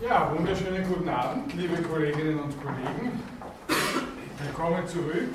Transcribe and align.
Ja, 0.00 0.30
wunderschönen 0.32 0.86
guten 0.86 1.08
Abend, 1.08 1.52
liebe 1.54 1.82
Kolleginnen 1.82 2.38
und 2.38 2.54
Kollegen. 2.62 3.20
Willkommen 4.38 4.86
zurück 4.86 5.34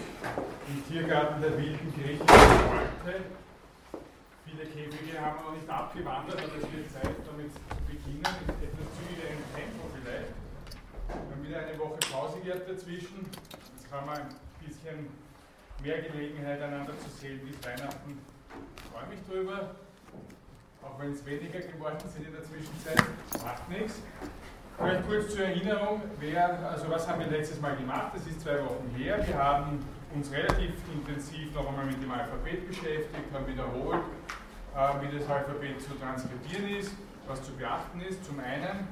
im 0.69 0.87
Tiergarten 0.87 1.41
der 1.41 1.57
wilden 1.57 1.93
griechischen 1.93 2.23
Orte. 2.23 3.27
Viele 4.45 4.63
Käfige 4.63 5.19
haben 5.19 5.43
noch 5.43 5.53
nicht 5.53 5.69
abgewandert, 5.69 6.39
aber 6.39 6.55
es 6.55 6.71
wird 6.71 6.87
Zeit, 6.93 7.11
damit 7.27 7.51
zu 7.51 7.59
beginnen, 7.91 8.23
mit 8.23 8.63
etwas 8.63 8.87
zügigerem 8.95 9.43
Tempo 9.53 9.83
vielleicht. 9.99 10.31
Wir 11.11 11.35
haben 11.35 11.43
wieder 11.43 11.59
eine 11.59 11.77
Woche 11.77 11.99
Pause 12.09 12.39
gehabt 12.39 12.69
dazwischen. 12.69 13.27
Jetzt 13.27 13.91
haben 13.91 14.07
wir 14.07 14.15
ein 14.15 14.29
bisschen 14.63 15.11
mehr 15.83 16.01
Gelegenheit, 16.03 16.61
einander 16.61 16.93
zu 17.03 17.09
sehen 17.19 17.41
bis 17.43 17.59
Weihnachten. 17.67 18.17
Ich 18.77 18.83
freue 18.95 19.07
mich 19.11 19.19
drüber. 19.27 19.75
Auch 20.83 20.99
wenn 20.99 21.11
es 21.11 21.25
weniger 21.25 21.59
geworden 21.59 21.99
sind 22.13 22.27
in 22.27 22.33
der 22.33 22.43
Zwischenzeit, 22.43 23.03
macht 23.43 23.69
nichts. 23.69 24.01
Vielleicht 24.77 25.07
kurz 25.07 25.35
zur 25.35 25.45
Erinnerung, 25.45 26.01
wer, 26.19 26.69
also 26.69 26.89
was 26.89 27.07
haben 27.07 27.19
wir 27.19 27.27
letztes 27.27 27.61
Mal 27.61 27.75
gemacht? 27.75 28.11
Das 28.15 28.25
ist 28.25 28.41
zwei 28.41 28.59
Wochen 28.63 28.89
her. 28.97 29.19
Wir 29.25 29.37
haben 29.37 29.85
uns 30.15 30.31
relativ 30.31 30.71
intensiv 30.91 31.53
noch 31.53 31.67
einmal 31.67 31.85
mit 31.85 32.01
dem 32.01 32.11
Alphabet 32.11 32.67
beschäftigt, 32.67 33.33
haben 33.33 33.47
wiederholt, 33.47 34.01
äh, 34.75 35.01
wie 35.01 35.17
das 35.17 35.29
Alphabet 35.29 35.81
zu 35.81 35.93
transkribieren 35.99 36.77
ist, 36.79 36.91
was 37.27 37.43
zu 37.43 37.51
beachten 37.53 38.01
ist, 38.01 38.25
zum 38.25 38.39
einen. 38.39 38.87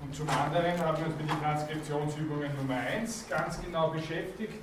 Und 0.00 0.14
zum 0.14 0.28
anderen 0.28 0.78
haben 0.78 0.98
wir 0.98 1.06
uns 1.06 1.16
mit 1.16 1.30
den 1.30 1.40
Transkriptionsübungen 1.42 2.54
Nummer 2.56 2.76
1 2.76 3.26
ganz 3.28 3.60
genau 3.60 3.88
beschäftigt. 3.88 4.54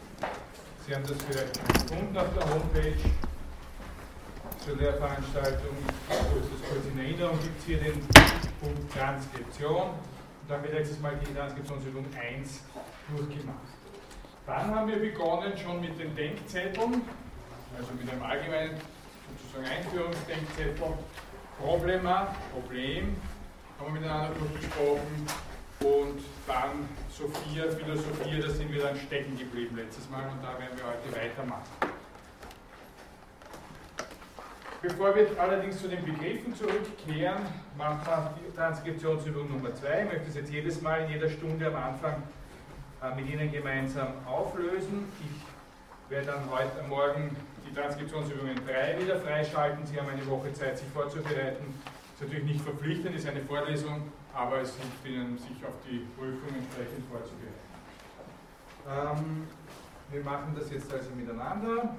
Sie 0.85 0.95
haben 0.95 1.03
das 1.05 1.17
vielleicht 1.27 1.67
gefunden 1.67 2.17
auf 2.17 2.33
der 2.33 2.49
Homepage 2.49 2.93
zur 4.65 4.77
Lehrveranstaltung. 4.77 5.75
Kurz 6.07 6.45
das 6.49 6.69
kurz 6.69 6.85
in 6.91 6.97
Erinnerung 6.97 7.39
gibt 7.39 7.59
es 7.59 7.65
hier 7.65 7.77
den 7.77 8.01
Punkt 8.59 8.91
Transkription. 8.91 9.89
Und 9.91 10.49
da 10.49 10.55
haben 10.55 10.63
wir 10.63 10.73
letztes 10.73 10.99
Mal 10.99 11.13
die 11.21 11.33
Transkriptionsübung 11.33 12.05
1 12.17 12.61
durchgemacht. 13.15 13.69
Dann 14.47 14.75
haben 14.75 14.87
wir 14.87 14.97
begonnen 14.97 15.53
schon 15.55 15.81
mit 15.81 15.99
den 15.99 16.15
Denkzetteln, 16.15 17.01
also 17.77 17.93
mit 17.99 18.09
einem 18.11 18.23
allgemeinen 18.23 18.81
sozusagen 19.37 19.69
Einführungsdenkzettel. 19.71 20.93
Problema, 21.61 22.35
Problem, 22.51 23.15
haben 23.79 23.93
wir 23.93 24.01
miteinander 24.01 24.31
durchgesprochen. 24.39 25.27
Und 25.79 26.21
dann 26.47 26.89
Sophia, 27.09 27.69
Philosophie, 27.69 28.41
da 28.41 28.49
sind 28.49 28.73
wir 28.73 28.81
dann 28.81 28.97
stecken 28.97 29.37
geblieben 29.37 29.75
letztes 29.75 30.09
Mal 30.09 30.23
und 30.29 30.41
da 30.41 30.57
werden 30.59 30.77
wir 30.77 30.85
heute 30.85 31.15
weitermachen. 31.15 32.04
Bevor 34.87 35.15
wir 35.15 35.27
allerdings 35.39 35.81
zu 35.81 35.87
den 35.87 36.05
Begriffen 36.05 36.53
zurückkehren, 36.53 37.41
machen 37.75 38.05
wir 38.05 38.33
die 38.37 38.55
Transkriptionsübung 38.55 39.49
Nummer 39.49 39.73
2. 39.73 40.03
Ich 40.03 40.13
möchte 40.13 40.29
es 40.29 40.35
jetzt 40.35 40.51
jedes 40.51 40.79
Mal 40.79 41.05
in 41.05 41.09
jeder 41.13 41.27
Stunde 41.27 41.65
am 41.65 41.75
Anfang 41.75 42.21
äh, 43.01 43.15
mit 43.15 43.27
Ihnen 43.27 43.51
gemeinsam 43.51 44.09
auflösen. 44.27 45.11
Ich 45.21 46.11
werde 46.11 46.27
dann 46.27 46.51
heute 46.51 46.87
Morgen 46.87 47.35
die 47.67 47.73
Transkriptionsübungen 47.73 48.57
3 48.63 49.01
wieder 49.01 49.15
freischalten. 49.17 49.87
Sie 49.87 49.99
haben 49.99 50.07
eine 50.07 50.25
Woche 50.27 50.53
Zeit, 50.53 50.77
sich 50.77 50.87
vorzubereiten. 50.89 51.65
Ist 52.13 52.21
natürlich 52.21 52.45
nicht 52.45 52.61
verpflichtend, 52.61 53.15
ist 53.15 53.27
eine 53.27 53.41
Vorlesung, 53.41 54.03
aber 54.35 54.59
es 54.61 54.75
hilft 54.75 55.03
Ihnen, 55.03 55.35
sich 55.39 55.65
auf 55.65 55.73
die 55.89 56.05
Prüfung 56.15 56.49
entsprechend 56.53 57.03
vorzubereiten. 57.09 57.57
Ähm, 58.87 59.47
wir 60.11 60.23
machen 60.23 60.55
das 60.55 60.69
jetzt 60.69 60.93
also 60.93 61.09
miteinander. 61.15 61.95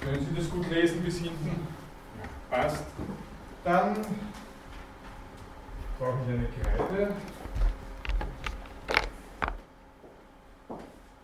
Können 0.00 0.26
Sie 0.26 0.34
das 0.36 0.50
gut 0.50 0.70
lesen 0.70 1.02
bis 1.02 1.18
hinten? 1.18 1.66
Passt. 2.48 2.84
Dann 3.64 3.94
brauche 5.98 6.18
ich 6.22 6.34
eine 6.34 6.48
Kreide. 6.48 7.14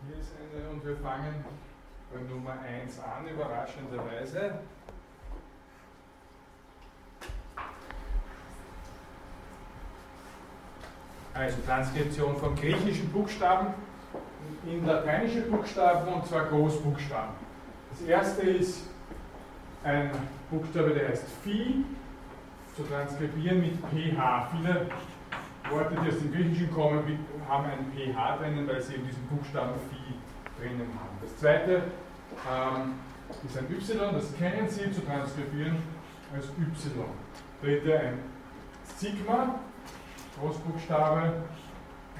Hier 0.06 0.18
ist 0.18 0.32
eine 0.38 0.68
und 0.70 0.84
wir 0.84 0.96
fangen 0.98 1.44
bei 2.12 2.20
Nummer 2.20 2.60
1 2.60 2.98
an, 3.00 3.26
überraschenderweise. 3.26 4.58
Also 11.38 11.56
Transkription 11.66 12.36
von 12.36 12.54
griechischen 12.54 13.08
Buchstaben 13.10 13.74
in 14.66 14.84
lateinische 14.86 15.42
Buchstaben 15.42 16.12
und 16.12 16.26
zwar 16.26 16.46
Großbuchstaben. 16.46 17.34
Das 17.90 18.08
erste 18.08 18.42
ist 18.42 18.88
ein 19.84 20.10
Buchstabe, 20.50 20.90
der 20.90 21.08
heißt 21.08 21.24
Phi, 21.42 21.84
zu 22.76 22.82
transkribieren 22.82 23.60
mit 23.60 23.74
PH. 23.90 24.50
Viele 24.52 24.86
Worte, 25.70 25.96
die 26.02 26.08
aus 26.08 26.18
dem 26.18 26.32
Griechischen 26.32 26.70
kommen, 26.72 27.18
haben 27.48 27.64
ein 27.64 27.92
PH 27.92 28.36
drinnen, 28.38 28.66
weil 28.68 28.82
sie 28.82 28.94
eben 28.94 29.06
diesen 29.06 29.26
Buchstaben 29.28 29.72
Phi 29.90 30.60
drinnen 30.60 30.88
haben. 30.98 31.16
Das 31.22 31.36
zweite 31.38 31.82
ähm, 32.50 32.94
ist 33.44 33.58
ein 33.58 33.66
Y, 33.70 34.14
das 34.14 34.36
kennen 34.36 34.68
Sie 34.68 34.90
zu 34.92 35.00
transkribieren 35.04 35.76
als 36.34 36.46
Y. 36.58 37.04
Dritte 37.62 37.98
ein 37.98 38.18
Sigma, 38.96 39.60
Großbuchstabe, 40.40 41.32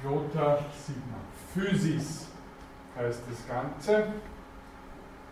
Jota 0.03 0.59
Sigma. 0.73 1.17
Physis 1.53 2.27
heißt 2.95 3.23
das 3.29 3.47
Ganze 3.47 4.07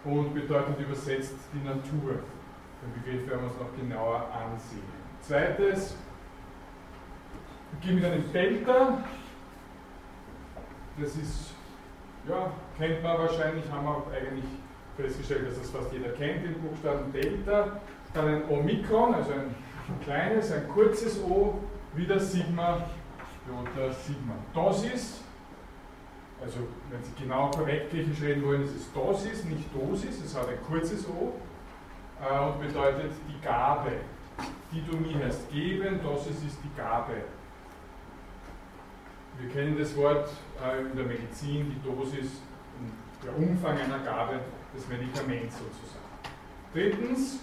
und 0.03 0.33
bedeutet 0.33 0.79
übersetzt 0.79 1.35
die 1.53 1.67
Natur. 1.67 2.19
Den 2.81 2.93
Begriff 3.01 3.27
werden 3.27 3.41
wir 3.41 3.49
uns 3.49 3.59
noch 3.59 3.75
genauer 3.79 4.27
ansehen. 4.31 4.83
Zweites, 5.21 5.95
beginnen 7.71 8.01
mit 8.01 8.05
einem 8.05 8.31
Delta. 8.31 9.03
Das 10.97 11.15
ist, 11.15 11.53
ja, 12.29 12.51
kennt 12.77 13.03
man 13.03 13.17
wahrscheinlich, 13.17 13.65
haben 13.71 13.85
wir 13.85 14.03
eigentlich 14.15 14.45
festgestellt, 14.95 15.47
dass 15.49 15.59
das 15.59 15.69
fast 15.71 15.91
jeder 15.91 16.09
kennt, 16.09 16.45
den 16.45 16.61
Buchstaben 16.61 17.11
Delta. 17.11 17.79
Dann 18.13 18.27
ein 18.27 18.49
Omikron, 18.49 19.15
also 19.15 19.31
ein 19.31 19.55
kleines, 20.03 20.51
ein 20.51 20.67
kurzes 20.69 21.21
O 21.23 21.55
wieder 21.95 22.19
Sigma, 22.19 22.89
Jota 23.47 23.93
Sigma. 23.93 24.35
Dosis, 24.53 25.21
also 26.41 26.59
wenn 26.89 27.03
Sie 27.03 27.11
genau 27.23 27.49
korrekt 27.51 27.91
griechisch 27.91 28.21
reden 28.21 28.45
wollen, 28.45 28.63
ist 28.63 28.75
es 28.75 28.93
Dosis, 28.93 29.43
nicht 29.45 29.73
Dosis, 29.73 30.21
es 30.23 30.35
hat 30.35 30.49
ein 30.49 30.61
kurzes 30.67 31.07
O 31.07 31.33
äh, 32.21 32.39
und 32.39 32.59
bedeutet 32.59 33.11
die 33.27 33.45
Gabe. 33.45 33.91
Didomie 34.71 35.15
heißt 35.23 35.49
geben, 35.49 36.01
Dosis 36.03 36.43
ist 36.43 36.57
die 36.63 36.75
Gabe. 36.75 37.23
Wir 39.39 39.49
kennen 39.49 39.77
das 39.77 39.95
Wort 39.95 40.29
äh, 40.63 40.81
in 40.81 40.95
der 40.95 41.05
Medizin, 41.05 41.69
die 41.71 41.81
Dosis, 41.87 42.41
der 43.23 43.37
Umfang 43.37 43.77
einer 43.77 43.99
Gabe, 43.99 44.39
des 44.75 44.87
Medikaments 44.87 45.57
sozusagen. 45.57 46.05
Drittens, 46.73 47.39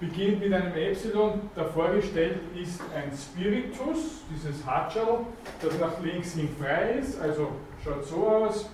beginnt 0.00 0.40
mit 0.40 0.52
einem 0.52 0.74
Epsilon. 0.74 1.50
Davor 1.54 1.90
gestellt 1.90 2.40
ist 2.54 2.80
ein 2.94 3.10
Spiritus, 3.16 4.22
dieses 4.30 4.64
Hatschel, 4.66 5.20
das 5.60 5.78
nach 5.78 6.00
links 6.00 6.34
hin 6.34 6.48
frei 6.60 6.98
ist, 7.00 7.20
also 7.20 7.52
schaut 7.82 8.04
so 8.04 8.28
aus, 8.28 8.68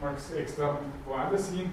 mag 0.00 0.16
es 0.16 0.32
extra 0.32 0.78
woanders 1.04 1.50
hin. 1.50 1.72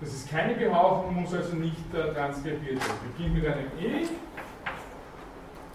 Das 0.00 0.12
ist 0.12 0.28
keine 0.28 0.54
Behauchung, 0.54 1.22
muss 1.22 1.32
also 1.32 1.56
nicht 1.56 1.94
äh, 1.94 2.12
transkribiert 2.12 2.76
werden. 2.76 3.12
Beginnt 3.16 3.34
mit 3.34 3.46
einem 3.46 3.70
E, 3.80 4.06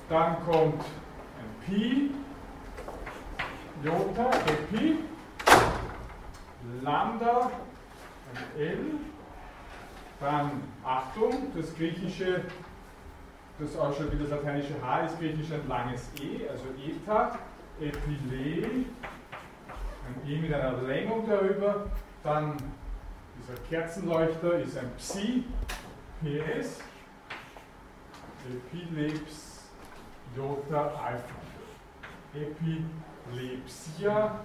dann 0.09 0.37
kommt 0.45 0.81
ein 0.81 1.65
Pi, 1.65 2.11
Jota, 3.83 4.29
Epi, 4.29 4.97
Lambda, 6.83 7.49
ein 8.33 8.61
L, 8.61 8.77
dann 10.19 10.63
Achtung, 10.83 11.51
das 11.55 11.75
griechische, 11.75 12.43
das 13.59 13.77
ausschaut 13.77 14.11
wie 14.11 14.23
das 14.23 14.29
lateinische 14.29 14.75
H, 14.81 15.05
ist 15.05 15.19
griechisch 15.19 15.51
ein 15.51 15.67
langes 15.67 16.09
E, 16.21 16.47
also 16.49 16.65
Eta, 16.85 17.39
Epile, 17.79 18.85
ein 20.07 20.29
E 20.29 20.37
mit 20.37 20.53
einer 20.53 20.81
Längung 20.81 21.27
darüber, 21.27 21.85
dann 22.23 22.57
dieser 23.41 23.59
Kerzenleuchter 23.69 24.59
ist 24.59 24.77
ein 24.77 24.91
Psi, 24.97 25.45
PS, 26.21 26.79
Epileps, 28.49 29.69
Jota, 30.35 30.91
Alpha. 31.03 31.35
Epilepsia, 32.33 34.39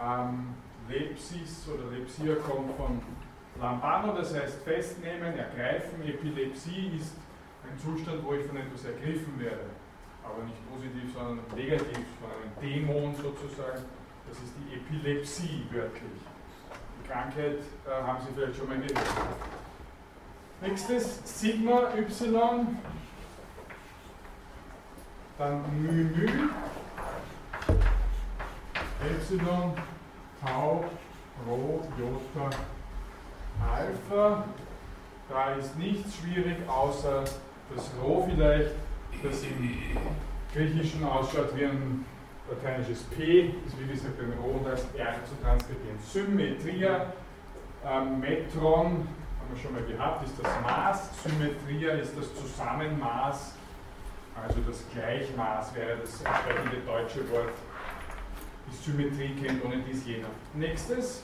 ähm, 0.00 0.54
Lepsis 0.88 1.68
oder 1.68 1.90
Lepsia 1.90 2.34
kommt 2.34 2.76
von 2.76 3.00
Lambano, 3.60 4.14
das 4.14 4.34
heißt 4.34 4.62
festnehmen, 4.62 5.36
ergreifen. 5.36 6.02
Epilepsie 6.06 6.92
ist 6.98 7.16
ein 7.64 7.78
Zustand, 7.78 8.24
wo 8.24 8.34
ich 8.34 8.46
von 8.46 8.56
etwas 8.56 8.84
ergriffen 8.84 9.38
werde. 9.38 9.70
Aber 10.24 10.44
nicht 10.44 10.58
positiv, 10.70 11.12
sondern 11.12 11.40
negativ, 11.54 12.06
von 12.20 12.30
einem 12.30 12.52
Dämon 12.60 13.14
sozusagen. 13.14 13.84
Das 14.28 14.38
ist 14.38 14.54
die 14.58 14.76
Epilepsie 14.76 15.66
wörtlich. 15.70 16.22
Die 17.02 17.08
Krankheit 17.08 17.58
äh, 17.86 18.02
haben 18.02 18.18
Sie 18.24 18.32
vielleicht 18.34 18.56
schon 18.56 18.68
mal 18.68 18.78
gehört. 18.78 18.98
Nächstes 20.60 21.40
Sigma 21.40 21.90
Y, 21.96 22.78
dann 25.38 25.62
μ, 25.62 26.04
μ, 26.14 26.50
Epsilon, 29.10 29.74
Tau, 30.40 30.84
Rho, 31.46 31.82
Jota, 31.98 32.50
Alpha. 33.60 34.44
Da 35.28 35.54
ist 35.54 35.78
nichts 35.78 36.16
schwierig, 36.16 36.56
außer 36.68 37.24
das 37.74 37.90
Rho 38.02 38.28
vielleicht, 38.28 38.70
das 39.22 39.42
im 39.44 39.70
Griechischen 40.52 41.04
ausschaut 41.04 41.56
wie 41.56 41.64
ein 41.64 42.04
lateinisches 42.50 43.04
P, 43.04 43.54
ist 43.66 43.78
wie 43.78 43.90
gesagt 43.90 44.20
ein 44.20 44.32
Rho 44.42 44.58
und 44.58 44.66
als 44.66 44.82
R 44.94 45.14
zu 45.24 45.42
transkribieren. 45.42 45.98
Symmetria, 46.04 47.12
ähm, 47.84 48.20
Metron, 48.20 49.08
haben 49.38 49.54
wir 49.54 49.60
schon 49.62 49.72
mal 49.72 49.84
gehabt, 49.84 50.26
ist 50.26 50.34
das 50.42 50.52
Maß, 50.62 51.22
Symmetria 51.22 51.94
ist 51.94 52.16
das 52.16 52.34
Zusammenmaß, 52.34 53.54
also 54.42 54.60
das 54.66 54.84
Gleichmaß 54.92 55.74
wäre 55.74 55.96
das 55.98 56.22
entsprechende 56.22 56.76
deutsche 56.86 57.30
Wort. 57.30 57.52
Die 58.70 58.76
Symmetrie 58.76 59.34
kennt 59.34 59.64
ohne 59.64 59.78
dies 59.78 60.06
jeder. 60.06 60.28
Nächstes, 60.54 61.22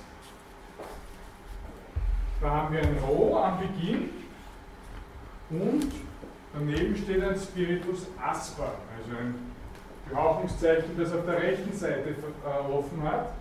da 2.41 2.51
haben 2.51 2.75
wir 2.75 2.83
ein 2.83 2.97
Rho 2.99 3.37
am 3.37 3.59
Beginn 3.59 4.11
und 5.51 5.93
daneben 6.53 6.97
steht 6.97 7.23
ein 7.23 7.37
Spiritus 7.37 8.07
Asper, 8.21 8.75
also 8.97 9.19
ein 9.19 9.35
Behauchungszeichen, 10.09 10.97
das 10.97 11.13
auf 11.13 11.25
der 11.25 11.43
rechten 11.43 11.73
Seite 11.73 12.11
äh, 12.11 12.73
offen 12.73 13.03
hat. 13.03 13.33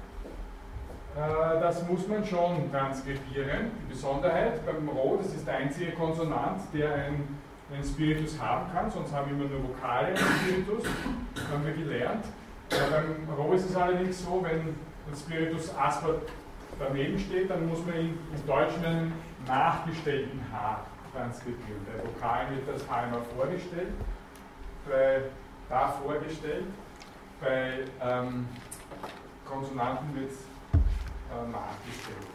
Äh, 1.16 1.60
das 1.60 1.88
muss 1.88 2.08
man 2.08 2.26
schon 2.26 2.72
transkribieren. 2.72 3.72
Die 3.84 3.94
Besonderheit 3.94 4.66
beim 4.66 4.90
Rho, 4.90 5.18
das 5.22 5.34
ist 5.34 5.48
der 5.48 5.58
einzige 5.58 5.92
Konsonant, 5.92 6.62
der 6.74 6.94
ein, 6.94 7.38
einen 7.74 7.84
Spiritus 7.84 8.40
haben 8.40 8.72
kann, 8.74 8.90
sonst 8.90 9.14
haben 9.14 9.30
wir 9.30 9.38
immer 9.38 9.54
nur 9.54 9.70
Vokale 9.70 10.10
im 10.10 10.18
Spiritus, 10.18 10.86
haben 11.52 11.66
wir 11.66 11.74
gelernt. 11.74 12.26
Äh, 12.72 12.76
beim 12.92 13.36
Rho 13.36 13.54
ist 13.54 13.70
es 13.70 13.76
allerdings 13.76 14.24
so, 14.24 14.44
wenn 14.44 14.60
ein 14.60 15.16
Spiritus 15.16 15.74
Asper 15.78 16.16
daneben 16.80 17.20
steht, 17.20 17.50
dann 17.50 17.68
muss 17.68 17.86
man 17.86 17.96
ihn 17.96 18.20
im 18.34 18.46
Deutschen 18.46 18.86
einen 18.86 19.14
nachgestellten 19.48 20.42
H 20.52 20.86
transkribieren. 21.14 21.86
Bei 21.86 22.04
Vokalen 22.04 22.56
wird 22.56 22.68
das 22.68 22.90
H 22.90 23.06
immer 23.06 23.22
vorgestellt, 23.36 23.94
bei 24.88 25.22
da 25.70 25.90
vorgestellt, 25.90 26.66
bei 27.42 27.84
ähm, 28.02 28.48
Konsonanten 29.46 30.16
wird 30.16 30.32
es 30.32 30.38
äh, 30.38 31.52
nachgestellt. 31.52 32.28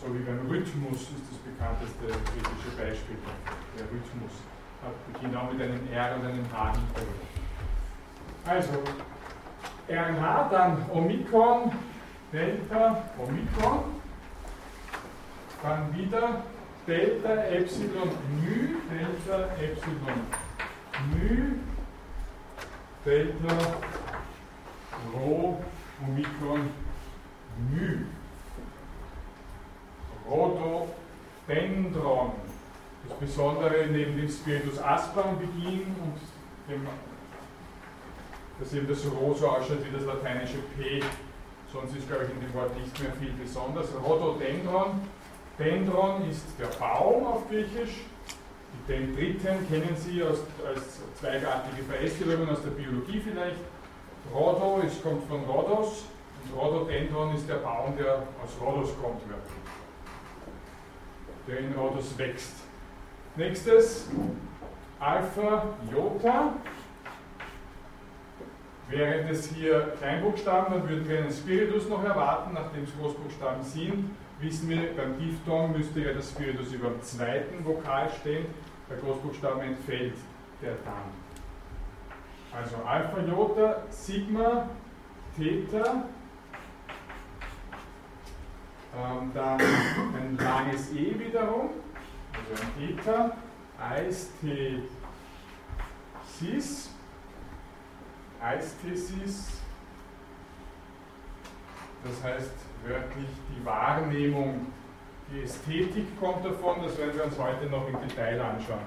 So 0.00 0.14
wie 0.14 0.20
beim 0.20 0.46
Rhythmus 0.46 1.02
ist 1.02 1.24
das 1.30 1.38
bekannteste 1.38 2.06
griechische 2.06 2.70
Beispiel. 2.76 3.16
Der 3.76 3.84
Rhythmus 3.86 4.32
hat 4.82 5.36
auch 5.36 5.52
mit 5.52 5.62
einem 5.62 5.92
R 5.92 6.16
und 6.16 6.26
einem 6.26 6.46
H 6.52 6.72
hinterher. 6.72 7.28
Also, 8.46 8.82
RNH, 9.88 10.48
dann 10.50 10.90
Omikron, 10.92 11.72
Delta, 12.31 13.03
Omikron, 13.17 13.83
dann 15.61 15.95
wieder 15.95 16.43
Delta, 16.87 17.43
Epsilon, 17.45 18.09
μ, 18.09 18.41
Delta, 18.89 19.49
Epsilon, 19.61 20.19
μ, 21.09 21.11
Delta, 23.05 23.55
Rho, 25.13 25.61
Omikron, 26.01 26.61
μ. 27.71 28.05
Rhododendron. 30.29 32.31
Das 33.07 33.17
Besondere 33.17 33.87
neben 33.87 34.15
dem 34.15 34.29
Spiritus 34.29 34.79
aspra 34.79 35.23
am 35.23 35.37
Beginn 35.37 35.93
und 36.01 36.17
dem, 36.69 36.87
dass 38.59 38.73
eben 38.73 38.87
das 38.87 39.05
Rho 39.05 39.33
so 39.33 39.49
ausschaut 39.49 39.85
wie 39.85 39.95
das 39.95 40.05
lateinische 40.05 40.59
P 40.77 41.01
sonst 41.72 41.96
ist, 41.96 42.08
glaube 42.08 42.24
ich, 42.24 42.30
in 42.30 42.40
dem 42.40 42.54
Wort 42.54 42.76
nicht 42.76 42.98
mehr 43.00 43.12
viel 43.12 43.32
besonders. 43.32 43.88
Rhododendron, 44.02 45.00
Dendron 45.58 46.28
ist 46.30 46.46
der 46.58 46.66
Baum 46.78 47.26
auf 47.26 47.48
Griechisch. 47.48 48.04
Die 48.72 48.92
Dendriten 48.92 49.68
kennen 49.68 49.96
Sie 49.96 50.22
als, 50.22 50.40
als 50.66 51.00
zweigartige 51.18 51.82
Verästelungen 51.82 52.48
aus 52.50 52.62
der 52.62 52.70
Biologie 52.70 53.20
vielleicht. 53.20 53.60
Rhodo 54.32 54.80
ist, 54.86 55.02
kommt 55.02 55.26
von 55.26 55.42
Rhodos 55.44 56.04
und 56.44 56.58
Rhododendron 56.58 57.34
ist 57.34 57.48
der 57.48 57.56
Baum, 57.56 57.96
der 57.96 58.22
aus 58.42 58.50
Rhodos 58.60 58.90
kommt. 59.00 59.22
Der 61.46 61.58
in 61.58 61.72
Rhodos 61.72 62.16
wächst. 62.18 62.52
Nächstes, 63.36 64.08
Alpha 65.00 65.64
Iota. 65.90 66.52
Während 68.90 69.30
es 69.30 69.50
hier 69.50 69.92
Kleinbuchstaben, 69.98 70.72
dann 70.72 70.88
würden 70.88 71.06
wir 71.08 71.18
einen 71.18 71.30
Spiritus 71.30 71.88
noch 71.88 72.02
erwarten, 72.02 72.54
nachdem 72.54 72.84
es 72.84 72.90
Großbuchstaben 72.98 73.62
sind. 73.62 74.10
Wissen 74.40 74.70
wir, 74.70 74.96
beim 74.96 75.18
Diphthong 75.18 75.72
müsste 75.76 76.00
ja 76.00 76.14
das 76.14 76.30
Spiritus 76.30 76.72
über 76.72 76.88
dem 76.90 77.02
zweiten 77.02 77.64
Vokal 77.64 78.08
stehen, 78.20 78.46
bei 78.88 78.94
Großbuchstaben 78.96 79.60
entfällt 79.62 80.14
der 80.62 80.74
dann. 80.84 81.12
Also 82.52 82.76
Alpha, 82.76 83.20
Jota, 83.20 83.82
Sigma, 83.90 84.68
Theta, 85.36 86.04
ähm, 88.96 89.30
dann 89.34 89.60
ein 89.60 90.38
langes 90.38 90.92
E 90.92 91.18
wiederum, 91.18 91.70
also 92.32 92.62
ein 92.62 92.96
Theta, 92.96 93.36
Eis, 93.78 94.30
T, 94.40 94.82
Cis, 96.26 96.90
Eisthesis, 98.42 99.60
das 102.04 102.22
heißt 102.22 102.52
wörtlich 102.86 103.28
die 103.50 103.64
Wahrnehmung, 103.64 104.66
die 105.30 105.42
Ästhetik 105.42 106.18
kommt 106.20 106.44
davon, 106.44 106.82
das 106.82 106.96
werden 106.96 107.16
wir 107.16 107.24
uns 107.24 107.38
heute 107.38 107.66
noch 107.66 107.86
im 107.88 108.00
Detail 108.08 108.40
anschauen, 108.40 108.86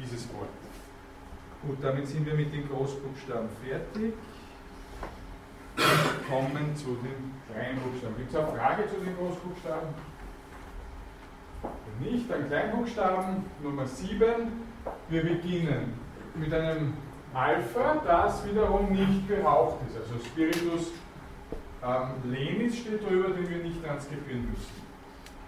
dieses 0.00 0.28
Wort. 0.34 0.48
Gut, 1.66 1.78
damit 1.80 2.06
sind 2.06 2.26
wir 2.26 2.34
mit 2.34 2.52
den 2.52 2.68
Großbuchstaben 2.68 3.48
fertig. 3.64 4.14
Wir 5.76 5.84
kommen 6.28 6.76
zu 6.76 6.96
den 6.96 7.34
Kleinbuchstaben. 7.50 8.16
Gibt 8.16 8.30
es 8.30 8.36
eine 8.36 8.48
Frage 8.48 8.88
zu 8.88 8.96
den 8.96 9.16
Großbuchstaben? 9.16 9.88
Wenn 11.62 12.12
nicht, 12.12 12.30
dann 12.30 12.48
Kleinbuchstaben 12.48 13.44
Nummer 13.62 13.86
7. 13.86 14.26
Wir 15.08 15.22
beginnen 15.22 15.94
mit 16.34 16.52
einem 16.52 16.94
Alpha, 17.34 18.02
das 18.04 18.44
wiederum 18.46 18.92
nicht 18.92 19.26
gehaucht 19.28 19.76
ist. 19.88 19.96
Also 19.96 20.24
Spiritus 20.24 20.92
ähm, 21.84 22.30
Lenis 22.30 22.78
steht 22.78 23.08
drüber, 23.08 23.30
den 23.30 23.48
wir 23.48 23.64
nicht 23.64 23.82
transkribieren 23.84 24.50
müssen. 24.50 24.82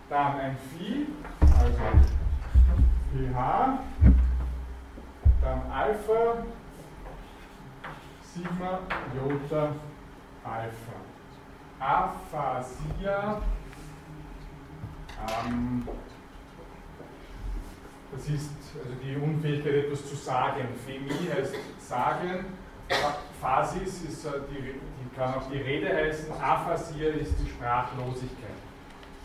Dann 0.08 0.38
ein 0.38 0.56
Phi, 0.56 1.06
also 1.40 1.78
pH, 3.12 3.78
dann 5.40 5.62
Alpha, 5.70 6.44
Sigma, 8.22 8.80
Jota, 9.14 9.72
Alpha. 10.44 11.04
Aphasia, 11.78 13.42
ähm, 15.46 15.86
das 18.14 18.28
ist 18.28 18.50
also 18.78 18.94
die 19.02 19.16
Unfähigkeit, 19.16 19.86
etwas 19.86 20.08
zu 20.08 20.16
sagen. 20.16 20.68
Phemie 20.86 21.30
heißt 21.32 21.54
sagen. 21.78 22.46
Phasis 23.40 24.02
ist 24.02 24.26
die, 24.50 24.62
die 24.62 25.16
kann 25.16 25.34
auch 25.34 25.48
die 25.50 25.58
Rede 25.58 25.94
heißen. 25.94 26.32
Aphasia 26.32 27.08
ist 27.10 27.34
die 27.40 27.50
Sprachlosigkeit. 27.50 28.60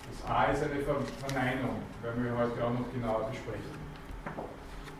Das 0.10 0.29
A 0.29 0.46
ist 0.46 0.63
eine 0.63 0.81
Verneinung, 0.81 1.81
werden 2.01 2.24
wir 2.24 2.38
heute 2.38 2.63
auch 2.63 2.72
noch 2.72 2.91
genauer 2.91 3.29
besprechen. 3.29 3.79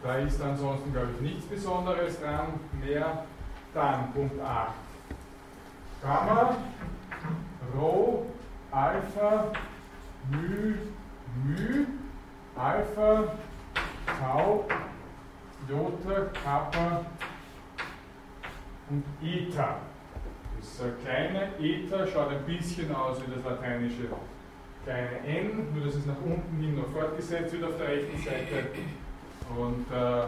Da 0.04 0.16
ist 0.16 0.42
ansonsten, 0.42 0.94
glaube 0.94 1.10
ich, 1.16 1.22
nichts 1.22 1.46
Besonderes 1.46 2.20
dran 2.20 2.60
mehr. 2.84 3.26
Dann 3.74 4.12
Punkt 4.14 4.40
8. 4.42 4.74
Gamma, 6.02 6.58
Rho, 7.76 8.26
Alpha, 8.72 9.52
μ, 10.32 10.76
μ, 11.44 11.86
Alpha, 12.56 13.36
Tau, 14.20 14.66
Jota, 15.70 16.30
Kappa 16.44 17.06
und 18.90 19.04
Eta. 19.24 19.78
Das 20.60 20.84
kleine 21.02 21.50
Eta 21.58 22.06
schaut 22.06 22.30
ein 22.32 22.44
bisschen 22.46 22.94
aus 22.94 23.18
wie 23.22 23.34
das 23.34 23.46
lateinische 23.46 24.10
kleine 24.84 25.20
n, 25.26 25.74
nur 25.74 25.86
dass 25.86 25.96
es 25.96 26.06
nach 26.06 26.20
unten 26.24 26.62
hin 26.62 26.76
noch 26.76 26.88
fortgesetzt 26.90 27.54
wird 27.54 27.64
auf 27.64 27.78
der 27.78 27.88
rechten 27.88 28.18
Seite. 28.18 28.68
Und 29.56 29.86
äh, 29.92 30.28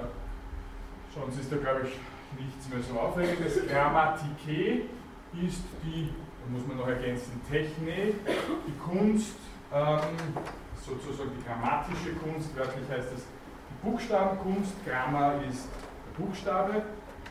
sonst 1.13 1.39
ist 1.39 1.51
da, 1.51 1.57
glaube 1.57 1.81
ich, 1.85 1.97
nichts 2.39 2.69
mehr 2.69 2.81
so 2.81 2.97
aufregendes. 2.97 3.67
Grammatike, 3.67 4.83
ist 5.33 5.63
die, 5.83 6.09
da 6.09 6.51
muss 6.51 6.67
man 6.67 6.77
noch 6.77 6.87
ergänzen, 6.87 7.41
Technik, 7.49 8.15
die 8.25 8.77
Kunst, 8.79 9.37
ähm, 9.73 10.17
sozusagen 10.75 11.31
die 11.37 11.45
grammatische 11.45 12.13
Kunst, 12.15 12.55
wörtlich 12.55 12.89
heißt 12.89 13.09
die 13.11 13.40
Buchstabenkunst, 13.83 14.73
Grammar 14.85 15.43
ist 15.49 15.67
der 16.05 16.23
Buchstabe, 16.23 16.83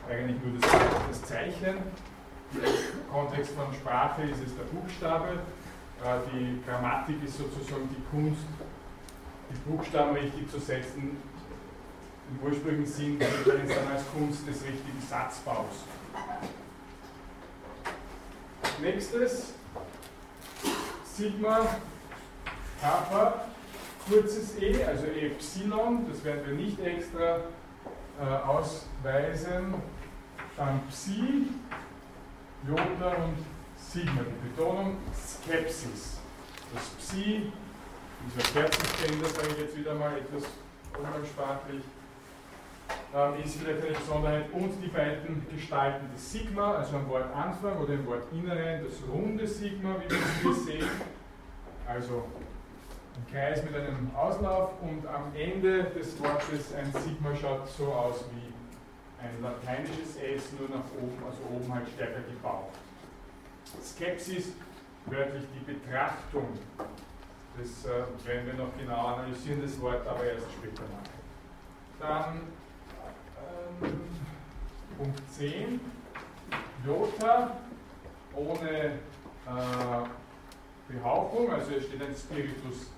eigentlich 0.09 0.37
nur 0.43 0.61
das, 0.61 0.71
das 1.09 1.23
Zeichnen. 1.23 1.79
Im 2.53 3.13
Kontext 3.13 3.53
von 3.53 3.73
Sprache 3.73 4.23
ist 4.23 4.41
es 4.45 4.57
der 4.57 4.65
Buchstabe. 4.65 5.29
Äh, 6.05 6.19
die 6.33 6.61
Grammatik 6.67 7.23
ist 7.25 7.39
sozusagen 7.39 7.89
die 7.91 8.03
Kunst, 8.11 8.43
die 9.51 9.71
Buchstaben 9.71 10.17
richtig 10.17 10.51
zu 10.51 10.59
setzen, 10.59 11.19
im 12.31 12.47
ursprünglichen 12.47 12.87
Sinn 12.87 13.21
wenn 13.21 13.69
es 13.69 13.77
dann 13.77 13.89
als 13.93 14.03
Kunst 14.13 14.47
des 14.49 14.65
richtigen 14.65 15.01
Satzbaus. 15.09 15.85
Nächstes, 18.81 19.53
Sigma, 21.05 21.61
Kappa, 22.81 23.45
kurzes 24.11 24.61
e, 24.61 24.85
also 24.85 25.07
Epsilon, 25.07 26.07
das 26.11 26.25
werden 26.25 26.41
wir 26.47 26.55
nicht 26.55 26.81
extra 26.81 27.37
äh, 28.21 28.25
ausweisen. 28.47 29.75
Dann 30.57 30.83
Psi, 30.89 31.47
Jota 32.67 33.15
und 33.15 33.37
Sigma. 33.77 34.23
Die 34.23 34.49
Betonung 34.49 34.97
Skepsis. 35.15 36.19
Das 36.75 36.85
Psi, 36.99 37.53
dieser 38.27 38.61
Kerzenständer, 38.61 39.27
sage 39.29 39.49
ich 39.53 39.59
jetzt 39.59 39.79
wieder 39.79 39.95
mal 39.95 40.13
etwas 40.19 40.45
umgangssprachlich, 40.99 41.83
ähm, 43.15 43.43
ist 43.43 43.57
vielleicht 43.57 43.85
eine 43.87 43.97
Besonderheit. 43.97 44.53
Und 44.53 44.73
die 44.83 44.89
beiden 44.89 45.47
Gestalten 45.55 46.13
des 46.13 46.33
Sigma, 46.33 46.75
also 46.75 46.97
am 46.97 47.09
Wortanfang 47.09 47.79
oder 47.79 47.95
im 47.95 48.07
Wortinneren, 48.07 48.85
das 48.85 49.09
runde 49.09 49.47
Sigma, 49.47 49.97
wie 50.01 50.11
wir 50.11 50.19
es 50.19 50.43
hier 50.43 50.55
sehen. 50.55 50.91
Also 51.87 52.25
Kreis 53.31 53.63
mit 53.65 53.75
einem 53.75 54.11
Auslauf 54.15 54.71
und 54.83 55.07
am 55.07 55.35
Ende 55.35 55.85
des 55.85 56.21
Wortes 56.23 56.75
ein 56.75 56.93
Sigma 57.01 57.35
schaut 57.35 57.69
so 57.69 57.93
aus 57.93 58.25
wie 58.33 58.53
ein 59.23 59.43
lateinisches 59.43 60.17
S, 60.17 60.53
nur 60.59 60.69
nach 60.69 60.85
oben, 60.97 61.19
also 61.25 61.43
oben 61.55 61.75
halt 61.75 61.89
stärker 61.89 62.21
gebaut. 62.23 62.71
Skepsis, 63.83 64.53
wörtlich 65.07 65.45
die 65.55 65.73
Betrachtung. 65.73 66.49
Das 67.59 67.85
äh, 67.85 68.27
werden 68.27 68.47
wir 68.47 68.55
noch 68.55 68.77
genauer 68.79 69.19
analysieren, 69.19 69.61
das 69.63 69.81
Wort 69.81 70.07
aber 70.07 70.25
erst 70.25 70.47
später 70.53 70.83
machen. 70.83 71.21
Dann 71.99 72.41
ähm, 73.83 74.01
Punkt 74.97 75.21
10, 75.33 75.81
Jota 76.87 77.57
ohne 78.35 78.71
äh, 78.71 78.93
Behauchung, 80.89 81.53
also 81.53 81.73
es 81.73 81.85
steht 81.85 82.03
ein 82.03 82.15
Spiritus 82.15 82.91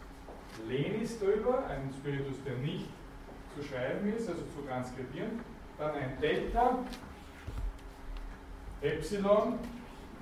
lenis 0.66 1.18
drüber, 1.18 1.66
ein 1.66 1.92
Spiritus, 1.92 2.42
der 2.44 2.56
nicht 2.56 2.86
zu 3.56 3.62
schreiben 3.62 4.12
ist, 4.12 4.28
also 4.28 4.42
zu 4.42 4.66
transkribieren. 4.66 5.40
Dann 5.78 5.92
ein 5.92 6.18
Delta, 6.20 6.78
Epsilon, 8.80 9.58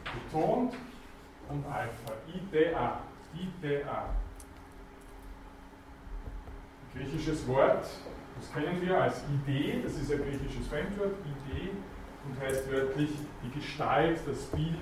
betont 0.05 0.75
und 1.49 1.65
Alpha, 1.67 2.13
IDA, 2.29 3.01
IDA. 3.35 4.11
Griechisches 6.95 7.47
Wort, 7.47 7.87
das 8.37 8.53
kennen 8.53 8.81
wir 8.81 9.01
als 9.01 9.23
Idee, 9.29 9.81
das 9.83 9.95
ist 9.95 10.11
ein 10.13 10.19
griechisches 10.19 10.67
Fremdwort, 10.67 11.15
Idee, 11.21 11.71
und 12.25 12.41
heißt 12.41 12.71
wörtlich 12.71 13.11
die 13.45 13.51
Gestalt, 13.59 14.21
das 14.27 14.45
Bild, 14.47 14.75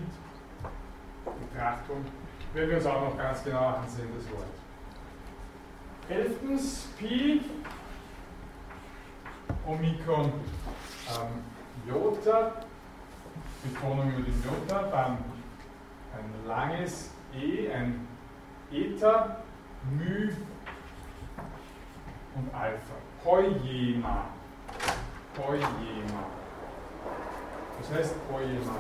Betrachtung. 1.25 2.05
Werden 2.55 2.71
wir 2.71 2.77
uns 2.77 2.87
auch 2.87 3.11
noch 3.11 3.19
ganz 3.19 3.45
genau 3.45 3.67
ansehen, 3.67 4.09
das 4.17 4.31
Wort. 4.33 4.58
Elftens, 6.09 6.89
Pi, 6.99 7.43
Omikron, 9.67 10.33
ähm, 11.11 11.45
Jota, 11.87 12.53
Betonung 13.63 14.11
über 14.13 14.23
den 14.23 14.43
Jota, 14.43 14.83
dann 14.85 15.19
ein 16.15 16.47
langes 16.47 17.11
E, 17.35 17.71
ein 17.71 18.09
Eta, 18.73 19.43
Μ 19.91 20.33
und 22.37 22.55
Alpha. 22.55 22.95
Poiema. 23.23 24.29
Poiema. 25.35 26.25
Was 27.79 27.99
heißt 27.99 28.15
Poiema? 28.31 28.77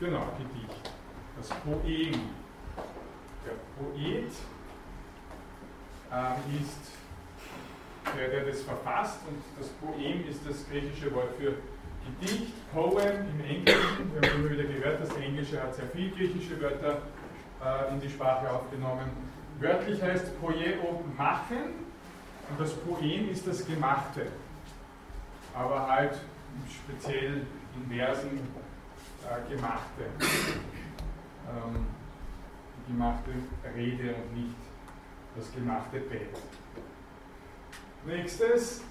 Genau, 0.00 0.22
Gedicht. 0.38 0.90
Das 1.36 1.48
Poem. 1.60 2.43
Der 3.44 3.56
Poet 3.78 4.32
äh, 6.10 6.62
ist 6.62 6.92
der, 8.16 8.28
der 8.28 8.44
das 8.46 8.62
verfasst 8.62 9.20
und 9.28 9.38
das 9.58 9.68
Poem 9.68 10.26
ist 10.28 10.40
das 10.46 10.68
griechische 10.68 11.14
Wort 11.14 11.34
für 11.38 11.54
Gedicht, 12.20 12.52
Poem 12.72 13.28
im 13.30 13.44
Englischen. 13.44 14.12
Wir 14.12 14.30
haben 14.30 14.40
immer 14.40 14.50
wieder 14.50 14.64
gehört, 14.64 15.00
das 15.00 15.16
Englische 15.16 15.62
hat 15.62 15.74
sehr 15.74 15.86
viele 15.88 16.10
griechische 16.10 16.60
Wörter 16.60 17.02
äh, 17.64 17.92
in 17.92 18.00
die 18.00 18.10
Sprache 18.10 18.50
aufgenommen. 18.50 19.10
Wörtlich 19.58 20.02
heißt 20.02 20.40
Poieo 20.40 21.04
machen 21.16 21.86
und 22.50 22.60
das 22.60 22.72
Poem 22.74 23.30
ist 23.30 23.46
das 23.46 23.66
Gemachte, 23.66 24.26
aber 25.54 25.86
halt 25.88 26.18
speziell 26.70 27.46
in 27.76 27.96
Versen 27.96 28.40
äh, 29.24 29.50
gemachte. 29.50 30.04
Ähm, 31.46 31.86
gemachte 32.86 33.30
Rede 33.74 34.14
und 34.14 34.34
nicht 34.34 34.56
das 35.36 35.52
gemachte 35.52 36.00
Bett. 36.00 36.38
Nächstes. 38.06 38.82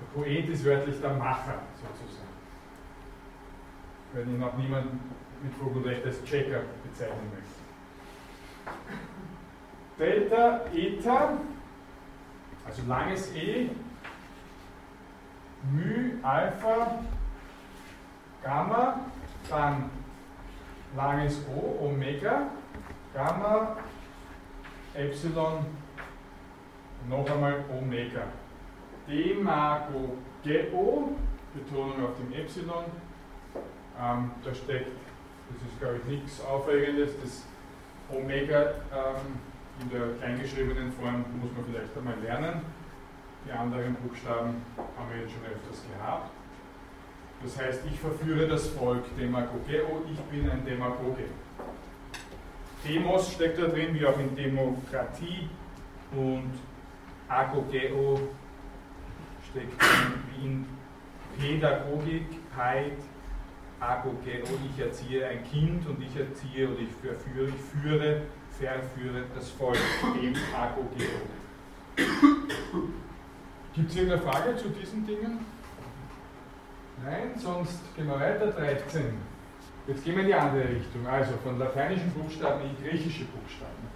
Der 0.00 0.20
Poet 0.20 0.48
ist 0.48 0.64
wörtlich 0.64 1.00
der 1.00 1.14
Macher, 1.14 1.62
sozusagen. 1.76 2.28
Wenn 4.12 4.34
ihn 4.34 4.42
auch 4.42 4.56
niemand 4.56 4.86
mit 5.42 5.54
Vogelrecht 5.54 6.04
als 6.04 6.22
Checker 6.24 6.62
bezeichnen 6.84 7.30
möchte. 7.32 7.62
Delta, 9.98 10.66
Eta, 10.74 11.38
also 12.66 12.82
langes 12.88 13.34
E, 13.34 13.70
μ, 15.72 16.24
Alpha, 16.24 16.98
Gamma, 18.42 19.11
dann 19.52 19.90
langes 20.96 21.44
O, 21.48 21.86
Omega, 21.86 22.48
Gamma, 23.14 23.76
Epsilon, 24.94 25.66
noch 27.08 27.30
einmal 27.30 27.64
Omega. 27.70 28.24
Demago 29.06 30.16
Geo, 30.42 31.16
Betonung 31.54 32.04
auf 32.04 32.16
dem 32.16 32.32
Epsilon, 32.32 32.84
ähm, 34.00 34.30
da 34.42 34.54
steckt, 34.54 34.96
das 35.50 35.68
ist 35.68 35.78
glaube 35.80 35.98
ich 35.98 36.04
nichts 36.04 36.44
Aufregendes, 36.44 37.12
das 37.20 37.44
Omega 38.10 38.74
ähm, 38.92 39.38
in 39.80 39.90
der 39.90 40.16
kleingeschriebenen 40.18 40.92
Form 40.92 41.24
muss 41.40 41.50
man 41.54 41.64
vielleicht 41.66 41.96
einmal 41.96 42.18
lernen. 42.22 42.62
Die 43.46 43.52
anderen 43.52 43.94
Buchstaben 43.96 44.62
haben 44.76 45.10
wir 45.12 45.22
jetzt 45.22 45.32
schon 45.32 45.42
öfters 45.42 45.82
gehabt. 45.90 46.30
Das 47.44 47.58
heißt, 47.58 47.80
ich 47.92 47.98
verführe 47.98 48.46
das 48.46 48.68
Volk, 48.68 49.04
Demagogeo, 49.18 50.04
ich 50.10 50.20
bin 50.30 50.48
ein 50.48 50.64
Demagoge. 50.64 51.24
Demos 52.84 53.32
steckt 53.32 53.58
da 53.58 53.66
drin, 53.66 53.94
wie 53.94 54.06
auch 54.06 54.18
in 54.18 54.34
Demokratie 54.36 55.48
und 56.12 56.52
Agogeo 57.28 58.20
steckt 59.50 59.80
drin, 59.80 60.12
wie 60.30 60.46
in 60.46 60.66
Pädagogik, 61.38 62.26
Heid, 62.56 62.98
Agogeo, 63.80 64.44
ich 64.70 64.80
erziehe 64.80 65.26
ein 65.26 65.42
Kind 65.44 65.86
und 65.88 66.00
ich 66.00 66.16
erziehe 66.16 66.68
oder 66.68 66.80
ich 66.80 66.92
verführe, 67.00 67.48
ich 67.48 67.80
führe, 67.82 68.22
verführe 68.50 69.24
das 69.34 69.50
Volk, 69.50 69.78
dem 70.20 70.34
Agogeo. 70.56 71.08
Gibt 73.74 73.90
es 73.90 73.96
irgendeine 73.96 74.22
Frage 74.22 74.56
zu 74.56 74.68
diesen 74.68 75.06
Dingen? 75.06 75.61
Nein, 77.04 77.32
sonst 77.36 77.80
gehen 77.96 78.06
wir 78.06 78.20
weiter, 78.20 78.46
13. 78.52 79.02
Jetzt 79.88 80.04
gehen 80.04 80.14
wir 80.14 80.22
in 80.22 80.28
die 80.28 80.34
andere 80.34 80.68
Richtung, 80.68 81.04
also 81.06 81.32
von 81.42 81.58
lateinischen 81.58 82.10
Buchstaben 82.12 82.60
in 82.62 82.76
griechische 82.84 83.24
Buchstaben. 83.24 83.90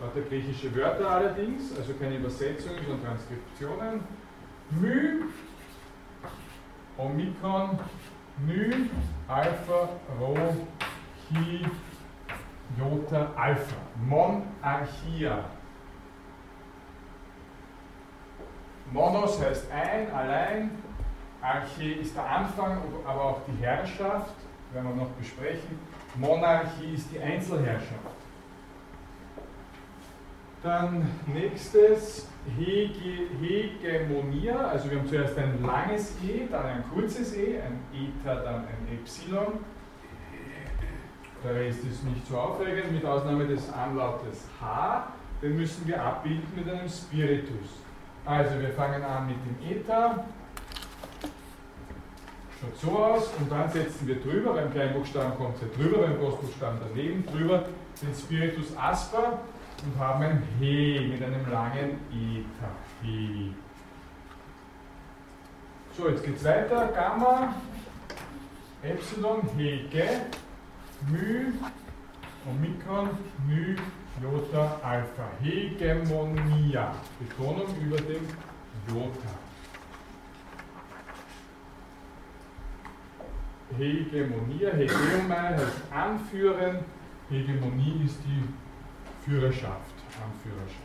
Lauter 0.00 0.20
griechische 0.28 0.74
Wörter 0.74 1.08
allerdings, 1.08 1.74
also 1.78 1.94
keine 1.94 2.16
Übersetzungen, 2.16 2.78
sondern 2.86 3.06
Transkriptionen. 3.06 4.00
Μ, 4.70 5.24
Omikron, 6.98 7.78
μ, 8.46 8.90
Alpha, 9.26 9.88
Rho, 10.20 10.36
Chi, 11.28 11.64
Jota, 12.78 13.32
Alpha. 13.36 13.76
Monarchia. 14.06 15.44
Monos 18.92 19.40
heißt 19.40 19.70
ein, 19.70 20.12
allein. 20.12 20.83
Arche 21.44 21.92
ist 22.00 22.16
der 22.16 22.24
Anfang, 22.24 22.78
aber 23.06 23.22
auch 23.22 23.40
die 23.46 23.62
Herrschaft, 23.62 24.34
werden 24.72 24.88
wir 24.88 25.04
noch 25.04 25.10
besprechen. 25.10 25.78
Monarchie 26.16 26.94
ist 26.94 27.12
die 27.12 27.20
Einzelherrschaft. 27.20 28.14
Dann 30.62 31.06
nächstes 31.26 32.28
Hege, 32.56 33.28
Hegemonia, 33.40 34.56
also 34.56 34.90
wir 34.90 34.98
haben 34.98 35.08
zuerst 35.08 35.36
ein 35.36 35.62
langes 35.62 36.16
E, 36.22 36.46
dann 36.50 36.64
ein 36.64 36.84
kurzes 36.92 37.36
E, 37.36 37.60
ein 37.60 37.80
Eta, 37.92 38.36
dann 38.36 38.64
ein 38.64 38.94
Epsilon. 38.94 39.58
Rest 41.44 41.84
ist 41.84 42.04
nicht 42.04 42.26
so 42.26 42.38
aufregend, 42.38 42.92
mit 42.92 43.04
Ausnahme 43.04 43.46
des 43.46 43.70
Anlautes 43.70 44.46
H, 44.60 45.08
den 45.42 45.56
müssen 45.56 45.86
wir 45.86 46.02
abbilden 46.02 46.48
mit 46.56 46.68
einem 46.68 46.88
Spiritus. 46.88 47.80
Also 48.24 48.58
wir 48.58 48.70
fangen 48.70 49.02
an 49.02 49.26
mit 49.26 49.36
dem 49.44 49.78
Eta, 49.78 50.24
schaut 52.64 52.80
so 52.80 52.98
aus 52.98 53.30
und 53.38 53.50
dann 53.50 53.70
setzen 53.70 54.06
wir 54.06 54.20
drüber, 54.20 54.54
beim 54.54 54.72
Kleinbuchstaben 54.72 55.36
kommt 55.36 55.56
es 55.62 55.76
drüber, 55.76 55.98
beim 55.98 56.18
Großbuchstaben 56.18 56.80
daneben, 56.88 57.24
drüber 57.26 57.64
den 58.00 58.14
Spiritus 58.14 58.76
Asper 58.76 59.40
und 59.84 59.98
haben 59.98 60.22
ein 60.22 60.42
He 60.58 61.08
mit 61.10 61.22
einem 61.22 61.50
langen 61.50 61.98
Eta. 62.10 62.70
He. 63.02 63.52
So, 65.96 66.08
jetzt 66.08 66.24
geht 66.24 66.36
es 66.36 66.44
weiter. 66.44 66.88
Gamma, 66.88 67.54
Epsilon, 68.82 69.42
Hege, 69.56 70.22
Μ, 71.08 71.52
Omikron, 72.50 73.10
Μ, 73.46 73.76
Jota, 74.22 74.80
Alpha. 74.82 75.28
Hegemonia. 75.40 76.94
Betonung 77.18 77.76
über 77.80 77.96
dem 77.96 78.26
Jota. 78.88 79.43
Hegemonia, 83.78 84.70
Hegeomai 84.70 85.56
heißt 85.56 85.82
anführen. 85.90 86.78
Hegemonie 87.30 88.02
ist 88.04 88.18
die 88.24 88.44
Führerschaft, 89.24 89.94
Anführerschaft. 90.22 90.84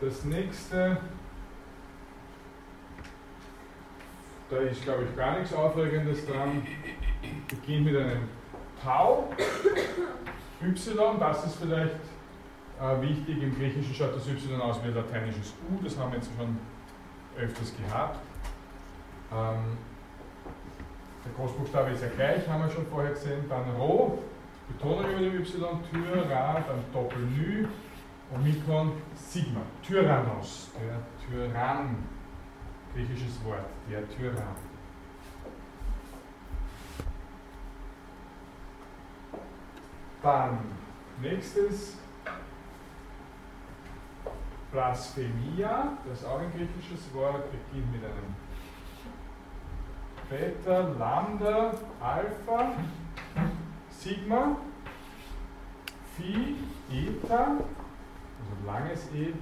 Das 0.00 0.24
nächste, 0.24 0.96
da 4.50 4.56
ist 4.58 4.82
glaube 4.82 5.04
ich 5.04 5.16
gar 5.16 5.38
nichts 5.38 5.52
Aufregendes 5.54 6.26
dran, 6.26 6.66
beginnt 7.48 7.84
mit 7.84 7.96
einem 7.96 8.28
Tau, 8.82 9.28
Y, 10.60 11.18
das 11.20 11.46
ist 11.46 11.56
vielleicht 11.56 12.00
äh, 12.80 13.00
wichtig, 13.00 13.42
im 13.42 13.56
Griechischen 13.56 13.94
schaut 13.94 14.16
das 14.16 14.26
Y 14.28 14.60
aus 14.60 14.82
wie 14.82 14.88
ein 14.88 14.94
lateinisches 14.94 15.54
U, 15.70 15.82
das 15.82 15.96
haben 15.96 16.10
wir 16.10 16.18
jetzt 16.18 16.30
schon 16.36 16.58
öfters 17.38 17.72
gehabt. 17.76 18.20
Ähm, 19.32 19.78
der 21.24 21.32
Großbuchstabe 21.32 21.90
ist 21.90 22.02
ja 22.02 22.08
gleich, 22.08 22.48
haben 22.48 22.64
wir 22.64 22.70
schon 22.70 22.86
vorher 22.86 23.12
gesehen. 23.12 23.44
Dann 23.48 23.70
Rho, 23.76 24.18
Betonung 24.68 25.10
über 25.10 25.20
dem 25.20 25.40
Y, 25.40 25.80
Tyra, 25.90 26.64
dann 26.66 26.84
Doppel-Nü, 26.92 27.66
Omikron, 28.34 28.92
Sigma. 29.14 29.60
Tyrannos, 29.82 30.70
der 30.74 30.98
Tyrann, 31.24 31.96
griechisches 32.94 33.42
Wort, 33.44 33.66
der 33.90 34.08
Tyrann. 34.08 34.56
Dann 40.22 40.58
nächstes 41.20 41.98
Blasphemia, 44.72 45.98
das 46.08 46.20
ist 46.20 46.26
auch 46.26 46.40
ein 46.40 46.50
griechisches 46.50 47.12
Wort, 47.12 47.44
beginnt 47.52 47.92
mit 47.92 48.02
einem 48.02 48.34
Beta, 50.30 50.88
Lambda, 50.98 51.74
Alpha, 52.00 52.72
Sigma, 53.90 54.56
Phi, 56.16 56.56
Eta, 56.90 57.38
also 57.38 58.66
langes 58.66 59.08
E, 59.14 59.34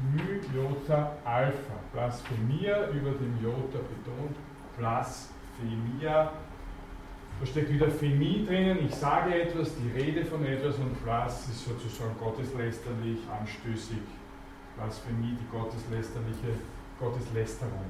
Mu, 0.00 0.40
Jota, 0.54 1.12
Alpha. 1.24 1.74
Blasphemia 1.92 2.88
über 2.90 3.12
dem 3.12 3.38
Jota 3.42 3.78
betont, 3.78 4.36
Blasphemia. 4.76 6.32
Da 7.40 7.46
steckt 7.46 7.70
wieder 7.70 7.88
Phemie 7.88 8.46
drinnen, 8.46 8.86
ich 8.86 8.94
sage 8.94 9.34
etwas, 9.34 9.72
die 9.76 10.00
Rede 10.00 10.24
von 10.24 10.44
etwas 10.44 10.76
und 10.76 11.02
Blas 11.02 11.48
ist 11.48 11.64
sozusagen 11.64 12.16
gotteslästerlich, 12.18 13.18
anstößig. 13.38 13.98
Blasphemie, 14.76 15.36
die 15.40 15.56
gotteslästerliche 15.56 16.58
Gotteslästerung. 16.98 17.84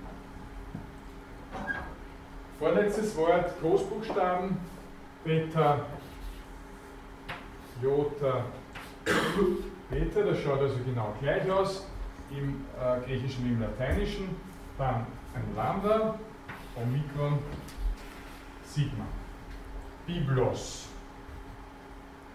Vorletztes 2.58 3.16
Wort, 3.16 3.60
Großbuchstaben, 3.60 4.56
Beta, 5.24 5.80
Jota, 7.82 8.44
Beta, 9.90 10.20
das 10.20 10.40
schaut 10.40 10.60
also 10.60 10.76
genau 10.84 11.14
gleich 11.20 11.50
aus, 11.50 11.86
im 12.30 12.64
äh, 12.80 13.00
Griechischen 13.06 13.46
im 13.46 13.60
Lateinischen. 13.60 14.28
Dann 14.78 15.06
ein 15.34 15.56
Lambda, 15.56 16.18
Omikron, 16.76 17.38
Sigma. 18.64 19.04
Biblos. 20.06 20.88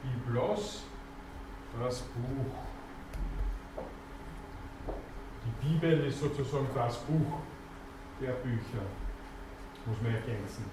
Biblos, 0.02 0.84
das 1.80 2.02
Buch. 2.02 2.56
Die 5.46 5.68
Bibel 5.68 6.06
ist 6.06 6.20
sozusagen 6.20 6.68
das 6.74 6.98
Buch 7.00 7.40
der 8.22 8.34
Bücher 8.34 8.84
muss 9.86 10.02
man 10.02 10.14
ergänzen. 10.14 10.66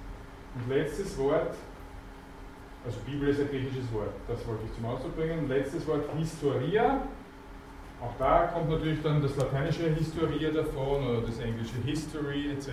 Und 0.54 0.68
letztes 0.68 1.16
Wort, 1.18 1.54
also 2.84 2.98
Bibel 3.06 3.28
ist 3.28 3.40
ein 3.40 3.48
griechisches 3.48 3.92
Wort, 3.92 4.12
das 4.28 4.46
wollte 4.46 4.64
ich 4.66 4.74
zum 4.74 4.86
Ausdruck 4.86 5.16
bringen. 5.16 5.48
Letztes 5.48 5.86
Wort 5.86 6.04
Historia. 6.16 7.02
Auch 8.00 8.14
da 8.18 8.48
kommt 8.48 8.68
natürlich 8.68 9.02
dann 9.02 9.22
das 9.22 9.36
lateinische 9.36 9.88
Historia 9.88 10.50
davon 10.50 11.06
oder 11.08 11.22
das 11.22 11.38
englische 11.38 11.76
History 11.84 12.50
etc. 12.50 12.68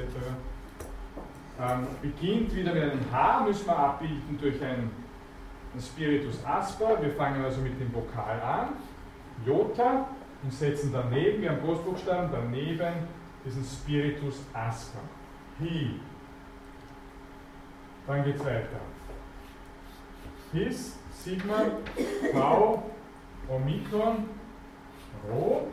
Ähm, 1.60 1.88
beginnt 2.02 2.56
wieder 2.56 2.74
mit 2.74 2.84
einem 2.84 3.12
H, 3.12 3.46
müssen 3.46 3.68
wir 3.68 3.78
abbilden 3.78 4.38
durch 4.42 4.62
ein, 4.63 4.89
ein 5.74 5.82
Spiritus 5.82 6.44
Asper. 6.44 7.02
Wir 7.02 7.12
fangen 7.12 7.44
also 7.44 7.62
mit 7.62 7.80
dem 7.80 7.94
Vokal 7.94 8.42
an, 8.42 8.70
Jota, 9.46 10.08
und 10.42 10.52
setzen 10.52 10.92
daneben, 10.92 11.42
wir 11.42 11.52
haben 11.52 11.62
Großbuchstaben, 11.62 12.30
daneben 12.32 13.08
diesen 13.46 13.63
Spiritus 13.63 14.42
Asper. 14.52 15.00
Hi, 15.60 16.00
dann 18.08 18.24
geht 18.24 18.36
es 18.36 18.46
weiter. 18.46 18.80
His, 20.52 20.98
Sigma, 21.12 21.66
V, 22.34 22.84
Omikron, 23.48 24.26
Rho. 25.30 25.68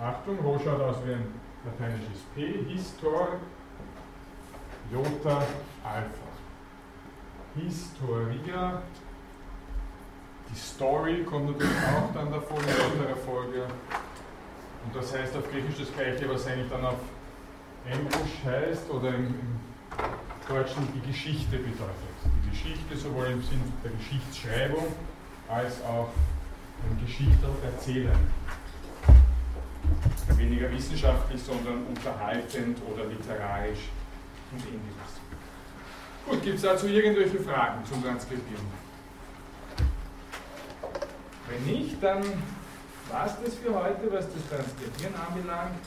Achtung, 0.00 0.38
Rho 0.40 0.58
schaut 0.58 0.80
aus 0.80 0.96
wie 1.04 1.12
ein 1.12 1.34
lateinisches 1.64 2.20
P. 2.34 2.64
Histor, 2.68 3.28
Jota, 4.90 5.42
Alpha. 5.84 6.28
Historia. 7.54 8.82
Die 10.50 10.58
Story 10.58 11.24
kommt 11.24 11.50
natürlich 11.50 11.76
auch 11.94 12.14
dann 12.14 12.30
davor 12.30 12.58
in 12.58 12.66
weiterer 12.66 13.16
Folge. 13.16 13.64
Und 14.84 14.96
das 14.96 15.14
heißt 15.14 15.36
auf 15.36 15.50
Griechisch 15.50 15.78
das 15.78 15.92
gleiche, 15.92 16.26
was 16.32 16.46
eigentlich 16.46 16.70
dann 16.70 16.86
auf 16.86 17.00
Englisch 17.86 18.32
heißt 18.46 18.88
oder 18.90 19.08
im, 19.08 19.26
im 19.26 19.60
Deutschen 20.48 20.88
die 20.94 21.06
Geschichte 21.06 21.58
bedeutet. 21.58 22.16
Die 22.24 22.50
Geschichte 22.50 22.96
sowohl 22.96 23.26
im 23.26 23.42
Sinn 23.42 23.60
der 23.84 23.90
Geschichtsschreibung 23.90 24.86
als 25.48 25.82
auch 25.84 26.08
im 26.88 27.04
Geschichte 27.04 27.46
erzählen. 27.62 28.18
Weniger 30.36 30.70
wissenschaftlich, 30.70 31.42
sondern 31.42 31.84
unterhaltend 31.88 32.78
oder 32.90 33.04
literarisch 33.04 33.90
und 34.52 34.60
ähnliches. 34.66 35.20
Gut, 36.26 36.42
gibt 36.42 36.56
es 36.56 36.62
dazu 36.62 36.86
irgendwelche 36.86 37.40
Fragen 37.40 37.84
zum 37.84 38.02
Transkribieren? 38.02 38.66
Wenn 41.48 41.64
nicht, 41.64 42.02
dann 42.02 42.22
war 43.10 43.26
es 43.26 43.32
das 43.42 43.54
für 43.54 43.74
heute, 43.74 44.12
was 44.12 44.26
das 44.26 44.48
Transkribieren 44.48 45.14
anbelangt. 45.14 45.80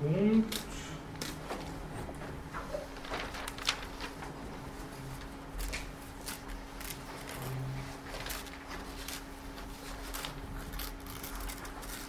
Und 0.00 0.67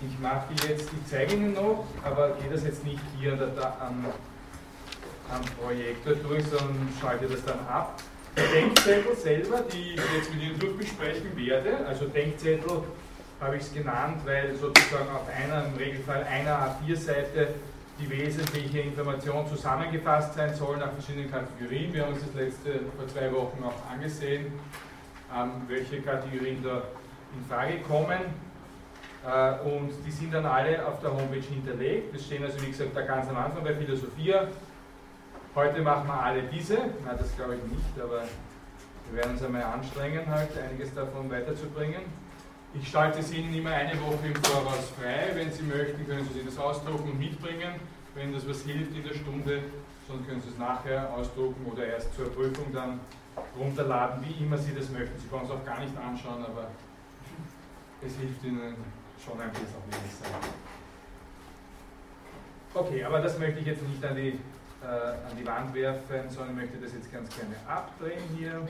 ich 0.01 0.19
mache 0.19 0.53
jetzt, 0.67 0.89
ich 0.93 1.09
zeige 1.09 1.33
Ihnen 1.33 1.53
noch, 1.53 1.85
aber 2.03 2.29
gehe 2.41 2.49
das 2.51 2.63
jetzt 2.63 2.85
nicht 2.85 3.01
hier 3.19 3.33
an, 3.33 3.39
der, 3.39 3.81
an 3.81 4.05
am 5.31 5.41
Projektor 5.61 6.13
durch, 6.15 6.43
sondern 6.45 6.89
schalte 6.99 7.27
das 7.27 7.43
dann 7.45 7.59
ab. 7.67 8.01
Denkzettel 8.35 9.15
selber, 9.15 9.63
die 9.71 9.93
ich 9.93 10.01
jetzt 10.15 10.33
mit 10.33 10.43
Ihnen 10.43 10.59
durchbesprechen 10.59 11.35
werde, 11.35 11.85
also 11.85 12.05
Denkzettel 12.05 12.83
habe 13.39 13.55
ich 13.55 13.63
es 13.63 13.73
genannt, 13.73 14.21
weil 14.25 14.55
sozusagen 14.55 15.09
auf 15.09 15.27
einer, 15.29 15.65
im 15.65 15.75
Regelfall 15.75 16.23
einer 16.23 16.77
A4-Seite 16.81 17.55
die 17.99 18.09
wesentliche 18.09 18.79
Information 18.79 19.47
zusammengefasst 19.47 20.33
sein 20.33 20.53
soll 20.55 20.77
nach 20.77 20.91
verschiedenen 20.93 21.29
Kategorien. 21.29 21.93
Wir 21.93 22.05
haben 22.05 22.13
uns 22.13 22.23
das 22.25 22.33
letzte 22.35 22.79
vor 22.95 23.07
zwei 23.07 23.31
Wochen 23.31 23.63
auch 23.63 23.91
angesehen, 23.91 24.47
ähm, 25.35 25.51
welche 25.67 26.01
Kategorien 26.01 26.63
da 26.63 26.83
in 27.35 27.45
Frage 27.47 27.79
kommen. 27.81 28.48
Äh, 29.25 29.59
und 29.67 29.91
die 30.05 30.11
sind 30.11 30.33
dann 30.33 30.45
alle 30.45 30.85
auf 30.85 30.99
der 31.01 31.11
Homepage 31.11 31.41
hinterlegt. 31.41 32.15
Das 32.15 32.25
stehen 32.25 32.43
also, 32.43 32.61
wie 32.61 32.67
gesagt, 32.67 32.95
da 32.95 33.01
ganz 33.01 33.29
am 33.29 33.37
Anfang 33.37 33.63
bei 33.63 33.75
Philosophie. 33.75 34.33
Heute 35.55 35.81
machen 35.81 36.07
wir 36.07 36.13
alle 36.13 36.43
diese. 36.43 36.77
Na, 37.05 37.13
das 37.13 37.35
glaube 37.35 37.55
ich 37.55 37.63
nicht, 37.63 38.01
aber 38.01 38.23
wir 39.09 39.17
werden 39.17 39.31
uns 39.31 39.43
einmal 39.43 39.63
anstrengen, 39.63 40.25
halt 40.27 40.49
einiges 40.57 40.93
davon 40.93 41.29
weiterzubringen. 41.29 42.01
Ich 42.73 42.87
schalte 42.87 43.19
es 43.19 43.33
Ihnen 43.33 43.53
immer 43.53 43.71
eine 43.71 43.99
Woche 43.99 44.27
im 44.27 44.35
Voraus 44.35 44.93
frei. 44.99 45.31
Wenn 45.33 45.51
Sie 45.51 45.63
möchten, 45.63 46.05
können 46.05 46.23
Sie 46.27 46.33
sich 46.33 46.45
das 46.45 46.59
ausdrucken 46.59 47.11
und 47.11 47.19
mitbringen. 47.19 47.73
Wenn 48.13 48.31
das 48.31 48.47
was 48.47 48.61
hilft 48.61 48.95
in 48.95 49.03
der 49.03 49.15
Stunde, 49.15 49.63
sonst 50.07 50.27
können 50.27 50.41
Sie 50.41 50.49
es 50.49 50.57
nachher 50.57 51.11
ausdrucken 51.11 51.65
oder 51.71 51.85
erst 51.87 52.15
zur 52.15 52.31
Prüfung 52.31 52.71
dann 52.71 52.99
runterladen, 53.57 54.23
wie 54.23 54.43
immer 54.43 54.57
Sie 54.57 54.73
das 54.75 54.89
möchten. 54.91 55.17
Sie 55.19 55.27
können 55.27 55.45
es 55.45 55.51
auch 55.51 55.65
gar 55.65 55.79
nicht 55.79 55.97
anschauen, 55.97 56.45
aber 56.45 56.67
es 58.05 58.15
hilft 58.17 58.43
Ihnen 58.43 58.75
schon 59.23 59.39
ein 59.39 59.49
bisschen 59.51 59.67
wenigstens. 59.87 60.27
Okay, 62.73 63.03
aber 63.03 63.19
das 63.19 63.37
möchte 63.39 63.59
ich 63.59 63.65
jetzt 63.65 63.81
nicht 63.81 64.03
an 64.05 64.15
die, 64.15 64.39
äh, 64.83 64.85
an 64.85 65.37
die 65.37 65.45
Wand 65.45 65.73
werfen, 65.73 66.29
sondern 66.29 66.55
möchte 66.55 66.77
das 66.77 66.93
jetzt 66.93 67.11
ganz 67.11 67.29
gerne 67.35 67.55
abdrehen 67.67 68.23
hier. 68.37 68.67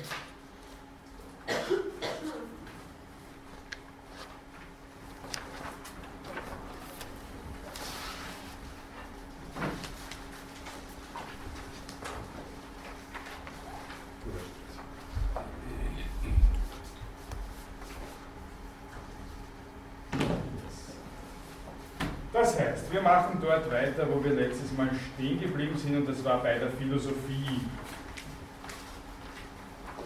Wir 22.99 23.09
machen 23.09 23.39
dort 23.41 23.71
weiter, 23.71 24.07
wo 24.11 24.23
wir 24.23 24.31
letztes 24.31 24.71
Mal 24.73 24.89
stehen 25.13 25.39
geblieben 25.39 25.77
sind, 25.77 25.95
und 25.95 26.09
das 26.09 26.23
war 26.23 26.41
bei 26.43 26.57
der 26.57 26.69
Philosophie. 26.71 27.61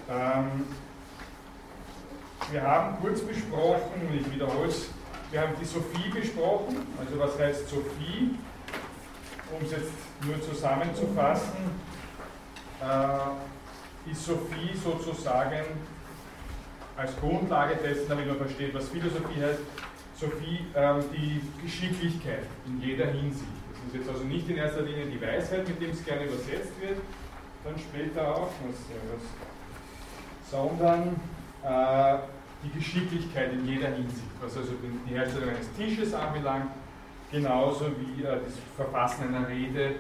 Ähm, 0.10 0.66
wir 2.52 2.62
haben 2.62 2.98
kurz 3.02 3.22
besprochen, 3.22 4.08
und 4.08 4.16
ich 4.20 4.32
wiederhole 4.32 4.68
es, 4.68 4.90
wir 5.32 5.42
haben 5.42 5.54
die 5.60 5.66
Sophie 5.66 6.10
besprochen, 6.10 6.86
also 7.00 7.20
was 7.20 7.40
heißt 7.40 7.68
Sophie? 7.68 8.36
Um 9.52 9.66
es 9.66 9.72
jetzt 9.72 9.92
nur 10.26 10.42
zusammenzufassen, 10.42 11.72
äh, 12.82 14.12
ist 14.12 14.26
Sophie 14.26 14.76
sozusagen 14.76 15.66
als 16.96 17.16
Grundlage 17.20 17.76
dessen, 17.76 18.08
damit 18.08 18.28
man 18.28 18.38
versteht, 18.38 18.74
was 18.76 18.90
Philosophie 18.90 19.42
heißt, 19.42 19.60
Sophie 20.24 20.66
ähm, 20.76 21.04
die 21.12 21.42
Geschicklichkeit 21.62 22.46
in 22.66 22.80
jeder 22.82 23.08
Hinsicht. 23.08 23.52
Das 23.68 23.88
ist 23.88 23.96
jetzt 24.00 24.10
also 24.10 24.24
nicht 24.24 24.50
in 24.50 24.58
erster 24.58 24.82
Linie 24.82 25.06
die 25.08 25.22
Weisheit, 25.22 25.68
mit 25.68 25.82
dem 25.82 25.92
es 25.92 26.04
gerne 26.06 26.24
übersetzt 26.24 26.80
wird, 26.80 27.00
dann 27.66 27.78
später 27.78 28.36
auch, 28.36 28.50
sondern 30.50 31.16
äh, 31.64 32.18
die 32.64 32.80
Geschicklichkeit 32.80 33.52
in 33.52 33.68
jeder 33.68 33.90
Hinsicht, 33.90 34.32
was 34.42 34.56
also 34.56 34.72
die 34.82 35.14
Herstellung 35.14 35.50
eines 35.50 35.72
Tisches 35.74 36.14
anbelangt, 36.14 36.72
genauso 37.32 37.88
wie 38.00 38.24
äh, 38.24 38.38
das 38.46 38.54
Verfassen 38.78 39.28
einer 39.28 39.48
Rede 39.50 39.96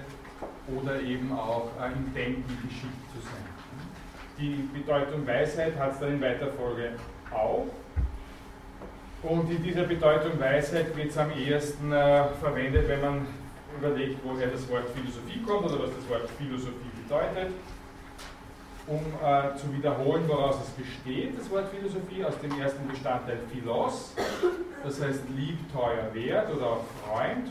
oder 0.73 1.01
eben 1.01 1.31
auch 1.33 1.69
äh, 1.81 1.91
im 1.91 2.13
Denken 2.13 2.57
geschickt 2.67 3.11
zu 3.13 3.21
sein. 3.21 3.43
Die 4.39 4.69
Bedeutung 4.73 5.27
Weisheit 5.27 5.77
hat 5.77 5.93
es 5.93 5.99
dann 5.99 6.13
in 6.13 6.21
weiter 6.21 6.47
Folge 6.53 6.93
auch. 7.31 7.67
Und 9.23 9.49
in 9.49 9.63
dieser 9.63 9.83
Bedeutung 9.83 10.37
Weisheit 10.37 10.95
wird 10.97 11.09
es 11.09 11.17
am 11.17 11.31
ehesten 11.31 11.93
äh, 11.93 12.25
verwendet, 12.41 12.89
wenn 12.89 13.01
man 13.01 13.27
überlegt, 13.77 14.19
woher 14.23 14.47
das 14.47 14.69
Wort 14.69 14.83
Philosophie 14.93 15.41
kommt 15.45 15.65
oder 15.65 15.83
was 15.83 15.91
das 15.95 16.09
Wort 16.09 16.29
Philosophie 16.37 16.91
bedeutet. 17.01 17.53
Um 18.85 18.99
äh, 18.99 19.55
zu 19.55 19.73
wiederholen, 19.73 20.27
woraus 20.27 20.57
es 20.61 20.69
besteht, 20.71 21.39
das 21.39 21.49
Wort 21.49 21.69
Philosophie, 21.69 22.25
aus 22.25 22.37
dem 22.39 22.59
ersten 22.59 22.85
Bestandteil 22.85 23.39
Philos, 23.49 24.13
das 24.83 25.01
heißt 25.01 25.21
lieb, 25.37 25.57
teuer, 25.71 26.13
wert 26.13 26.53
oder 26.53 26.65
auch 26.65 26.83
Freund. 27.07 27.47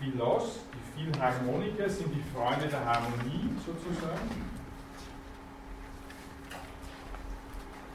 Philos, 0.00 0.58
die 0.74 1.12
Philharmoniker 1.12 1.88
sind 1.88 2.12
die 2.12 2.22
Freunde 2.34 2.66
der 2.66 2.84
Harmonie 2.84 3.48
sozusagen. 3.64 4.28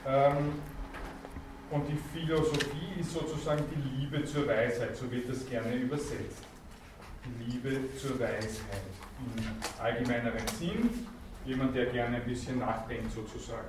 Ähm, 0.07 0.53
und 1.71 1.87
die 1.87 1.97
Philosophie 2.13 2.99
ist 2.99 3.13
sozusagen 3.13 3.63
die 3.73 4.01
Liebe 4.01 4.23
zur 4.25 4.47
Weisheit, 4.47 4.95
so 4.95 5.09
wird 5.09 5.29
das 5.29 5.47
gerne 5.49 5.73
übersetzt. 5.75 6.43
Die 7.25 7.51
Liebe 7.51 7.79
zur 7.97 8.19
Weisheit 8.19 8.81
im 9.19 9.81
allgemeineren 9.81 10.47
Sinn, 10.59 10.89
jemand, 11.45 11.75
der 11.75 11.85
gerne 11.87 12.17
ein 12.17 12.25
bisschen 12.25 12.59
nachdenkt 12.59 13.11
sozusagen. 13.11 13.67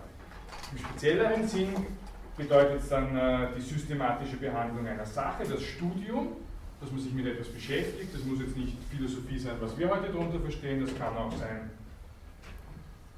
Im 0.73 0.79
spezielleren 0.79 1.47
Sinn 1.47 1.75
bedeutet 2.37 2.81
es 2.81 2.88
dann 2.88 3.17
äh, 3.17 3.49
die 3.57 3.61
systematische 3.61 4.37
Behandlung 4.37 4.87
einer 4.87 5.07
Sache, 5.07 5.45
das 5.45 5.62
Studium, 5.62 6.29
dass 6.81 6.91
man 6.91 7.01
sich 7.01 7.12
mit 7.12 7.27
etwas 7.27 7.49
beschäftigt. 7.49 8.15
Das 8.15 8.25
muss 8.25 8.41
jetzt 8.41 8.57
nicht 8.57 8.77
Philosophie 8.91 9.38
sein, 9.38 9.57
was 9.61 9.79
wir 9.79 9.88
heute 9.88 10.11
darunter 10.11 10.41
verstehen, 10.41 10.85
das 10.85 10.97
kann 10.99 11.17
auch 11.17 11.33
sein 11.37 11.71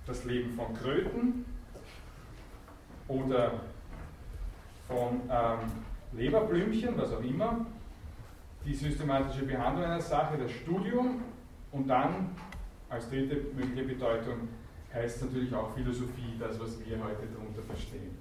das 0.07 0.25
Leben 0.25 0.53
von 0.53 0.75
Kröten 0.75 1.47
oder 3.09 3.61
von 4.89 5.23
ähm, 5.31 5.59
Leberblümchen, 6.13 6.97
was 6.97 7.13
auch 7.13 7.23
immer, 7.23 7.67
die 8.65 8.75
systematische 8.75 9.45
Behandlung 9.45 9.85
einer 9.85 10.01
Sache, 10.01 10.39
das 10.39 10.51
Studium 10.51 11.23
und 11.73 11.89
dann 11.89 12.31
als 12.89 13.09
dritte 13.09 13.37
mögliche 13.55 13.85
Bedeutung 13.85 14.49
heißt 14.93 15.23
natürlich 15.23 15.53
auch 15.55 15.75
Philosophie, 15.75 16.37
das, 16.39 16.59
was 16.61 16.79
wir 16.79 16.97
heute 17.03 17.27
darunter 17.27 17.63
verstehen. 17.63 18.17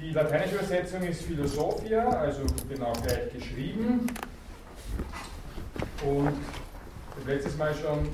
Die 0.00 0.10
lateinische 0.10 0.56
Übersetzung 0.56 1.02
ist 1.02 1.22
Philosophia, 1.22 2.08
also 2.08 2.42
genau 2.68 2.92
gleich 2.92 3.32
geschrieben. 3.32 4.06
Und 6.04 6.32
ich 6.32 7.20
habe 7.20 7.32
letztes 7.32 7.56
Mal 7.56 7.72
schon 7.74 8.08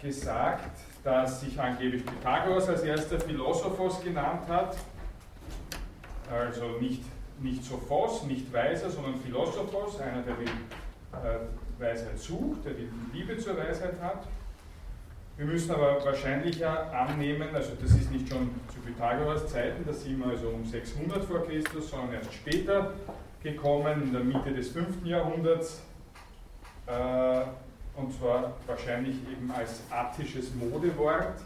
gesagt, 0.00 0.78
dass 1.02 1.40
sich 1.40 1.60
angeblich 1.60 2.06
Pythagoras 2.06 2.68
als 2.68 2.82
erster 2.82 3.18
Philosophos 3.18 4.00
genannt 4.02 4.46
hat 4.48 4.76
also 6.30 6.78
nicht, 6.80 7.02
nicht 7.40 7.64
Sophos, 7.64 8.24
nicht 8.24 8.52
Weiser, 8.52 8.90
sondern 8.90 9.16
Philosophos, 9.16 10.00
einer, 10.00 10.22
der 10.22 10.34
die 10.34 10.46
äh, 10.46 11.82
Weisheit 11.82 12.18
sucht, 12.18 12.64
der 12.64 12.74
die 12.74 12.88
Liebe 13.12 13.36
zur 13.38 13.56
Weisheit 13.56 14.00
hat. 14.00 14.26
Wir 15.36 15.46
müssen 15.46 15.70
aber 15.70 16.04
wahrscheinlicher 16.04 16.92
annehmen, 16.92 17.48
also 17.54 17.72
das 17.80 17.92
ist 17.92 18.10
nicht 18.10 18.28
schon 18.28 18.50
zu 18.68 18.78
Pythagoras 18.80 19.48
Zeiten, 19.48 19.84
das 19.86 20.02
sind 20.02 20.18
wir 20.18 20.26
also 20.26 20.48
um 20.48 20.66
600 20.66 21.24
vor 21.24 21.46
Christus, 21.46 21.90
sondern 21.90 22.12
erst 22.12 22.34
später 22.34 22.92
gekommen, 23.42 24.02
in 24.02 24.12
der 24.12 24.22
Mitte 24.22 24.52
des 24.52 24.68
5. 24.68 25.04
Jahrhunderts, 25.04 25.80
äh, 26.86 27.40
und 27.96 28.12
zwar 28.12 28.52
wahrscheinlich 28.66 29.16
eben 29.32 29.50
als 29.50 29.80
attisches 29.90 30.54
Modewort 30.54 31.40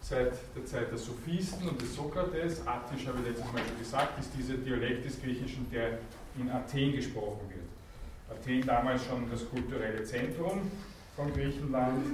seit 0.00 0.32
der 0.56 0.64
Zeit 0.64 0.90
der 0.90 0.98
Sophisten 0.98 1.68
und 1.68 1.80
des 1.80 1.94
Sokrates. 1.94 2.66
Attisch 2.66 3.06
habe 3.06 3.18
ich 3.20 3.28
letztes 3.28 3.52
Mal 3.52 3.62
schon 3.66 3.78
gesagt, 3.78 4.18
ist 4.18 4.30
dieser 4.36 4.54
Dialekt 4.54 5.04
des 5.04 5.20
Griechischen, 5.20 5.70
der 5.70 5.98
in 6.38 6.50
Athen 6.50 6.92
gesprochen 6.92 7.48
wird. 7.48 8.38
Athen 8.38 8.66
damals 8.66 9.04
schon 9.04 9.30
das 9.30 9.48
kulturelle 9.48 10.02
Zentrum 10.04 10.70
von 11.16 11.32
Griechenland. 11.32 12.04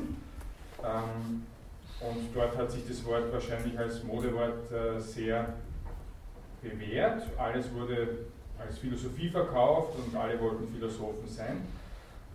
Ähm, 0.82 1.42
und 2.00 2.34
dort 2.34 2.56
hat 2.56 2.70
sich 2.70 2.86
das 2.86 3.04
Wort 3.06 3.32
wahrscheinlich 3.32 3.78
als 3.78 4.02
Modewort 4.02 4.70
äh, 4.70 5.00
sehr 5.00 5.54
bewährt. 6.60 7.22
Alles 7.38 7.72
wurde 7.72 8.26
als 8.58 8.78
Philosophie 8.78 9.30
verkauft 9.30 9.94
und 9.98 10.14
alle 10.16 10.38
wollten 10.40 10.68
Philosophen 10.72 11.28
sein. 11.28 11.62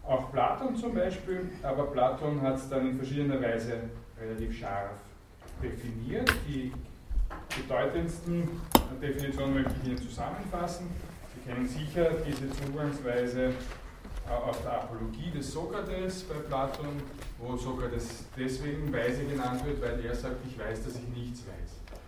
Auch 0.07 0.31
Platon 0.31 0.75
zum 0.75 0.95
Beispiel, 0.95 1.49
aber 1.61 1.87
Platon 1.87 2.41
hat 2.41 2.55
es 2.55 2.69
dann 2.69 2.89
in 2.89 2.97
verschiedener 2.97 3.39
Weise 3.39 3.81
relativ 4.19 4.57
scharf 4.57 4.91
definiert. 5.61 6.31
Die 6.47 6.71
bedeutendsten 7.55 8.49
Definitionen 9.01 9.55
möchte 9.55 9.73
ich 9.81 9.89
Ihnen 9.89 9.97
zusammenfassen. 9.97 10.87
Sie 11.33 11.49
kennen 11.49 11.67
sicher 11.67 12.11
diese 12.25 12.49
Zugangsweise 12.49 13.53
auf 14.29 14.61
der 14.61 14.83
Apologie 14.83 15.31
des 15.31 15.51
Sokrates 15.51 16.23
bei 16.23 16.35
Platon, 16.35 17.01
wo 17.39 17.57
Sokrates 17.57 18.25
deswegen 18.37 18.91
weise 18.93 19.25
genannt 19.25 19.65
wird, 19.65 19.81
weil 19.81 20.05
er 20.05 20.15
sagt, 20.15 20.35
ich 20.47 20.57
weiß, 20.57 20.83
dass 20.85 20.95
ich 20.95 21.07
nichts 21.15 21.41
weiß. 21.41 21.99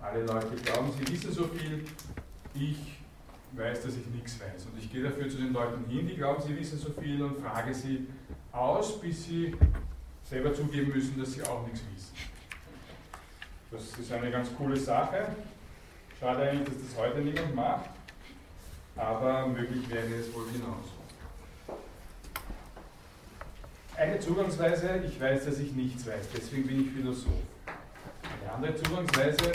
Alle 0.00 0.24
Leute 0.24 0.56
glauben, 0.64 0.90
sie 0.98 1.12
wissen 1.12 1.32
so 1.32 1.44
viel, 1.44 1.84
ich 2.54 2.98
weiß, 3.52 3.82
dass 3.82 3.96
ich 3.96 4.06
nichts 4.06 4.38
weiß. 4.38 4.66
Und 4.66 4.78
ich 4.78 4.92
gehe 4.92 5.02
dafür 5.02 5.28
zu 5.28 5.36
den 5.36 5.52
Leuten 5.52 5.88
hin, 5.88 6.06
die 6.06 6.16
glauben, 6.16 6.42
sie 6.42 6.56
wissen 6.58 6.78
so 6.78 6.90
viel 7.00 7.22
und 7.22 7.40
frage 7.40 7.74
sie 7.74 8.06
aus, 8.52 9.00
bis 9.00 9.24
sie 9.24 9.56
selber 10.24 10.54
zugeben 10.54 10.92
müssen, 10.94 11.18
dass 11.18 11.32
sie 11.32 11.42
auch 11.42 11.64
nichts 11.66 11.80
wissen. 11.94 12.31
Das 13.72 13.98
ist 13.98 14.12
eine 14.12 14.30
ganz 14.30 14.54
coole 14.54 14.76
Sache. 14.76 15.28
Schade 16.20 16.42
eigentlich, 16.42 16.68
dass 16.68 16.90
das 16.90 16.98
heute 17.02 17.20
niemand 17.20 17.54
macht, 17.54 17.88
aber 18.94 19.46
möglich 19.46 19.88
wäre 19.88 20.06
es 20.20 20.32
wohl 20.34 20.44
genauso. 20.52 20.92
Eine 23.96 24.20
Zugangsweise, 24.20 25.02
ich 25.06 25.18
weiß, 25.18 25.46
dass 25.46 25.58
ich 25.58 25.72
nichts 25.72 26.06
weiß, 26.06 26.28
deswegen 26.36 26.66
bin 26.66 26.82
ich 26.82 26.90
Philosoph. 26.92 27.32
Eine 28.42 28.52
andere 28.52 28.76
Zugangsweise, 28.76 29.52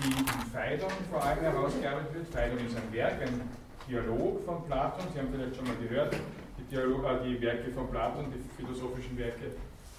die 0.00 0.12
in 0.12 0.50
Phaidon 0.52 0.90
vor 1.10 1.22
allem 1.22 1.40
herausgearbeitet 1.40 2.14
wird. 2.14 2.28
Phaidon 2.28 2.66
ist 2.66 2.76
ein 2.76 2.92
Werk, 2.92 3.20
ein 3.20 3.42
Dialog 3.86 4.44
von 4.46 4.64
Platon. 4.64 5.04
Sie 5.12 5.18
haben 5.18 5.28
vielleicht 5.30 5.56
schon 5.56 5.66
mal 5.66 5.76
gehört, 5.76 6.16
die, 6.58 6.74
Dialog, 6.74 7.04
äh, 7.04 7.28
die 7.28 7.40
Werke 7.42 7.70
von 7.70 7.90
Platon, 7.90 8.32
die 8.32 8.62
philosophischen 8.62 9.18
Werke, 9.18 9.52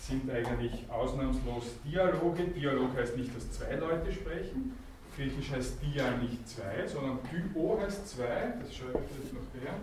sind 0.07 0.31
eigentlich 0.31 0.89
ausnahmslos 0.89 1.65
Dialoge. 1.83 2.43
Dialog 2.45 2.95
heißt 2.95 3.17
nicht, 3.17 3.35
dass 3.35 3.51
zwei 3.51 3.75
Leute 3.75 4.13
sprechen. 4.13 4.77
Griechisch 5.15 5.51
heißt 5.51 5.79
dia 5.81 6.11
nicht 6.11 6.47
zwei, 6.47 6.87
sondern 6.87 7.19
Dyo 7.29 7.77
heißt 7.81 8.07
zwei. 8.07 8.53
Das 8.61 8.73
schreibe 8.73 8.99
ich 9.09 9.23
jetzt 9.23 9.33
noch 9.33 9.41
her. 9.61 9.73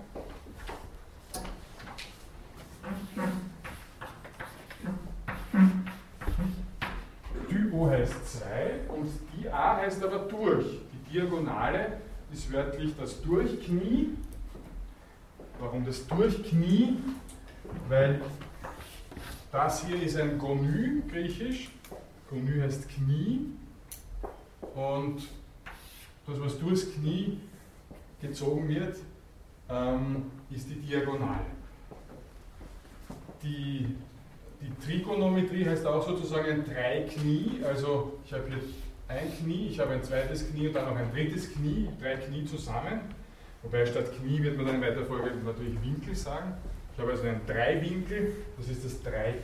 Dyo 7.50 7.90
heißt 7.90 8.32
zwei 8.32 8.80
und 8.88 9.10
die 9.36 9.48
A 9.50 9.76
heißt 9.76 10.02
aber 10.02 10.20
durch. 10.20 10.80
Die 10.92 11.12
Diagonale 11.12 11.98
ist 12.32 12.50
wörtlich 12.50 12.94
das 12.98 13.20
Durchknie. 13.20 14.10
Warum 15.60 15.84
das 15.84 16.06
Durchknie? 16.06 16.96
Weil 17.88 18.20
das 19.54 19.86
hier 19.86 20.02
ist 20.02 20.16
ein 20.16 20.36
Gonü, 20.36 21.02
griechisch. 21.08 21.70
Gonü 22.28 22.60
heißt 22.60 22.88
Knie. 22.88 23.46
Und 24.74 25.28
das, 26.26 26.40
was 26.40 26.58
durchs 26.58 26.92
Knie 26.94 27.38
gezogen 28.20 28.68
wird, 28.68 28.96
ähm, 29.70 30.30
ist 30.50 30.68
die 30.68 30.74
Diagonale. 30.74 31.46
Die 33.42 33.94
die 34.64 34.86
Trigonometrie 34.86 35.66
heißt 35.66 35.84
auch 35.86 36.06
sozusagen 36.06 36.50
ein 36.50 36.64
Dreiknie, 36.64 37.62
also 37.64 38.18
ich 38.24 38.32
habe 38.32 38.44
hier 38.48 38.58
ein 39.08 39.30
Knie, 39.36 39.68
ich 39.68 39.78
habe 39.78 39.92
ein 39.92 40.02
zweites 40.02 40.50
Knie 40.50 40.68
und 40.68 40.74
dann 40.74 40.88
noch 40.88 40.96
ein 40.96 41.12
drittes 41.12 41.52
Knie, 41.52 41.88
drei 42.00 42.16
Knie 42.16 42.46
zusammen. 42.46 43.00
Wobei 43.62 43.84
statt 43.84 44.10
Knie 44.16 44.42
wird 44.42 44.56
man 44.56 44.66
dann 44.66 44.76
in 44.76 44.80
weiter 44.80 45.04
Folge 45.04 45.30
natürlich 45.44 45.82
Winkel 45.82 46.14
sagen. 46.14 46.54
Ich 46.94 47.02
habe 47.02 47.10
also 47.10 47.24
einen 47.24 47.44
Dreiwinkel, 47.46 48.32
das 48.56 48.68
ist 48.68 48.84
das 48.84 49.02
Dreieck. 49.02 49.42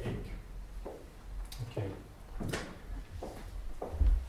Okay. 1.70 1.84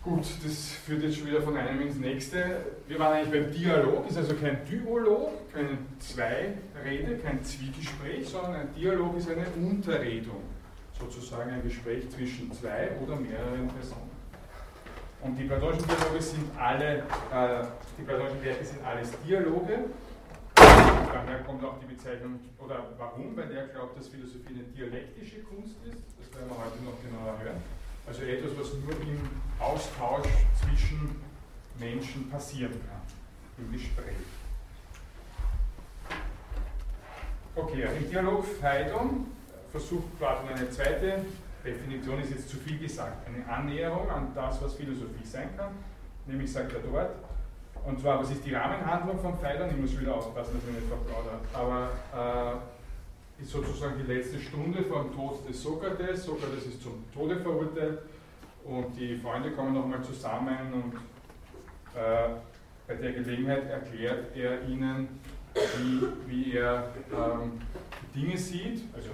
Gut, 0.04 0.26
das 0.44 0.72
führt 0.72 1.04
jetzt 1.04 1.18
schon 1.18 1.28
wieder 1.28 1.44
von 1.44 1.56
einem 1.56 1.82
ins 1.82 1.98
nächste. 1.98 2.66
Wir 2.88 2.98
waren 2.98 3.14
eigentlich 3.14 3.44
beim 3.44 3.52
Dialog, 3.54 4.10
ist 4.10 4.18
also 4.18 4.34
kein 4.34 4.66
Dialog, 4.66 5.54
keine 5.54 5.78
Zweirede, 6.00 7.18
kein 7.24 7.44
Zwiegespräch, 7.44 8.28
sondern 8.28 8.56
ein 8.56 8.74
Dialog 8.76 9.16
ist 9.18 9.30
eine 9.30 9.46
Unterredung 9.56 10.42
sozusagen 11.02 11.52
ein 11.52 11.64
Gespräch 11.64 12.10
zwischen 12.10 12.52
zwei 12.52 12.90
oder 13.02 13.16
mehreren 13.16 13.68
Personen. 13.68 14.12
Und 15.22 15.36
die 15.38 15.44
platonischen 15.44 15.88
Dialoge 15.88 16.22
sind 16.22 16.46
alle, 16.58 16.98
äh, 16.98 17.64
die 17.98 18.04
platonischen 18.04 18.44
Werke 18.44 18.66
sind 18.66 18.84
alles 18.84 19.12
Dialoge. 19.26 19.86
Daher 21.14 21.40
kommt 21.44 21.64
auch 21.66 21.78
die 21.80 21.94
Bezeichnung, 21.94 22.40
oder 22.58 22.86
warum? 22.98 23.36
Weil 23.36 23.52
er 23.52 23.68
glaubt, 23.68 23.98
dass 23.98 24.08
Philosophie 24.08 24.54
eine 24.54 24.64
dialektische 24.64 25.42
Kunst 25.44 25.76
ist. 25.86 26.00
Das 26.18 26.40
werden 26.40 26.50
wir 26.50 26.58
heute 26.58 26.82
noch 26.84 26.96
genauer 27.04 27.38
hören. 27.44 27.62
Also 28.08 28.24
etwas, 28.24 28.52
was 28.58 28.74
nur 28.76 28.94
im 29.02 29.20
Austausch 29.60 30.30
zwischen 30.56 31.22
Menschen 31.78 32.30
passieren 32.30 32.72
kann, 32.88 33.02
im 33.58 33.72
Gespräch. 33.74 34.16
Okay, 37.56 37.88
im 37.98 38.10
Dialog 38.10 38.46
Phaidon 38.46 39.28
versucht 39.72 40.18
Platon 40.18 40.50
eine 40.50 40.70
zweite 40.70 41.26
Definition, 41.66 42.22
ist 42.22 42.32
jetzt 42.32 42.50
zu 42.50 42.58
viel 42.58 42.80
gesagt, 42.80 43.28
eine 43.28 43.46
Annäherung 43.48 44.10
an 44.10 44.32
das, 44.34 44.62
was 44.62 44.76
Philosophie 44.76 45.26
sein 45.26 45.50
kann. 45.58 45.74
Nämlich 46.26 46.52
sagt 46.52 46.72
er 46.74 46.80
dort, 46.80 47.12
und 47.86 48.00
zwar, 48.00 48.20
was 48.20 48.32
ist 48.32 48.46
die 48.46 48.54
Rahmenhandlung 48.54 49.20
von 49.20 49.38
Pfeilern? 49.40 49.70
Ich 49.72 49.78
muss 49.78 50.00
wieder 50.00 50.16
aufpassen, 50.16 50.54
dass 50.54 50.70
ich 50.70 50.76
nicht 50.76 50.88
verplaudere. 50.88 51.40
Aber 51.54 52.60
äh, 53.40 53.42
ist 53.42 53.52
sozusagen 53.52 53.96
die 53.98 54.12
letzte 54.12 54.40
Stunde 54.40 54.84
vom 54.84 55.14
Tod 55.14 55.48
des 55.50 55.62
Sokrates. 55.62 56.26
Sokrates 56.26 56.68
ist 56.68 56.82
zum 56.84 57.04
Tode 57.14 57.38
verurteilt 57.38 58.00
und 58.66 58.96
die 58.96 59.18
Freunde 59.18 59.52
kommen 59.52 59.74
nochmal 59.74 60.04
zusammen 60.04 60.74
und 60.74 60.94
äh, 62.00 62.36
bei 62.88 62.96
der 62.96 63.14
Gelegenheit 63.14 63.70
erklärt 63.70 64.36
er 64.36 64.68
ihnen, 64.68 65.20
wie, 65.54 66.02
wie 66.28 66.58
er 66.58 66.94
ähm, 67.12 67.54
Dinge 68.14 68.38
sieht, 68.38 68.84
also 68.94 69.10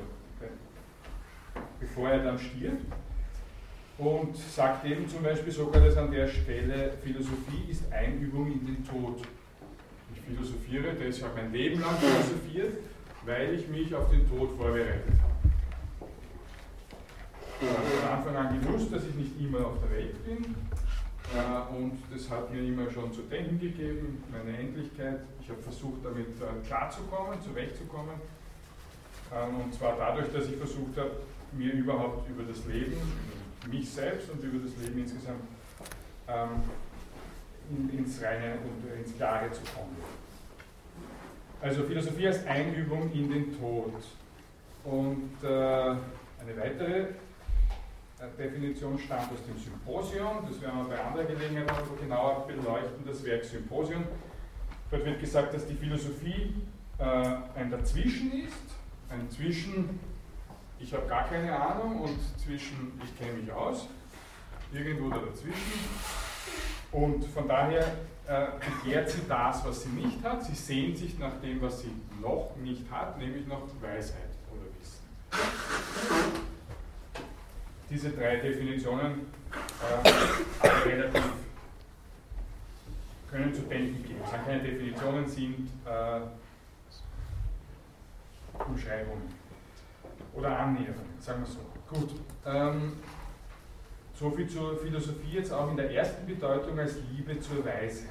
bevor 1.80 2.10
er 2.10 2.24
dann 2.24 2.38
stirbt. 2.38 2.86
Und 3.98 4.38
sagt 4.38 4.86
eben 4.86 5.10
zum 5.10 5.24
Beispiel 5.24 5.52
Sokrates 5.52 5.98
an 5.98 6.12
der 6.12 6.28
Stelle, 6.28 6.94
Philosophie 7.04 7.72
ist 7.72 7.92
Einübung 7.92 8.52
in 8.52 8.66
den 8.66 8.88
Tod. 8.88 9.22
Ich 10.14 10.22
philosophiere, 10.22 10.94
deshalb 10.94 11.36
mein 11.36 11.52
Leben 11.52 11.82
lang 11.82 11.96
philosophiert, 11.98 12.78
weil 13.26 13.56
ich 13.56 13.68
mich 13.68 13.94
auf 13.96 14.10
den 14.12 14.30
Tod 14.30 14.56
vorbereitet 14.56 15.14
habe. 15.22 15.34
Ich 17.60 17.68
habe 17.68 18.22
von 18.24 18.36
Anfang 18.36 18.36
an 18.36 18.62
gewusst, 18.62 18.94
dass 18.94 19.04
ich 19.04 19.16
nicht 19.16 19.42
immer 19.42 19.66
auf 19.66 19.80
der 19.82 19.98
Welt 19.98 20.26
bin. 20.26 20.56
Äh, 21.34 21.76
und 21.76 21.98
das 22.14 22.30
hat 22.30 22.54
mir 22.54 22.62
immer 22.62 22.90
schon 22.92 23.12
zu 23.12 23.22
denken 23.24 23.60
gegeben, 23.60 24.24
meine 24.32 24.58
Endlichkeit. 24.58 25.22
Ich 25.42 25.50
habe 25.50 25.62
versucht, 25.64 26.06
damit 26.06 26.40
äh, 26.40 26.68
klarzukommen, 26.68 27.42
zurechtzukommen. 27.42 28.16
Ähm, 29.34 29.62
und 29.62 29.74
zwar 29.74 29.98
dadurch, 29.98 30.32
dass 30.32 30.48
ich 30.48 30.56
versucht 30.56 30.96
habe, 30.98 31.12
mir 31.52 31.74
überhaupt 31.74 32.30
über 32.30 32.44
das 32.44 32.64
Leben, 32.66 32.96
mich 33.66 33.90
selbst 33.90 34.30
und 34.30 34.44
über 34.44 34.66
das 34.66 34.76
Leben 34.78 35.00
insgesamt 35.02 35.42
ähm, 36.28 36.64
in, 37.70 37.98
ins 37.98 38.22
Reine 38.22 38.56
und 38.60 39.00
ins 39.00 39.16
Klare 39.16 39.52
zu 39.52 39.62
kommen. 39.74 39.98
Also 41.62 41.84
Philosophie 41.84 42.28
als 42.28 42.46
Einübung 42.46 43.12
in 43.12 43.30
den 43.30 43.60
Tod. 43.60 43.94
Und 44.84 45.32
äh, 45.44 45.48
eine 45.48 46.56
weitere 46.56 47.00
äh, 47.00 48.38
Definition 48.38 48.98
stammt 48.98 49.32
aus 49.34 49.44
dem 49.46 49.58
Symposion, 49.58 50.46
das 50.50 50.62
werden 50.62 50.78
wir 50.78 50.96
bei 50.96 51.04
anderer 51.04 51.26
Gelegenheit 51.26 51.68
noch 51.68 52.00
genauer 52.00 52.48
beleuchten, 52.48 53.06
das 53.06 53.24
Werk 53.26 53.44
Symposion. 53.44 54.04
Dort 54.90 55.06
wird 55.06 55.20
gesagt, 55.20 55.54
dass 55.54 55.68
die 55.68 55.76
Philosophie 55.76 56.54
äh, 57.00 57.04
ein 57.04 57.70
Dazwischen 57.70 58.32
ist, 58.32 58.54
ein 59.10 59.30
Zwischen 59.30 60.00
ich 60.80 60.94
habe 60.94 61.08
gar 61.08 61.28
keine 61.28 61.56
Ahnung 61.56 62.02
und 62.02 62.20
zwischen 62.38 63.00
ich 63.04 63.18
kenne 63.18 63.40
mich 63.40 63.52
aus, 63.52 63.88
irgendwo 64.72 65.10
da 65.10 65.18
dazwischen. 65.18 65.90
Und 66.92 67.26
von 67.26 67.48
daher 67.48 67.86
äh, 68.28 68.48
begehrt 68.84 69.10
sie 69.10 69.22
das, 69.28 69.66
was 69.66 69.84
sie 69.84 69.90
nicht 69.90 70.24
hat. 70.24 70.44
Sie 70.44 70.56
sehnt 70.56 70.98
sich 70.98 71.18
nach 71.18 71.40
dem, 71.42 71.62
was 71.62 71.82
sie 71.82 71.92
noch 72.22 72.56
nicht 72.58 72.90
hat, 72.92 73.18
nämlich 73.18 73.46
nach 73.48 73.62
Weisheit 73.82 74.30
oder 74.52 74.64
Wissen. 74.80 75.02
Diese 77.90 78.12
drei 78.12 78.38
Definitionen 78.38 79.28
äh, 79.82 80.68
relativ 80.88 81.24
können 83.30 83.54
zu 83.54 83.62
denken 83.64 84.04
geben. 84.04 84.22
Es 84.24 84.32
sind 84.32 84.46
keine 84.46 84.64
Definitionen, 84.64 85.28
sind 85.28 85.70
äh, 85.86 86.22
Umschreibungen 88.64 89.47
oder 90.38 90.60
annähern, 90.60 90.96
sagen 91.20 91.42
wir 91.42 91.48
so. 91.48 91.60
Gut. 91.90 92.12
Ähm, 92.46 92.94
Soviel 94.14 94.48
zur 94.48 94.78
Philosophie 94.78 95.34
jetzt 95.34 95.52
auch 95.52 95.70
in 95.70 95.78
der 95.78 95.92
ersten 95.92 96.26
Bedeutung 96.26 96.80
als 96.80 96.96
Liebe 97.12 97.40
zur 97.40 97.64
Weisheit. 97.64 98.10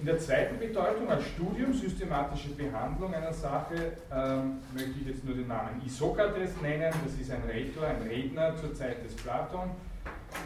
In 0.00 0.06
der 0.06 0.18
zweiten 0.18 0.58
Bedeutung 0.58 1.10
als 1.10 1.24
Studium, 1.26 1.74
systematische 1.74 2.50
Behandlung 2.50 3.12
einer 3.12 3.32
Sache, 3.32 3.92
ähm, 4.12 4.58
möchte 4.72 4.92
ich 5.00 5.08
jetzt 5.08 5.24
nur 5.24 5.34
den 5.34 5.48
Namen 5.48 5.82
Isokrates 5.84 6.52
nennen. 6.62 6.92
Das 7.04 7.20
ist 7.20 7.30
ein 7.30 7.42
Redler, 7.42 7.88
ein 7.88 8.02
Redner 8.02 8.56
zur 8.56 8.72
Zeit 8.74 9.04
des 9.04 9.14
Platon, 9.16 9.70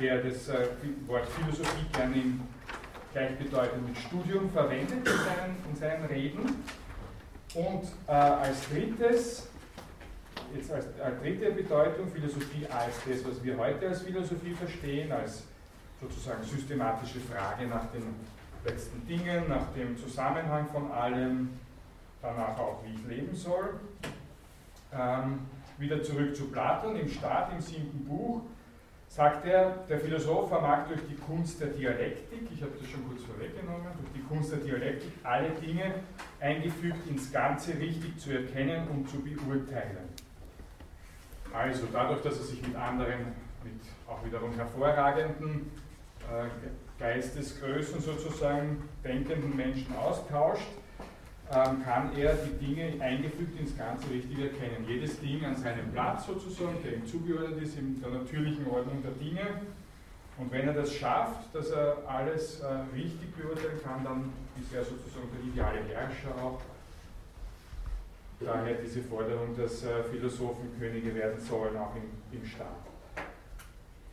der 0.00 0.22
das 0.22 0.48
äh, 0.48 0.68
Wort 1.06 1.26
Philosophie 1.26 1.86
gerne 1.92 2.16
gleichbedeutend 3.12 3.88
mit 3.88 3.98
Studium 3.98 4.50
verwendet 4.50 4.98
in 4.98 5.04
seinen, 5.04 5.56
in 5.70 5.76
seinen 5.76 6.04
Reden. 6.06 6.64
Und 7.54 7.84
äh, 8.08 8.12
als 8.12 8.68
drittes, 8.70 9.51
jetzt 10.54 10.72
als, 10.72 10.86
als 11.00 11.20
dritte 11.20 11.50
Bedeutung 11.50 12.08
Philosophie 12.08 12.66
als 12.66 12.94
das, 13.06 13.24
was 13.24 13.42
wir 13.42 13.56
heute 13.56 13.88
als 13.88 14.02
Philosophie 14.02 14.54
verstehen, 14.54 15.12
als 15.12 15.44
sozusagen 16.00 16.42
systematische 16.42 17.20
Frage 17.20 17.66
nach 17.66 17.86
den 17.92 18.02
letzten 18.64 19.06
Dingen, 19.06 19.48
nach 19.48 19.72
dem 19.76 19.96
Zusammenhang 19.96 20.68
von 20.72 20.90
allem, 20.90 21.50
danach 22.20 22.58
auch, 22.58 22.82
wie 22.84 22.94
ich 22.94 23.06
leben 23.06 23.34
soll. 23.34 23.80
Ähm, 24.92 25.40
wieder 25.78 26.02
zurück 26.02 26.34
zu 26.36 26.44
Platon 26.46 26.96
im 26.96 27.08
Staat, 27.08 27.52
im 27.52 27.60
siebten 27.60 28.04
Buch, 28.04 28.42
sagt 29.08 29.46
er, 29.46 29.84
der 29.88 29.98
Philosoph 29.98 30.48
vermag 30.48 30.86
durch 30.88 31.00
die 31.08 31.16
Kunst 31.16 31.60
der 31.60 31.68
Dialektik, 31.68 32.48
ich 32.50 32.62
habe 32.62 32.72
das 32.80 32.88
schon 32.88 33.06
kurz 33.08 33.22
vorweggenommen, 33.24 33.88
durch 33.98 34.12
die 34.14 34.22
Kunst 34.22 34.52
der 34.52 34.60
Dialektik 34.60 35.12
alle 35.22 35.50
Dinge 35.50 35.94
eingefügt 36.40 37.06
ins 37.08 37.30
Ganze 37.30 37.76
richtig 37.78 38.18
zu 38.18 38.32
erkennen 38.32 38.88
und 38.88 39.08
zu 39.08 39.18
beurteilen. 39.20 40.11
Also 41.52 41.86
dadurch, 41.92 42.22
dass 42.22 42.38
er 42.38 42.44
sich 42.44 42.62
mit 42.66 42.74
anderen, 42.76 43.34
mit 43.62 43.80
auch 44.08 44.24
wiederum 44.24 44.54
hervorragenden 44.54 45.70
äh, 46.30 46.48
Geistesgrößen 46.98 48.00
sozusagen, 48.00 48.88
denkenden 49.04 49.56
Menschen 49.56 49.94
austauscht, 49.96 50.68
ähm, 51.52 51.84
kann 51.84 52.16
er 52.16 52.34
die 52.34 52.64
Dinge 52.64 53.02
eingefügt 53.02 53.58
ins 53.60 53.76
Ganze 53.76 54.08
richtig 54.08 54.38
erkennen. 54.38 54.86
Jedes 54.88 55.20
Ding 55.20 55.44
an 55.44 55.56
seinem 55.56 55.92
Platz 55.92 56.26
sozusagen, 56.26 56.82
der 56.82 56.94
ihm 56.94 57.06
zugeordnet 57.06 57.62
ist, 57.62 57.78
in 57.78 58.00
der 58.00 58.10
natürlichen 58.10 58.66
Ordnung 58.66 59.02
der 59.02 59.12
Dinge. 59.12 59.60
Und 60.38 60.50
wenn 60.50 60.66
er 60.66 60.72
das 60.72 60.94
schafft, 60.94 61.54
dass 61.54 61.70
er 61.70 61.98
alles 62.06 62.60
äh, 62.60 62.66
richtig 62.96 63.36
beurteilen 63.36 63.80
kann, 63.84 64.02
dann 64.02 64.32
ist 64.58 64.72
er 64.72 64.82
sozusagen 64.82 65.28
der 65.36 65.52
ideale 65.52 65.84
Herrscher 65.88 66.34
auch. 66.42 66.60
Daher 68.44 68.74
diese 68.74 69.02
Forderung, 69.02 69.56
dass 69.56 69.84
äh, 69.84 70.02
Philosophen 70.04 70.78
Könige 70.78 71.14
werden 71.14 71.38
sollen, 71.40 71.76
auch 71.76 71.94
im, 71.94 72.36
im 72.36 72.44
Staat. 72.44 72.86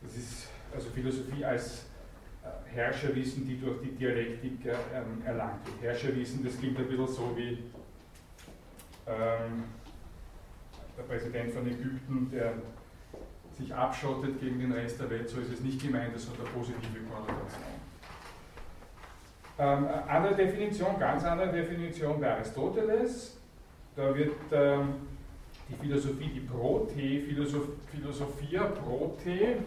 Das 0.02 0.16
ist 0.16 0.48
also 0.74 0.90
Philosophie 0.90 1.44
als 1.44 1.86
Herrscherwissen, 2.72 3.46
die 3.46 3.60
durch 3.60 3.80
die 3.82 3.90
Dialektik 3.90 4.64
ähm, 4.66 5.22
erlangt 5.24 5.66
wird. 5.66 5.82
Herrscherwissen, 5.82 6.44
das 6.44 6.58
klingt 6.58 6.78
ein 6.78 6.88
bisschen 6.88 7.08
so 7.08 7.36
wie 7.36 7.64
ähm, 9.06 9.64
der 10.96 11.02
Präsident 11.02 11.52
von 11.52 11.66
Ägypten, 11.66 12.30
der 12.30 12.54
sich 13.58 13.74
abschottet 13.74 14.40
gegen 14.40 14.60
den 14.60 14.72
Rest 14.72 15.00
der 15.00 15.10
Welt, 15.10 15.28
so 15.28 15.40
ist 15.40 15.52
es 15.52 15.60
nicht 15.60 15.82
gemeint, 15.82 16.14
das 16.14 16.28
hat 16.28 16.38
eine 16.38 16.48
positive 16.48 17.00
Konnotation. 17.10 17.62
Ähm, 19.58 19.88
andere 20.08 20.34
Definition, 20.34 20.98
ganz 20.98 21.24
andere 21.24 21.52
Definition 21.52 22.20
bei 22.20 22.32
Aristoteles, 22.32 23.39
da 23.96 24.14
wird 24.14 24.34
ähm, 24.52 24.94
die 25.68 25.74
Philosophie, 25.74 26.30
die 26.34 26.40
Prote, 26.40 26.94
Philosoph 26.94 27.68
Philosophia 27.90 28.64
Prote, 28.64 29.58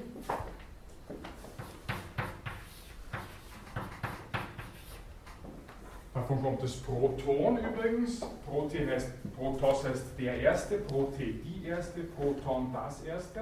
Davon 6.14 6.42
kommt 6.42 6.64
das 6.64 6.76
Proton 6.76 7.58
übrigens. 7.58 8.22
Prote 8.46 8.88
heißt, 8.88 9.10
Protos 9.36 9.84
heißt 9.84 10.06
der 10.18 10.40
erste, 10.40 10.78
Prote 10.78 11.24
die 11.26 11.66
erste, 11.66 12.02
Proton 12.02 12.72
das 12.72 13.04
erste. 13.04 13.42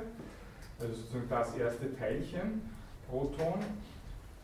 Also 0.80 0.94
sozusagen 0.94 1.30
das 1.30 1.56
erste 1.58 1.96
Teilchen, 1.96 2.70
Proton. 3.10 3.60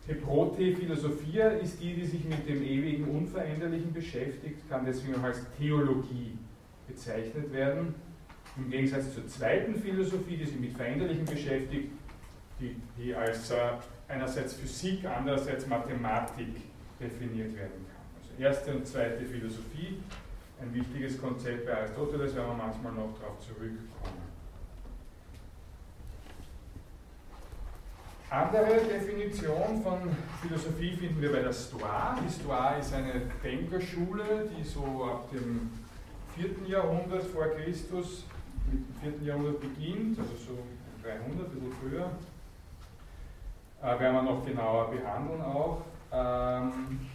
Die 0.08 0.14
Prote-Philosophia 0.14 1.50
ist 1.50 1.82
die, 1.82 1.94
die 1.96 2.06
sich 2.06 2.24
mit 2.24 2.48
dem 2.48 2.64
ewigen 2.64 3.06
Unveränderlichen 3.10 3.94
beschäftigt, 3.94 4.70
kann 4.70 4.86
deswegen 4.86 5.16
auch 5.16 5.24
als 5.24 5.42
Theologie 5.58 6.38
bezeichnet 6.88 7.52
werden. 7.52 7.94
Im 8.56 8.70
Gegensatz 8.70 9.14
zur 9.14 9.28
zweiten 9.28 9.76
Philosophie, 9.76 10.38
die 10.38 10.46
sich 10.46 10.60
mit 10.60 10.74
Veränderlichen 10.74 11.26
beschäftigt, 11.26 11.92
die, 12.60 12.76
die 12.98 13.14
als 13.14 13.52
äh, 13.52 13.58
einerseits 14.08 14.54
Physik, 14.54 15.06
andererseits 15.06 15.68
Mathematik 15.68 16.56
definiert 17.00 17.54
werden 17.56 17.86
kann 17.88 17.98
erste 18.40 18.76
und 18.76 18.86
zweite 18.86 19.26
Philosophie, 19.26 20.00
ein 20.62 20.74
wichtiges 20.74 21.20
Konzept 21.20 21.66
bei 21.66 21.78
Aristoteles, 21.78 22.36
werden 22.36 22.50
wir 22.50 22.66
manchmal 22.66 22.94
noch 22.94 23.18
darauf 23.20 23.40
zurückkommen. 23.40 24.37
Andere 28.30 28.82
Definition 28.82 29.82
von 29.82 30.00
Philosophie 30.42 30.98
finden 30.98 31.22
wir 31.22 31.32
bei 31.32 31.40
der 31.40 31.54
Stoa. 31.54 32.18
Die 32.22 32.30
Stoa 32.30 32.72
ist 32.72 32.94
eine 32.94 33.22
Denkerschule, 33.42 34.50
die 34.52 34.64
so 34.66 35.06
ab 35.06 35.30
dem 35.32 35.72
4. 36.36 36.68
Jahrhundert 36.68 37.24
vor 37.24 37.46
Christus, 37.56 38.26
mit 38.70 38.84
dem 39.02 39.20
4. 39.22 39.28
Jahrhundert 39.28 39.62
beginnt, 39.62 40.20
also 40.20 40.34
so 40.36 40.58
300, 41.04 41.24
ein 41.24 41.52
bisschen 41.52 41.72
früher. 41.80 42.12
Äh, 43.82 43.98
werden 43.98 44.16
wir 44.16 44.22
noch 44.24 44.46
genauer 44.46 44.92
behandeln 44.92 45.42
auch. 45.42 45.84
Ähm, 46.12 47.08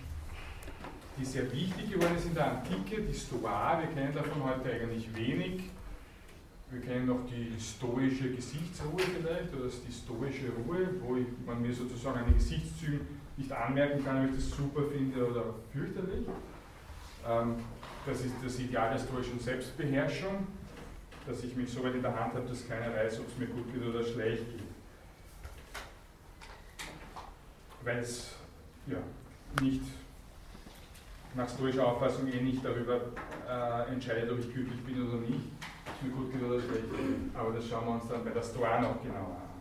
die 1.18 1.26
sehr 1.26 1.52
wichtig 1.52 1.90
geworden 1.90 2.16
ist 2.16 2.24
in 2.24 2.34
der 2.34 2.52
Antike, 2.52 3.02
die 3.02 3.12
Stoa, 3.12 3.78
wir 3.80 3.88
kennen 3.88 4.14
davon 4.14 4.44
heute 4.44 4.72
eigentlich 4.72 5.14
wenig. 5.14 5.64
Wir 6.72 6.80
kennen 6.80 7.06
noch 7.06 7.26
die 7.26 7.52
stoische 7.60 8.30
Gesichtsruhe 8.30 9.00
vielleicht, 9.00 9.54
oder 9.54 9.68
die 9.68 9.92
stoische 9.92 10.48
Ruhe, 10.52 10.88
wo 11.02 11.18
man 11.44 11.60
mir 11.60 11.74
sozusagen 11.74 12.20
an 12.20 12.24
den 12.24 12.38
Gesichtszügen 12.38 13.00
nicht 13.36 13.52
anmerken 13.52 14.02
kann, 14.02 14.24
ob 14.24 14.30
ich 14.30 14.36
das 14.36 14.56
super 14.56 14.84
finde 14.90 15.28
oder 15.28 15.54
fürchterlich. 15.70 16.26
Ähm, 17.28 17.56
das 18.06 18.22
ist 18.22 18.34
das 18.42 18.58
Ideal 18.58 18.90
der 18.90 18.98
stoischen 18.98 19.38
Selbstbeherrschung, 19.38 20.46
dass 21.26 21.44
ich 21.44 21.54
mich 21.56 21.70
so 21.70 21.84
weit 21.84 21.94
in 21.94 22.00
der 22.02 22.18
Hand 22.18 22.32
habe, 22.32 22.48
dass 22.48 22.66
keiner 22.66 22.94
weiß, 22.94 23.20
ob 23.20 23.28
es 23.28 23.36
mir 23.36 23.48
gut 23.48 23.70
geht 23.70 23.86
oder 23.86 24.02
schlecht 24.02 24.44
geht. 24.50 24.62
Weil 27.84 27.98
es 27.98 28.34
ja, 28.86 28.96
nicht 29.60 29.82
nach 31.34 31.50
stoischer 31.50 31.86
Auffassung 31.86 32.28
eh 32.28 32.40
nicht 32.40 32.64
darüber 32.64 32.98
äh, 33.46 33.92
entscheidet, 33.92 34.30
ob 34.30 34.38
ich 34.38 34.50
glücklich 34.50 34.80
bin 34.80 35.06
oder 35.06 35.18
nicht, 35.18 35.40
es 35.86 36.02
mir 36.02 36.10
gut 36.10 36.32
geht. 36.32 36.42
Aber 37.34 37.52
das 37.52 37.68
schauen 37.68 37.86
wir 37.86 37.92
uns 37.94 38.08
dann 38.08 38.24
bei 38.24 38.30
der 38.30 38.42
Stoa 38.42 38.80
noch 38.80 39.02
genauer 39.02 39.36
an. 39.36 39.52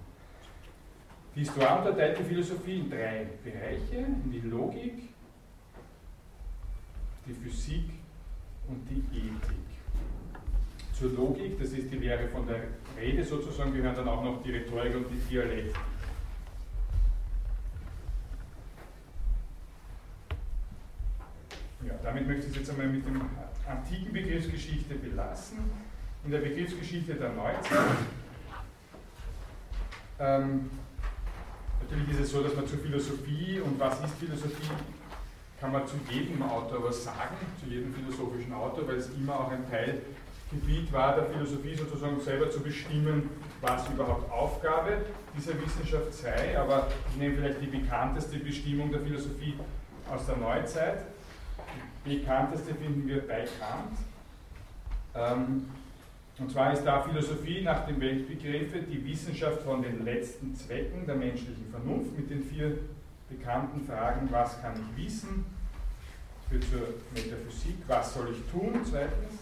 Die 1.36 1.46
Stoa 1.46 1.76
unterteilt 1.76 2.20
die 2.20 2.24
Philosophie 2.24 2.80
in 2.80 2.90
drei 2.90 3.28
Bereiche, 3.44 3.96
in 3.96 4.32
die 4.32 4.42
Logik, 4.42 5.10
die 7.26 7.34
Physik 7.34 7.90
und 8.68 8.86
die 8.90 9.00
Ethik. 9.18 9.72
Zur 10.94 11.12
Logik, 11.12 11.58
das 11.58 11.70
ist 11.70 11.92
die 11.92 11.98
Lehre 11.98 12.28
von 12.28 12.46
der 12.46 12.64
Rede 13.00 13.24
sozusagen, 13.24 13.74
gehören 13.74 13.96
dann 13.96 14.10
auch 14.10 14.24
noch 14.24 14.44
die 14.44 14.52
Rhetorik 14.52 14.96
und 14.96 15.06
die 15.10 15.18
Dialektik. 15.30 15.76
Ja, 21.88 21.94
damit 22.04 22.28
möchte 22.28 22.48
ich 22.48 22.52
es 22.52 22.58
jetzt 22.58 22.70
einmal 22.72 22.88
mit 22.88 23.06
dem 23.06 23.22
antiken 23.68 24.14
Begriffsgeschichte 24.14 24.96
belassen. 24.96 25.60
In 26.24 26.32
der 26.32 26.40
Begriffsgeschichte 26.40 27.16
der 27.16 27.30
Neuzeit. 27.30 27.98
Ähm, 30.20 30.70
natürlich 31.82 32.10
ist 32.12 32.20
es 32.20 32.32
so, 32.32 32.44
dass 32.44 32.56
man 32.56 32.68
zur 32.68 32.80
Philosophie 32.80 33.60
und 33.60 33.80
was 33.80 34.00
ist 34.04 34.14
Philosophie, 34.20 34.70
kann 35.60 35.72
man 35.72 35.88
zu 35.88 35.96
jedem 36.10 36.44
Autor 36.44 36.84
was 36.84 37.04
sagen, 37.04 37.36
zu 37.60 37.70
jedem 37.70 37.94
philosophischen 37.94 38.54
Autor, 38.54 38.88
weil 38.88 38.98
es 38.98 39.10
immer 39.10 39.40
auch 39.40 39.52
ein 39.52 39.64
Teilgebiet 39.70 40.92
war 40.94 41.16
der 41.16 41.26
Philosophie, 41.26 41.76
sozusagen 41.76 42.20
selber 42.22 42.50
zu 42.50 42.60
bestimmen, 42.60 43.30
was 43.62 43.88
überhaupt 43.90 44.32
Aufgabe 44.32 44.98
dieser 45.36 45.60
Wissenschaft 45.62 46.14
sei. 46.14 46.58
Aber 46.60 46.88
ich 47.10 47.18
nehme 47.18 47.36
vielleicht 47.36 47.62
die 47.62 47.78
bekannteste 47.78 48.38
Bestimmung 48.38 48.92
der 48.92 49.02
Philosophie 49.02 49.56
aus 50.12 50.26
der 50.28 50.38
Neuzeit 50.38 51.06
bekannteste 52.04 52.74
finden 52.76 53.08
wir 53.08 53.28
bei 53.28 53.48
Kant. 53.60 53.98
Ähm, 55.14 55.66
und 56.42 56.52
zwar 56.52 56.74
ist 56.74 56.84
da 56.84 57.04
Philosophie 57.04 57.62
nach 57.62 57.86
dem 57.86 58.02
Weltbegriffe 58.02 58.80
die 58.80 59.06
Wissenschaft 59.06 59.62
von 59.62 59.84
den 59.84 60.04
letzten 60.04 60.56
Zwecken 60.56 61.06
der 61.06 61.16
menschlichen 61.16 61.70
Vernunft 61.70 62.18
mit 62.18 62.32
den 62.32 62.44
vier 62.44 62.80
bekannten 63.30 63.86
Fragen, 63.86 64.28
was 64.32 64.60
kann 64.60 64.74
ich 64.74 65.06
wissen, 65.06 65.46
führt 66.50 66.64
zur 66.64 66.96
Metaphysik, 67.14 67.76
was 67.88 68.14
soll 68.16 68.32
ich 68.32 68.52
tun, 68.52 68.82
zweitens, 68.84 69.36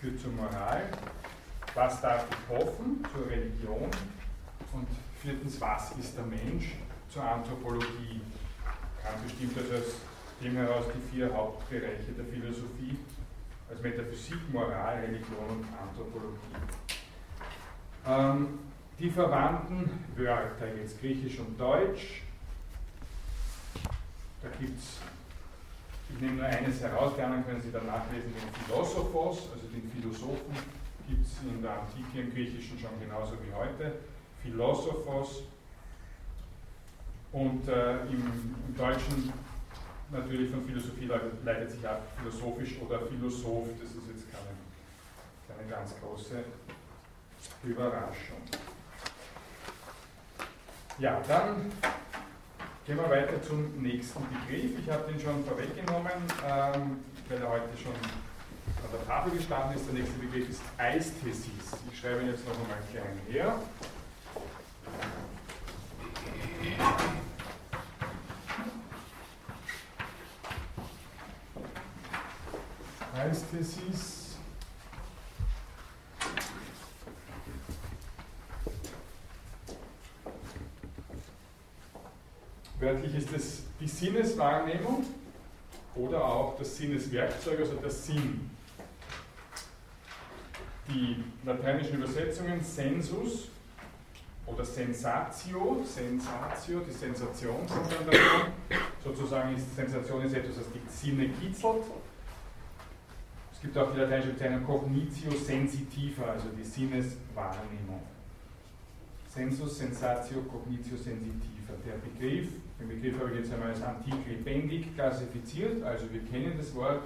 führt 0.00 0.20
zur 0.20 0.30
Moral, 0.32 0.84
was 1.74 2.00
darf 2.00 2.24
ich 2.30 2.56
hoffen, 2.56 3.04
zur 3.12 3.28
Religion. 3.28 3.90
Und 4.72 4.86
viertens, 5.20 5.60
was 5.60 5.92
ist 5.98 6.16
der 6.16 6.24
Mensch, 6.24 6.76
zur 7.10 7.24
Anthropologie. 7.24 8.20
Kant 9.02 9.24
bestimmt 9.24 9.56
das 9.56 9.70
als 9.76 9.94
dem 10.40 10.54
heraus 10.56 10.84
die 10.94 11.16
vier 11.16 11.34
Hauptbereiche 11.34 12.12
der 12.16 12.24
Philosophie, 12.26 12.96
als 13.70 13.80
Metaphysik, 13.82 14.38
Moral, 14.52 15.00
Religion 15.00 15.48
und 15.48 15.66
Anthropologie. 15.80 16.38
Ähm, 18.06 18.58
die 18.98 19.10
verwandten 19.10 20.04
Wörter, 20.16 20.74
jetzt 20.76 21.00
Griechisch 21.00 21.38
und 21.38 21.58
Deutsch, 21.58 22.22
da 24.42 24.48
gibt 24.58 24.78
es 24.78 24.98
Ich 26.10 26.20
nehme 26.20 26.36
nur 26.36 26.46
eines 26.46 26.80
heraus, 26.80 27.12
die 27.16 27.22
anderen 27.22 27.44
können 27.44 27.60
Sie 27.60 27.70
dann 27.70 27.86
nachlesen, 27.86 28.32
den 28.32 28.64
Philosophos, 28.64 29.50
also 29.52 29.66
den 29.68 29.90
Philosophen, 29.90 30.56
gibt 31.08 31.26
es 31.26 31.42
in 31.42 31.62
der 31.62 31.80
Antike 31.80 32.20
im 32.20 32.32
Griechischen 32.32 32.78
schon 32.78 32.98
genauso 33.00 33.34
wie 33.34 33.52
heute. 33.52 33.98
Philosophos. 34.42 35.42
Und 37.32 37.68
äh, 37.68 38.00
im, 38.06 38.22
im, 38.68 38.76
Deutschen 38.76 39.32
natürlich 40.10 40.50
von 40.50 40.64
Philosophie 40.64 41.06
leitet 41.44 41.70
sich 41.70 41.86
ab 41.86 42.02
philosophisch 42.16 42.76
oder 42.80 43.00
Philosoph, 43.06 43.68
das 43.80 43.90
ist 43.90 44.08
jetzt 44.08 44.30
keine, 44.30 44.56
keine 45.48 45.70
ganz 45.70 45.94
große 46.00 46.44
Überraschung. 47.64 48.42
Ja, 50.98 51.20
dann 51.28 51.70
gehen 52.84 52.96
wir 52.96 53.10
weiter 53.10 53.40
zum 53.42 53.80
nächsten 53.80 54.20
Begriff. 54.28 54.78
Ich 54.80 54.90
habe 54.90 55.12
den 55.12 55.20
schon 55.20 55.44
vorweggenommen, 55.44 56.12
ähm, 56.44 57.04
weil 57.28 57.38
er 57.38 57.48
heute 57.48 57.76
schon 57.80 57.92
an 57.92 58.90
der 58.92 59.06
Tafel 59.06 59.32
gestanden 59.32 59.76
ist. 59.76 59.86
Der 59.86 59.94
nächste 59.94 60.18
Begriff 60.18 60.48
ist 60.48 60.62
Eisthesis. 60.76 61.76
Ich 61.92 62.00
schreibe 62.00 62.22
ihn 62.22 62.30
jetzt 62.30 62.46
noch 62.48 62.54
einmal 62.54 62.78
klein 62.90 63.20
her. 63.28 63.60
Eisthesis. 73.18 74.36
Wörtlich 82.78 83.14
ist 83.16 83.32
es 83.32 83.62
die 83.80 83.88
Sinneswahrnehmung 83.88 85.04
oder 85.96 86.24
auch 86.24 86.56
das 86.58 86.76
Sinneswerkzeug, 86.76 87.58
also 87.58 87.74
der 87.74 87.90
Sinn. 87.90 88.50
Die 90.88 91.24
lateinischen 91.44 91.96
Übersetzungen 91.96 92.62
Sensus 92.62 93.48
oder 94.46 94.64
Sensatio, 94.64 95.84
Sensatio, 95.84 96.80
die 96.80 96.92
Sensation. 96.92 97.66
Sozusagen 99.02 99.56
ist 99.56 99.74
Sensation 99.74 100.22
ist 100.22 100.34
etwas, 100.34 100.56
das 100.56 100.66
die 100.72 100.88
Sinne 100.88 101.28
kitzelt. 101.30 101.82
Es 103.58 103.62
gibt 103.62 103.76
auch 103.76 103.90
die 103.92 103.98
lateinische 103.98 104.34
Bezeichnung 104.34 104.64
Cognitio 104.64 105.32
sensitiva, 105.32 106.26
also 106.26 106.46
die 106.56 106.62
Sinneswahrnehmung. 106.62 108.02
Sensus, 109.28 109.78
Sensatio, 109.78 110.42
Cognitio 110.42 110.96
sensitiva. 110.96 111.72
Der 111.84 111.94
Begriff, 111.94 112.50
den 112.78 112.88
Begriff 112.88 113.18
habe 113.18 113.32
ich 113.32 113.40
jetzt 113.40 113.52
einmal 113.52 113.70
als 113.70 113.82
antik 113.82 114.14
lebendig 114.28 114.94
klassifiziert, 114.94 115.82
also 115.82 116.06
wir 116.12 116.20
kennen 116.26 116.54
das 116.56 116.72
Wort 116.76 117.02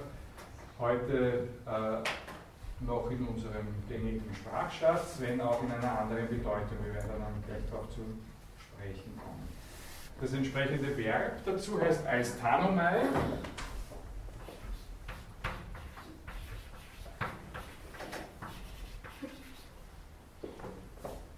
heute 0.77 1.47
äh, 1.65 2.85
noch 2.85 3.09
in 3.09 3.25
unserem 3.25 3.67
gängigen 3.89 4.21
Sprachschatz, 4.35 5.15
wenn 5.21 5.41
auch 5.41 5.63
in 5.63 5.71
einer 5.71 6.01
anderen 6.01 6.27
Bedeutung. 6.27 6.77
Wir 6.85 6.93
werden 6.93 7.09
dann 7.17 7.43
gleich 7.47 7.67
darauf 7.71 7.89
zu 7.89 8.01
sprechen 8.59 9.17
kommen. 9.17 9.47
Das 10.21 10.33
entsprechende 10.33 10.95
Verb 10.95 11.43
dazu 11.45 11.81
heißt 11.81 12.05
Eistanomai. 12.05 13.01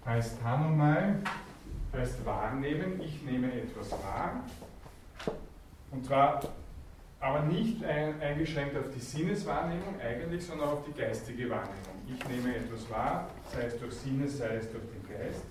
Heißt 0.06 0.36
Hanomai, 0.44 1.16
heißt 1.92 2.24
wahrnehmen, 2.24 3.00
ich 3.00 3.24
nehme 3.24 3.52
etwas 3.52 3.90
wahr. 3.90 4.44
Und 5.90 6.04
zwar 6.04 6.40
aber 7.18 7.40
nicht 7.40 7.82
ein, 7.84 8.20
eingeschränkt 8.20 8.76
auf 8.76 8.88
die 8.94 9.00
Sinneswahrnehmung 9.00 10.00
eigentlich, 10.00 10.46
sondern 10.46 10.68
auf 10.68 10.84
die 10.84 10.92
geistige 10.92 11.50
Wahrnehmung. 11.50 11.96
Ich 12.06 12.28
nehme 12.28 12.54
etwas 12.54 12.88
wahr, 12.88 13.30
sei 13.52 13.62
es 13.64 13.80
durch 13.80 13.94
Sinne, 13.94 14.28
sei 14.28 14.56
es 14.56 14.70
durch 14.70 14.84
den 14.84 15.08
Geist. 15.08 15.42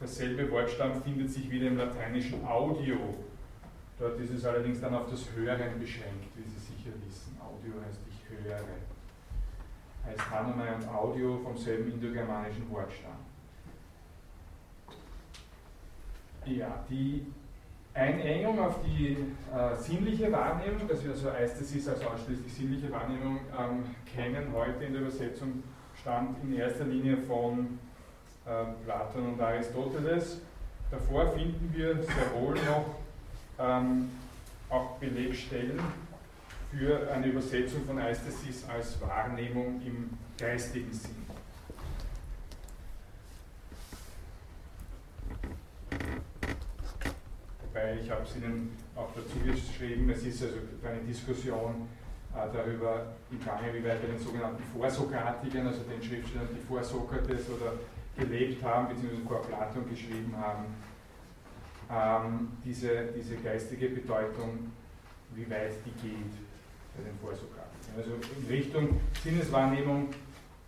Dasselbe 0.00 0.50
Wortstamm 0.50 1.00
findet 1.02 1.30
sich 1.30 1.48
wieder 1.48 1.68
im 1.68 1.76
lateinischen 1.76 2.44
Audio. 2.44 2.96
Dort 4.00 4.18
ist 4.18 4.30
es 4.30 4.44
allerdings 4.44 4.80
dann 4.80 4.94
auf 4.94 5.08
das 5.08 5.30
Hören 5.36 5.78
beschränkt, 5.78 6.26
wie 6.34 6.42
Sie 6.42 6.58
sicher 6.58 6.90
wissen. 7.06 7.38
Audio 7.38 7.74
heißt 7.86 8.00
ich 8.08 8.44
höre. 8.44 8.64
Heißt 10.10 10.30
Hanomai 10.30 10.74
und 10.74 10.88
Audio 10.88 11.38
vom 11.38 11.56
selben 11.56 11.92
indogermanischen 11.92 12.68
Wortstamm. 12.70 13.12
Ja, 16.46 16.84
die 16.88 17.26
Einengung 17.94 18.58
auf 18.58 18.76
die 18.84 19.16
äh, 19.54 19.76
sinnliche 19.76 20.32
Wahrnehmung, 20.32 20.88
dass 20.88 21.04
wir 21.04 21.12
also 21.12 21.30
Eisthesis 21.30 21.88
als 21.88 22.04
ausschließlich 22.04 22.52
sinnliche 22.52 22.90
Wahrnehmung 22.90 23.40
ähm, 23.56 23.84
kennen, 24.12 24.52
heute 24.52 24.84
in 24.84 24.94
der 24.94 25.02
Übersetzung 25.02 25.62
stammt 26.00 26.42
in 26.42 26.54
erster 26.54 26.84
Linie 26.84 27.18
von 27.18 27.78
äh, 28.46 28.64
Platon 28.84 29.34
und 29.34 29.40
Aristoteles. 29.40 30.40
Davor 30.90 31.30
finden 31.32 31.72
wir 31.72 32.02
sehr 32.02 32.34
wohl 32.34 32.54
noch 32.54 32.96
ähm, 33.60 34.10
auch 34.70 34.96
Belegstellen 34.98 35.78
für 36.70 37.10
eine 37.10 37.26
Übersetzung 37.26 37.84
von 37.84 37.98
Eisthesis 37.98 38.64
als 38.68 39.00
Wahrnehmung 39.00 39.80
im 39.84 40.10
geistigen 40.38 40.92
Sinn. 40.92 41.16
Wobei 47.62 47.98
ich 48.00 48.10
habe 48.10 48.22
es 48.22 48.36
Ihnen 48.36 48.76
auch 48.94 49.08
dazu 49.14 49.38
geschrieben, 49.44 50.10
es 50.10 50.24
ist 50.24 50.42
also 50.42 50.56
eine 50.84 51.00
Diskussion 51.00 51.88
äh, 52.34 52.46
darüber 52.52 53.14
im 53.30 53.44
Gange, 53.44 53.74
wie 53.74 53.84
weit 53.84 54.00
bei 54.00 54.08
den 54.08 54.18
sogenannten 54.18 54.62
Vorsokratikern, 54.76 55.66
also 55.66 55.82
den 55.82 56.02
Schriftstellern, 56.02 56.48
die 56.54 56.66
vor 56.66 56.84
Sokrates 56.84 57.48
oder 57.48 57.72
gelebt 58.16 58.62
haben, 58.62 58.88
beziehungsweise 58.88 59.22
vor 59.26 59.42
Platon 59.42 59.88
geschrieben 59.88 60.34
haben, 60.36 60.66
ähm, 61.90 62.48
diese, 62.64 63.08
diese 63.16 63.36
geistige 63.36 63.88
Bedeutung, 63.88 64.70
wie 65.34 65.50
weit 65.50 65.72
die 65.84 66.08
geht 66.08 66.49
bei 67.00 67.10
den 67.10 67.18
Vorsokratikern. 67.18 67.96
Also 67.96 68.10
in 68.14 68.46
Richtung 68.48 69.00
Sinneswahrnehmung 69.22 70.08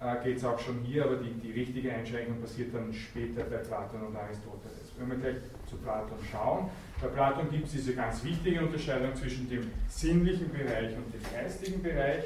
äh, 0.00 0.24
geht 0.24 0.38
es 0.38 0.44
auch 0.44 0.58
schon 0.58 0.80
hier, 0.80 1.04
aber 1.04 1.16
die, 1.16 1.32
die 1.34 1.52
richtige 1.52 1.92
Einschränkung 1.92 2.40
passiert 2.40 2.74
dann 2.74 2.92
später 2.92 3.44
bei 3.44 3.58
Platon 3.58 4.02
und 4.02 4.16
Aristoteles. 4.16 4.92
Wenn 4.98 5.10
wir 5.10 5.16
gleich 5.16 5.36
zu 5.68 5.76
Platon 5.76 6.18
schauen, 6.30 6.70
bei 7.00 7.08
Platon 7.08 7.50
gibt 7.50 7.66
es 7.66 7.72
diese 7.72 7.94
ganz 7.94 8.22
wichtige 8.24 8.60
Unterscheidung 8.60 9.14
zwischen 9.14 9.48
dem 9.48 9.70
sinnlichen 9.88 10.50
Bereich 10.50 10.96
und 10.96 11.12
dem 11.14 11.22
geistigen 11.32 11.82
Bereich. 11.82 12.24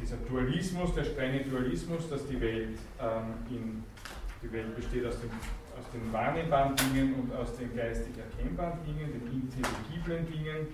Dieser 0.00 0.16
Dualismus, 0.28 0.94
der 0.94 1.04
strenge 1.04 1.44
Dualismus, 1.44 2.08
dass 2.08 2.26
die 2.26 2.40
Welt, 2.40 2.78
ähm, 3.00 3.34
in, 3.50 3.84
die 4.42 4.52
Welt 4.52 4.74
besteht 4.74 5.06
aus, 5.06 5.20
dem, 5.20 5.30
aus 5.78 5.86
den 5.92 6.12
wahrnehmbaren 6.12 6.74
Dingen 6.76 7.14
und 7.14 7.34
aus 7.34 7.56
den 7.56 7.74
geistig 7.76 8.14
erkennbaren 8.18 8.78
Dingen, 8.84 9.12
den 9.12 9.42
intelligiblen 9.42 10.26
Dingen. 10.26 10.66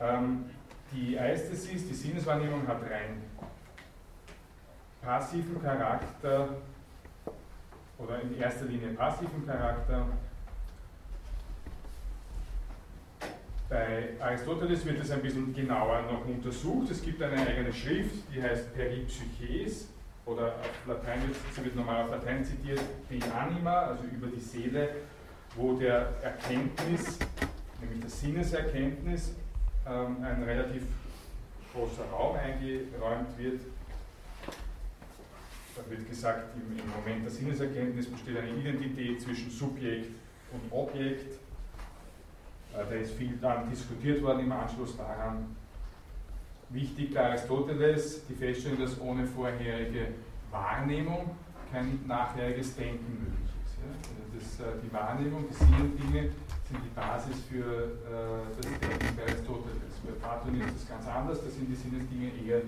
Ähm, 0.00 0.46
die 0.92 1.18
Eisthesis, 1.18 1.86
die 1.86 1.94
Sinneswahrnehmung 1.94 2.66
hat 2.66 2.82
rein 2.82 3.22
passiven 5.02 5.62
Charakter 5.62 6.48
oder 7.98 8.20
in 8.22 8.38
erster 8.38 8.64
Linie 8.64 8.88
passiven 8.94 9.46
Charakter. 9.46 10.06
Bei 13.68 14.08
Aristoteles 14.18 14.84
wird 14.84 15.00
es 15.00 15.10
ein 15.10 15.22
bisschen 15.22 15.54
genauer 15.54 16.02
noch 16.02 16.24
untersucht. 16.26 16.90
Es 16.90 17.02
gibt 17.02 17.22
eine 17.22 17.46
eigene 17.46 17.72
Schrift, 17.72 18.24
die 18.34 18.42
heißt 18.42 18.74
Peripsyches 18.74 19.88
oder 20.26 20.56
auf 20.56 20.86
Latein 20.86 21.28
wird, 21.28 21.36
sie 21.54 21.64
wird 21.64 21.76
normal 21.76 22.04
auf 22.04 22.10
Latein 22.10 22.44
zitiert, 22.44 22.80
de 23.08 23.20
anima, 23.30 23.82
also 23.82 24.04
über 24.04 24.26
die 24.26 24.40
Seele, 24.40 24.96
wo 25.56 25.74
der 25.74 26.08
Erkenntnis, 26.22 27.18
nämlich 27.80 28.00
der 28.00 28.10
Sinneserkenntnis, 28.10 29.34
ähm, 29.90 30.16
ein 30.22 30.42
relativ 30.42 30.82
großer 31.74 32.04
Raum 32.10 32.36
eingeräumt 32.36 33.36
wird. 33.38 33.60
Da 35.76 35.90
wird 35.90 36.08
gesagt, 36.08 36.54
im, 36.56 36.76
Moment 36.90 37.24
der 37.24 37.30
Sinneserkenntnis 37.30 38.06
besteht 38.06 38.36
eine 38.38 38.50
Identität 38.50 39.20
zwischen 39.20 39.50
Subjekt 39.50 40.10
und 40.52 40.72
Objekt 40.72 41.40
äh, 42.74 42.84
da 42.88 42.96
ist 42.96 43.14
viel 43.14 43.36
dann 43.40 43.68
diskutiert 43.68 44.22
worden 44.22 44.40
im 44.40 44.52
Anschluss 44.52 44.96
daran. 44.96 45.56
Wichtig 46.68 47.12
bei 47.12 47.30
Aristoteles 47.30 48.26
die 48.28 48.34
Feststellung, 48.34 48.80
dass 48.80 49.00
ohne 49.00 49.26
vorherige 49.26 50.08
Wahrnehmung 50.50 51.30
kein 51.72 52.00
nachheriges 52.06 52.76
Denken 52.76 53.24
möglich 53.24 53.50
ist. 53.64 53.76
Ja? 53.78 53.90
Also 53.90 54.66
das, 54.68 54.74
äh, 54.74 54.80
die 54.84 54.92
Wahrnehmung, 54.92 55.46
die 55.50 55.54
Sinnendinge 55.54 56.30
sind 56.70 56.84
die 56.84 56.94
Basis 56.94 57.36
für 57.50 57.64
äh, 57.64 58.46
das 58.56 58.66
Denken 58.78 59.16
bei 59.16 59.22
Aristoteles. 59.22 59.94
Bei 60.04 60.12
Platon 60.20 60.60
ist 60.60 60.74
das 60.74 60.88
ganz 60.88 61.06
anders, 61.08 61.42
da 61.42 61.50
sind 61.50 61.68
die 61.68 61.74
Sinnesdinge 61.74 62.30
eher 62.46 62.62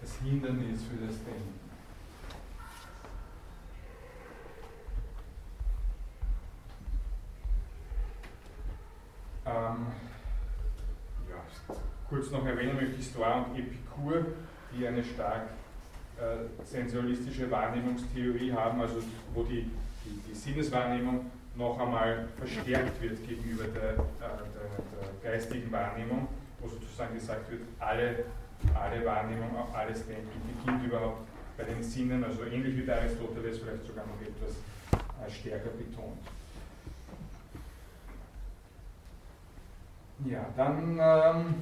das 0.00 0.16
Hindernis 0.16 0.80
für 0.82 1.06
das 1.06 1.16
Denken. 1.24 1.60
Ähm, 9.46 9.86
ja, 11.28 11.76
kurz 12.08 12.30
noch 12.30 12.44
erwähnen 12.46 12.76
möchte 12.76 12.96
ich 12.98 13.06
Stoa 13.06 13.42
und 13.42 13.58
Epikur, 13.58 14.24
die 14.72 14.86
eine 14.86 15.04
stark 15.04 15.50
äh, 16.18 16.64
sensualistische 16.64 17.50
Wahrnehmungstheorie 17.50 18.52
haben, 18.52 18.80
also 18.80 18.96
wo 19.32 19.42
die, 19.44 19.70
die, 20.04 20.20
die, 20.28 20.34
Sinneswahrnehmung 20.34 21.30
noch 21.56 21.78
einmal 21.78 22.28
verstärkt 22.36 23.00
wird 23.00 23.26
gegenüber 23.26 23.64
der, 23.64 23.92
äh, 23.92 23.96
der, 23.96 24.36
der, 25.22 25.30
geistigen 25.32 25.70
Wahrnehmung, 25.72 26.28
wo 26.60 26.68
sozusagen 26.68 27.14
gesagt 27.14 27.50
wird, 27.50 27.62
alle, 27.78 28.24
alle 28.74 29.04
Wahrnehmung, 29.06 29.56
auch 29.56 29.74
alles 29.74 30.06
Denken 30.06 30.28
beginnt 30.46 30.84
überhaupt 30.84 31.26
bei 31.56 31.64
den 31.64 31.82
Sinnen, 31.82 32.22
also 32.24 32.44
ähnlich 32.44 32.76
wie 32.76 32.82
bei 32.82 33.00
Aristoteles, 33.00 33.58
vielleicht 33.58 33.86
sogar 33.86 34.04
noch 34.06 34.20
etwas 34.20 34.56
äh, 35.26 35.30
stärker 35.30 35.70
betont. 35.70 36.18
Ja, 40.26 40.46
dann, 40.56 40.98
ähm, 41.00 41.54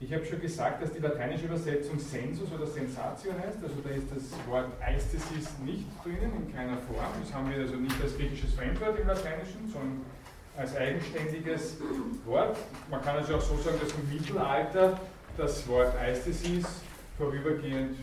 ich 0.00 0.12
habe 0.12 0.24
schon 0.24 0.40
gesagt, 0.40 0.80
dass 0.80 0.92
die 0.92 1.00
lateinische 1.00 1.46
Übersetzung 1.46 1.98
sensus 1.98 2.52
oder 2.52 2.66
sensatio 2.66 3.32
heißt, 3.32 3.58
also 3.60 3.74
da 3.82 3.90
ist 3.90 4.06
das 4.14 4.46
Wort 4.46 4.70
Eistesis 4.80 5.58
nicht 5.64 5.86
drinnen, 6.04 6.46
in 6.46 6.54
keiner 6.54 6.76
Form. 6.76 7.06
Das 7.20 7.34
haben 7.34 7.50
wir 7.50 7.58
also 7.58 7.74
nicht 7.74 8.00
als 8.00 8.16
griechisches 8.16 8.54
Fremdwort 8.54 8.98
im 9.00 9.08
Lateinischen, 9.08 9.68
sondern 9.72 10.02
als 10.56 10.76
eigenständiges 10.76 11.78
Wort. 12.24 12.56
Man 12.90 13.02
kann 13.02 13.16
also 13.16 13.36
auch 13.36 13.40
so 13.40 13.56
sagen, 13.56 13.78
dass 13.80 13.92
im 13.92 14.08
Mittelalter 14.08 15.00
das 15.36 15.66
Wort 15.66 15.96
Eistesis 15.96 16.66
vorübergehend 17.16 17.96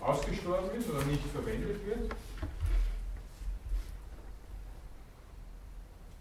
ausgestorben 0.00 0.70
ist 0.78 0.88
oder 0.88 1.04
nicht 1.04 1.22
verwendet 1.34 1.86
wird. 1.86 2.14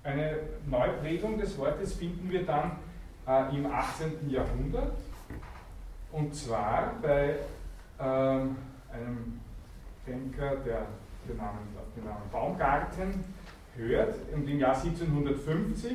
Eine 0.04 0.40
Neuprägung 0.70 1.40
des 1.40 1.58
Wortes 1.58 1.94
finden 1.94 2.30
wir 2.30 2.46
dann 2.46 2.80
äh, 3.28 3.56
im 3.56 3.66
18. 3.66 4.30
Jahrhundert 4.30 4.96
und 6.16 6.34
zwar 6.34 6.94
bei 7.02 7.36
ähm, 8.00 8.56
einem 8.92 9.42
Denker, 10.08 10.56
der 10.58 10.88
den 11.28 11.38
Namen, 11.38 11.60
den 11.96 12.06
Namen 12.06 12.30
Baumgarten 12.32 13.26
hört 13.76 14.16
und 14.34 14.48
im 14.48 14.60
Jahr 14.60 14.76
1750 14.76 15.92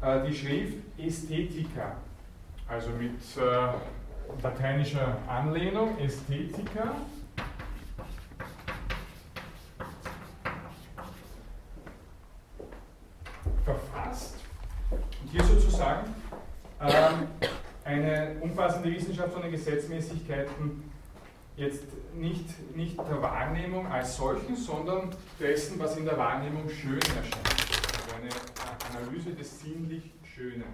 äh, 0.00 0.26
die 0.26 0.34
Schrift 0.34 0.78
Ästhetica, 0.98 1.96
also 2.66 2.90
mit 2.90 3.20
äh, 3.36 4.42
lateinischer 4.42 5.16
Anlehnung, 5.28 5.96
Ästhetica, 5.98 6.96
verfasst. 13.64 14.36
Und 14.90 15.30
hier 15.30 15.44
sozusagen 15.44 16.14
ähm, 16.80 17.28
eine 17.92 18.36
umfassende 18.40 18.90
Wissenschaft 18.90 19.32
von 19.32 19.42
den 19.42 19.52
Gesetzmäßigkeiten 19.52 20.90
jetzt 21.56 21.84
nicht, 22.14 22.76
nicht 22.76 22.98
der 22.98 23.20
Wahrnehmung 23.20 23.86
als 23.86 24.16
solchen, 24.16 24.56
sondern 24.56 25.10
dessen, 25.38 25.78
was 25.78 25.96
in 25.96 26.04
der 26.04 26.16
Wahrnehmung 26.16 26.68
schön 26.68 27.00
erscheint. 27.00 27.46
Also 27.46 28.16
eine 28.16 28.98
Analyse 28.98 29.32
des 29.32 29.60
sinnlich 29.60 30.10
Schönen 30.24 30.64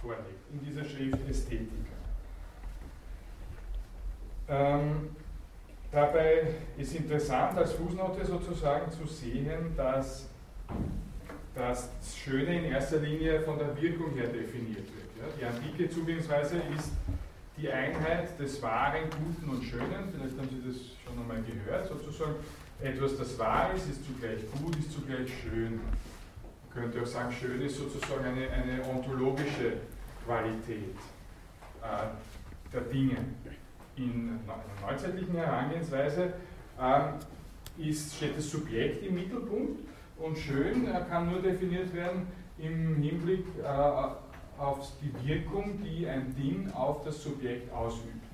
vorlegt, 0.00 0.50
in 0.52 0.64
dieser 0.64 0.84
Schrift 0.84 1.28
Ästhetika. 1.28 1.92
Ähm, 4.48 5.10
dabei 5.92 6.48
ist 6.76 6.94
interessant 6.94 7.56
als 7.56 7.72
Fußnote 7.74 8.24
sozusagen 8.26 8.90
zu 8.90 9.06
sehen, 9.06 9.76
dass 9.76 10.28
das 11.54 11.90
Schöne 12.16 12.58
in 12.58 12.64
erster 12.64 12.98
Linie 12.98 13.40
von 13.40 13.58
der 13.58 13.80
Wirkung 13.80 14.14
her 14.14 14.26
definiert 14.28 14.86
wird. 14.86 14.95
Ja? 15.20 15.26
Die 15.38 15.44
antike 15.44 15.90
Zugehensweise 15.90 16.56
ist 16.76 16.92
die 17.56 17.70
Einheit 17.70 18.38
des 18.38 18.60
Wahren, 18.62 19.02
Guten 19.10 19.50
und 19.50 19.64
Schönen. 19.64 20.12
Vielleicht 20.12 20.38
haben 20.38 20.48
Sie 20.48 20.68
das 20.68 20.76
schon 21.04 21.20
einmal 21.20 21.42
gehört, 21.42 21.88
sozusagen. 21.88 22.34
Etwas, 22.82 23.16
das 23.16 23.38
wahr 23.38 23.70
ist, 23.74 23.88
ist 23.88 24.04
zugleich 24.04 24.40
gut, 24.52 24.76
ist 24.76 24.92
zugleich 24.92 25.30
schön. 25.40 25.80
Man 25.80 26.82
könnte 26.82 27.00
auch 27.00 27.06
sagen, 27.06 27.32
schön 27.32 27.62
ist 27.62 27.78
sozusagen 27.78 28.22
eine, 28.22 28.50
eine 28.50 28.84
ontologische 28.86 29.78
Qualität 30.26 30.94
äh, 31.82 32.72
der 32.72 32.80
Dinge. 32.82 33.16
In 33.96 34.40
einer 34.46 34.92
neuzeitlichen 34.92 35.36
Herangehensweise 35.36 36.34
äh, 36.78 37.88
ist, 37.88 38.14
steht 38.16 38.36
das 38.36 38.50
Subjekt 38.50 39.02
im 39.06 39.14
Mittelpunkt 39.14 39.80
und 40.18 40.36
schön 40.36 40.86
kann 41.08 41.30
nur 41.30 41.40
definiert 41.40 41.94
werden 41.94 42.26
im 42.58 42.96
Hinblick 42.96 43.46
äh, 43.62 43.64
auf 44.58 44.88
die 45.00 45.28
Wirkung, 45.28 45.82
die 45.82 46.06
ein 46.06 46.34
Ding 46.34 46.70
auf 46.72 47.04
das 47.04 47.22
Subjekt 47.22 47.72
ausübt. 47.72 48.24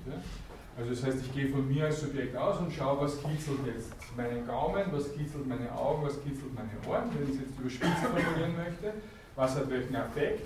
Also 0.77 0.89
das 0.89 1.03
heißt, 1.03 1.17
ich 1.25 1.33
gehe 1.33 1.49
von 1.49 1.67
mir 1.67 1.85
als 1.85 2.01
Subjekt 2.01 2.35
aus 2.35 2.59
und 2.59 2.71
schaue, 2.71 3.01
was 3.01 3.21
kitzelt 3.21 3.59
jetzt 3.67 3.93
meinen 4.17 4.45
Gaumen, 4.47 4.85
was 4.91 5.13
kitzelt 5.13 5.47
meine 5.47 5.71
Augen, 5.71 6.03
was 6.03 6.21
kitzelt 6.23 6.53
meine 6.55 6.71
Ohren, 6.87 7.09
wenn 7.13 7.23
ich 7.23 7.35
es 7.35 7.41
jetzt 7.41 7.59
überspitzt 7.59 7.97
formulieren 7.97 8.55
möchte, 8.55 8.93
was 9.35 9.55
hat 9.55 9.69
welchen 9.69 9.93
Effekt 9.93 10.41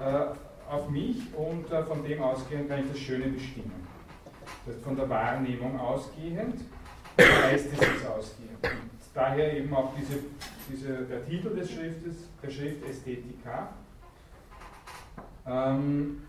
äh, 0.00 0.70
auf 0.70 0.88
mich 0.88 1.16
und 1.36 1.70
äh, 1.70 1.82
von 1.82 2.04
dem 2.04 2.22
ausgehend 2.22 2.68
kann 2.68 2.80
ich 2.80 2.90
das 2.92 2.98
Schöne 2.98 3.26
bestimmen. 3.26 3.72
Das 4.64 4.74
heißt, 4.74 4.84
von 4.84 4.96
der 4.96 5.08
Wahrnehmung 5.08 5.78
ausgehend, 5.80 6.60
heißt 7.18 7.72
es 7.72 7.80
jetzt 7.80 8.06
ausgehend. 8.06 8.62
Und 8.62 9.00
daher 9.14 9.56
eben 9.56 9.74
auch 9.74 9.92
diese, 9.98 10.20
diese, 10.70 11.06
der 11.06 11.26
Titel 11.26 11.56
des 11.56 11.72
Schriftes, 11.72 12.28
der 12.40 12.50
Schrift 12.50 12.88
Ästhetika. 12.88 13.70
Ähm, 15.46 16.22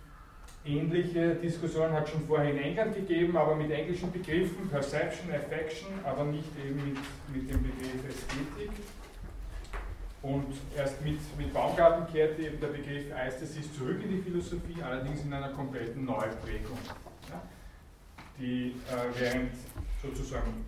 ähnliche 0.65 1.35
Diskussionen 1.35 1.93
hat 1.93 2.05
es 2.05 2.11
schon 2.11 2.27
vorher 2.27 2.51
in 2.51 2.57
England 2.57 2.95
gegeben, 2.95 3.35
aber 3.35 3.55
mit 3.55 3.71
englischen 3.71 4.11
Begriffen, 4.11 4.69
Perception, 4.69 5.31
Affection, 5.31 5.89
aber 6.03 6.25
nicht 6.25 6.49
eben 6.63 6.75
mit, 6.75 6.97
mit 7.33 7.49
dem 7.49 7.63
Begriff 7.63 8.07
Ästhetik. 8.07 8.71
Und 10.21 10.53
erst 10.77 11.03
mit, 11.03 11.17
mit 11.37 11.51
Baumgarten 11.51 12.11
kehrte 12.13 12.43
eben 12.43 12.59
der 12.59 12.67
Begriff 12.67 13.11
Eistesis 13.11 13.75
zurück 13.75 14.03
in 14.03 14.09
die 14.11 14.21
Philosophie, 14.21 14.81
allerdings 14.83 15.23
in 15.23 15.33
einer 15.33 15.49
kompletten 15.49 16.05
Neuprägung. 16.05 16.77
Ja, 17.29 17.41
die 18.39 18.75
äh, 18.87 19.19
während 19.19 19.51
sozusagen 20.01 20.65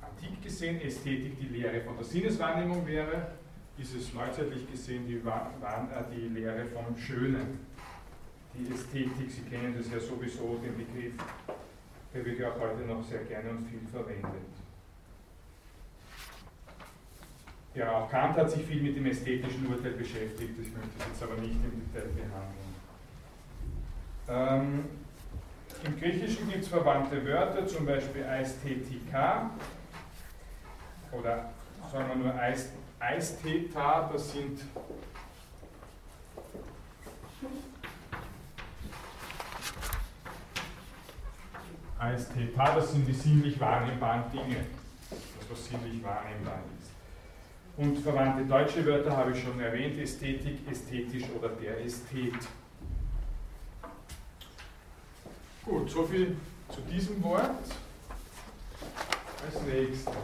antik 0.00 0.42
gesehen 0.42 0.80
Ästhetik 0.80 1.38
die 1.38 1.48
Lehre 1.48 1.82
von 1.82 1.96
der 1.96 2.04
Sinneswahrnehmung 2.04 2.86
wäre, 2.86 3.32
ist 3.76 3.94
es 3.94 4.14
neuzeitlich 4.14 4.70
gesehen 4.70 5.06
die, 5.06 5.16
äh, 5.16 6.04
die 6.14 6.28
Lehre 6.28 6.64
vom 6.64 6.96
Schönen. 6.96 7.67
Die 8.54 8.72
Ästhetik, 8.72 9.30
Sie 9.30 9.42
kennen 9.42 9.74
das 9.76 9.92
ja 9.92 10.00
sowieso, 10.00 10.58
den 10.58 10.76
Begriff, 10.76 11.14
der 12.12 12.24
wird 12.24 12.38
ja 12.38 12.50
auch 12.50 12.60
heute 12.60 12.82
noch 12.86 13.04
sehr 13.04 13.24
gerne 13.24 13.50
und 13.50 13.68
viel 13.68 13.80
verwendet. 13.90 14.48
Ja, 17.74 17.92
auch 17.92 18.10
Kant 18.10 18.36
hat 18.36 18.50
sich 18.50 18.66
viel 18.66 18.82
mit 18.82 18.96
dem 18.96 19.06
ästhetischen 19.06 19.66
Urteil 19.66 19.92
beschäftigt, 19.92 20.58
ich 20.60 20.72
möchte 20.72 20.98
das 20.98 21.08
jetzt 21.08 21.22
aber 21.22 21.40
nicht 21.40 21.52
im 21.52 21.92
Detail 21.92 22.08
behandeln. 22.08 22.68
Ähm, 24.28 24.84
Im 25.84 26.00
Griechischen 26.00 26.50
gibt 26.50 26.64
es 26.64 26.68
verwandte 26.68 27.24
Wörter, 27.24 27.66
zum 27.66 27.86
Beispiel 27.86 28.22
Ästhetika, 28.22 29.50
oder 31.12 31.50
sagen 31.92 32.08
wir 32.08 32.16
nur 32.16 32.34
Eis, 32.34 32.70
Eistheta, 32.98 34.10
das 34.12 34.32
sind 34.32 34.60
Eistheta, 41.98 42.74
das 42.74 42.92
sind 42.92 43.06
die 43.06 43.12
sinnlich 43.12 43.58
wahrnehmbaren 43.58 44.30
Dinge, 44.30 44.64
das 45.10 45.50
was 45.50 45.66
sinnlich 45.66 46.02
wahrnehmbar 46.02 46.60
ist. 46.78 46.90
Und 47.76 47.98
verwandte 47.98 48.44
deutsche 48.44 48.84
Wörter 48.86 49.16
habe 49.16 49.32
ich 49.32 49.42
schon 49.42 49.58
erwähnt, 49.60 49.98
Ästhetik, 49.98 50.68
ästhetisch 50.70 51.24
oder 51.36 51.48
der 51.50 51.84
Ästhet. 51.84 52.34
Gut, 55.64 55.90
soviel 55.90 56.36
zu 56.68 56.80
diesem 56.82 57.22
Wort. 57.22 57.50
Als 59.44 59.62
nächstes. 59.62 60.14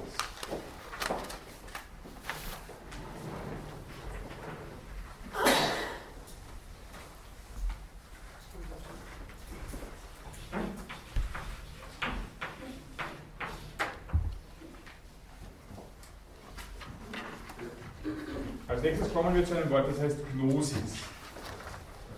Kommen 19.34 19.46
wir 19.48 19.52
zu 19.52 19.60
einem 19.60 19.70
Wort, 19.70 19.90
das 19.90 20.00
heißt 20.00 20.18
Gnosis. 20.32 20.76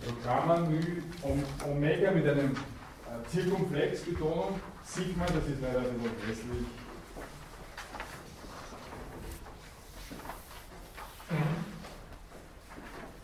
Also 0.01 0.15
Gamma, 0.23 0.59
Mu, 0.59 0.77
Omega 1.67 2.11
mit 2.11 2.27
einem 2.27 2.51
äh, 2.51 3.27
Zirkumflex-Betonung. 3.31 4.59
Sigma, 4.83 5.25
das 5.25 5.47
ist 5.47 5.59
leider 5.59 5.79
ein 5.79 5.97
bisschen 5.97 6.27
hässlich. 6.27 6.67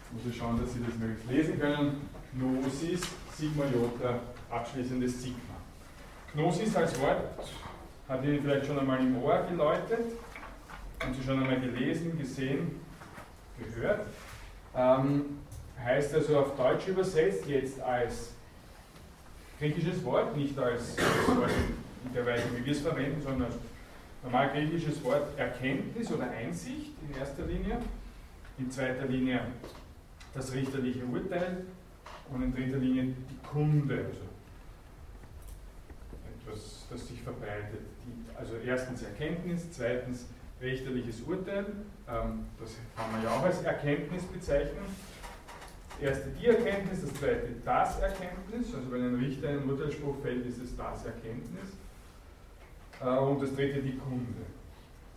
Ich 0.08 0.14
muss 0.14 0.24
bitte 0.24 0.38
schauen, 0.38 0.60
dass 0.60 0.74
Sie 0.74 0.80
das 0.84 0.96
möglichst 0.96 1.30
lesen 1.30 1.60
können. 1.60 2.10
Gnosis, 2.34 3.02
Sigma 3.38 3.66
Jota, 3.66 4.20
abschließendes 4.50 5.22
Sigma. 5.22 5.38
Gnosis 6.34 6.76
als 6.76 7.00
Wort 7.00 7.22
hat 8.10 8.24
Ihnen 8.24 8.41
vielleicht 8.41 8.66
schon 8.66 8.80
einmal 8.80 9.00
im 9.02 9.22
Ohr 9.22 9.46
geläutet, 9.48 10.18
haben 11.00 11.14
Sie 11.14 11.24
schon 11.24 11.44
einmal 11.44 11.62
gelesen, 11.62 12.18
gesehen, 12.18 12.82
gehört. 13.58 14.08
Ähm, 14.76 15.39
heißt 15.84 16.14
also 16.16 16.39
auf 16.39 16.56
Deutsch 16.56 16.88
übersetzt 16.88 17.45
jetzt 17.47 17.80
als 17.82 18.32
griechisches 19.60 20.04
Wort, 20.04 20.36
nicht 20.36 20.58
als, 20.58 20.97
als 20.97 21.38
Wort 21.38 21.51
in 22.06 22.14
der 22.14 22.26
Weise, 22.26 22.43
wie 22.56 22.66
wir 22.66 22.72
es 22.72 22.82
verwenden, 22.82 23.22
sondern 23.22 23.47
als 23.47 23.56
normal 24.24 24.49
griechisches 24.51 25.04
Wort 25.04 25.38
Erkenntnis 25.38 26.12
oder 26.12 26.30
Einsicht 26.30 26.91
in 27.01 27.18
erster 27.20 27.45
Linie, 27.45 27.78
in 28.58 28.72
zweiter 28.72 29.06
Linie 29.06 29.41
das 30.34 30.54
richterliche 30.54 31.06
Urteil 31.06 31.66
und 32.32 32.43
in 32.43 32.54
dritter 32.54 32.78
Linie 32.78 33.04
die 33.04 33.47
Kunde, 33.47 34.06
also 34.06 34.22
etwas, 36.47 36.86
das 36.89 37.08
sich 37.08 37.22
verbreitet. 37.22 37.82
Also 38.38 38.56
erstens 38.66 39.04
Erkenntnis, 39.04 39.72
zweitens 39.72 40.26
richterliches 40.64 41.22
Urteil, 41.22 41.66
ähm, 42.07 42.45
das 42.59 42.78
kann 42.95 43.11
man 43.11 43.24
ja 43.24 43.30
auch 43.30 43.43
als 43.43 43.61
Erkenntnis 43.64 44.24
bezeichnen. 44.24 44.86
Das 45.99 46.09
erste 46.09 46.30
die 46.32 46.47
Erkenntnis, 46.47 47.01
das 47.01 47.14
zweite 47.14 47.49
das 47.64 47.99
Erkenntnis, 47.99 48.74
also 48.74 48.91
wenn 48.91 49.01
ein 49.01 49.16
Richter 49.16 49.49
einen 49.49 49.70
Urteilsspruch 49.70 50.16
fällt, 50.22 50.45
ist 50.45 50.61
es 50.61 50.76
das 50.76 51.05
Erkenntnis. 51.05 51.70
Äh, 53.01 53.18
und 53.18 53.41
das 53.41 53.55
dritte 53.55 53.82
die 53.82 53.97
Kunde. 53.97 54.41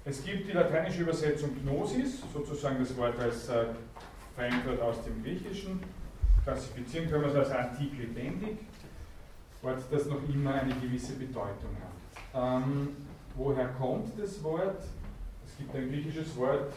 Es 0.04 0.22
gibt 0.24 0.48
die 0.48 0.52
lateinische 0.52 1.02
Übersetzung 1.02 1.50
Gnosis, 1.62 2.22
sozusagen 2.32 2.78
das 2.78 2.96
Wort 2.96 3.18
als 3.18 3.48
äh, 3.48 3.66
Fremdwort 4.36 4.80
aus 4.80 5.02
dem 5.04 5.22
Griechischen. 5.22 5.80
Klassifizieren 6.44 7.10
können 7.10 7.24
wir 7.24 7.30
es 7.30 7.36
als 7.36 7.50
antik 7.50 7.98
lebendig, 7.98 8.58
Wort, 9.62 9.82
das 9.90 10.06
noch 10.06 10.20
immer 10.28 10.54
eine 10.54 10.74
gewisse 10.74 11.14
Bedeutung 11.14 11.74
hat. 11.82 12.62
Ähm, 12.62 12.88
woher 13.34 13.66
kommt 13.68 14.16
das 14.16 14.42
Wort? 14.44 14.84
Es 15.58 15.64
gibt 15.64 15.74
ein 15.74 15.88
griechisches 15.88 16.36
Wort, 16.36 16.74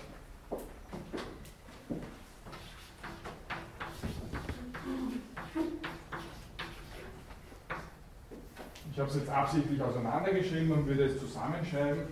Ich 8.91 9.01
habe 9.01 9.09
es 9.09 9.17
jetzt 9.17 9.30
absichtlich 9.30 9.82
auseinandergeschrieben 9.82 10.71
und 10.71 10.86
würde 10.86 11.05
es 11.05 11.19
zusammenschreiben. 11.19 12.03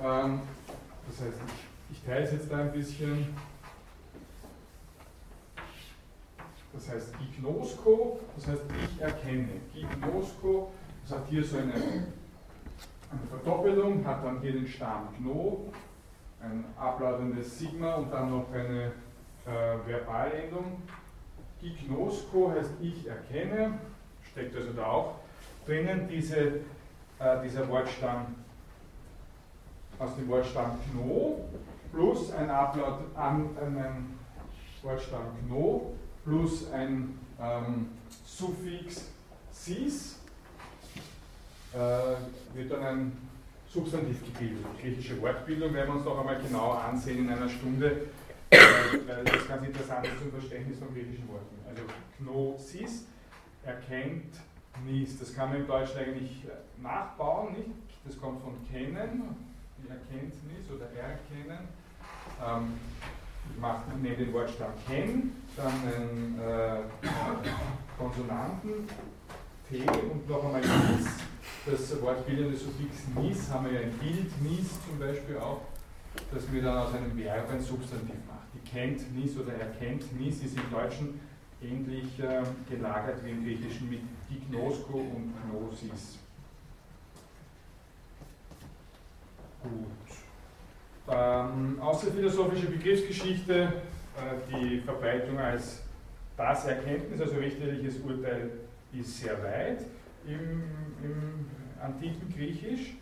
Ähm, 0.00 0.42
das 1.08 1.20
heißt, 1.26 1.38
ich, 1.88 1.96
ich 1.96 2.04
teile 2.04 2.24
es 2.24 2.32
jetzt 2.32 2.52
da 2.52 2.58
ein 2.58 2.72
bisschen. 2.72 3.34
Das 6.72 6.88
heißt 6.88 7.14
Gignosko, 7.18 8.20
das 8.36 8.46
heißt 8.46 8.62
ich 8.84 9.00
erkenne. 9.00 9.48
Gignosko, 9.74 10.72
das 11.02 11.18
hat 11.18 11.28
hier 11.28 11.44
so 11.44 11.58
eine, 11.58 11.74
eine 13.10 13.20
Verdoppelung, 13.28 14.06
hat 14.06 14.24
dann 14.24 14.40
hier 14.40 14.52
den 14.52 14.66
Stamm 14.66 15.08
Gno, 15.18 15.72
ein 16.40 16.64
ablautendes 16.78 17.58
Sigma 17.58 17.94
und 17.94 18.12
dann 18.12 18.30
noch 18.30 18.52
eine 18.52 18.92
äh, 19.46 19.78
Verbalendung. 19.86 20.82
Gignosko 21.60 22.52
heißt 22.52 22.72
ich 22.80 23.06
erkenne, 23.06 23.78
steckt 24.22 24.54
also 24.54 24.72
da 24.72 24.86
auch 24.86 25.14
drinnen 25.66 26.08
diese, 26.08 26.38
äh, 27.18 27.42
dieser 27.44 27.68
Wortstamm 27.68 28.34
aus 29.98 30.14
dem 30.16 30.28
Wortstamm 30.28 30.78
Kno 30.90 31.44
plus 31.92 32.32
ein 32.32 32.48
Ablaut 32.48 33.00
an 33.14 33.50
einen 33.60 34.18
Wortstamm 34.82 35.26
Kno 35.46 35.94
plus 36.24 36.70
ein 36.72 37.18
ähm, 37.40 37.88
Suffix 38.24 39.10
sis 39.50 40.17
wird 42.54 42.70
dann 42.70 42.82
ein 42.82 43.12
Substantiv 43.68 44.24
gebildet. 44.24 44.64
Die 44.78 44.82
griechische 44.82 45.20
Wortbildung 45.20 45.74
werden 45.74 45.88
wir 45.88 45.96
uns 45.96 46.04
noch 46.04 46.18
einmal 46.18 46.40
genauer 46.40 46.82
ansehen 46.82 47.26
in 47.26 47.30
einer 47.30 47.48
Stunde, 47.48 48.08
äh, 48.50 48.58
weil 49.06 49.24
das 49.24 49.46
ganz 49.46 49.66
interessant 49.66 50.06
ist 50.06 50.18
zum 50.18 50.30
Verständnis 50.32 50.78
von 50.78 50.92
griechischen 50.94 51.28
Worten. 51.28 51.56
Also 51.68 51.82
Gnosis 52.18 53.04
erkennt 53.64 54.34
Nis. 54.86 55.18
Das 55.18 55.34
kann 55.34 55.50
man 55.50 55.60
im 55.60 55.66
Deutschen 55.66 55.98
eigentlich 55.98 56.44
nachbauen, 56.80 57.52
nicht? 57.52 57.68
Das 58.04 58.18
kommt 58.18 58.42
von 58.42 58.54
kennen, 58.70 59.36
die 59.76 59.88
Erkenntnis 59.88 60.70
oder 60.74 60.86
erkennen. 60.86 61.68
Ähm, 62.42 62.74
ich 63.50 63.60
mache 63.60 63.82
nehme 64.00 64.16
den 64.16 64.32
Wortstamm 64.32 64.72
ken, 64.86 65.32
dann 65.56 65.72
einen 65.72 66.40
äh, 66.40 66.80
Konsonanten 67.98 68.88
T 69.68 69.80
und 69.80 70.28
noch 70.28 70.44
einmal 70.44 70.60
nis. 70.60 71.06
Das 71.66 72.00
wortbildende 72.00 72.56
Suffix 72.56 72.96
nis 73.14 73.50
haben 73.50 73.66
wir 73.66 73.72
ja 73.72 73.80
im 73.80 73.92
Bild 73.98 74.42
nis 74.42 74.68
zum 74.86 74.98
Beispiel 74.98 75.36
auch, 75.36 75.60
dass 76.32 76.50
wir 76.50 76.62
dann 76.62 76.78
aus 76.78 76.94
einem 76.94 77.16
Verb 77.16 77.50
ein 77.50 77.60
Substantiv 77.60 78.16
machen. 78.26 78.46
Die 78.54 78.70
kennt 78.70 79.14
nis 79.14 79.36
oder 79.36 79.52
erkennt 79.54 80.18
nis 80.18 80.42
ist 80.42 80.56
im 80.56 80.70
Deutschen 80.70 81.20
ähnlich 81.62 82.18
äh, 82.20 82.42
gelagert 82.70 83.24
wie 83.24 83.30
im 83.30 83.44
Griechischen 83.44 83.90
mit 83.90 84.00
Gignosko 84.28 84.98
und 84.98 85.34
Gnosis. 85.50 86.18
Gut. 89.62 90.18
Ähm, 91.10 91.80
außerphilosophische 91.80 92.66
Begriffsgeschichte, 92.66 93.54
äh, 93.54 93.70
die 94.50 94.80
Verbreitung 94.80 95.38
als 95.38 95.82
das 96.36 96.66
Erkenntnis, 96.66 97.20
also 97.20 97.36
richterliches 97.36 97.96
Urteil, 98.00 98.50
ist 98.92 99.20
sehr 99.20 99.42
weit 99.42 99.84
im, 100.28 100.62
im 101.02 101.46
antiken 101.82 102.32
Griechisch. 102.34 102.94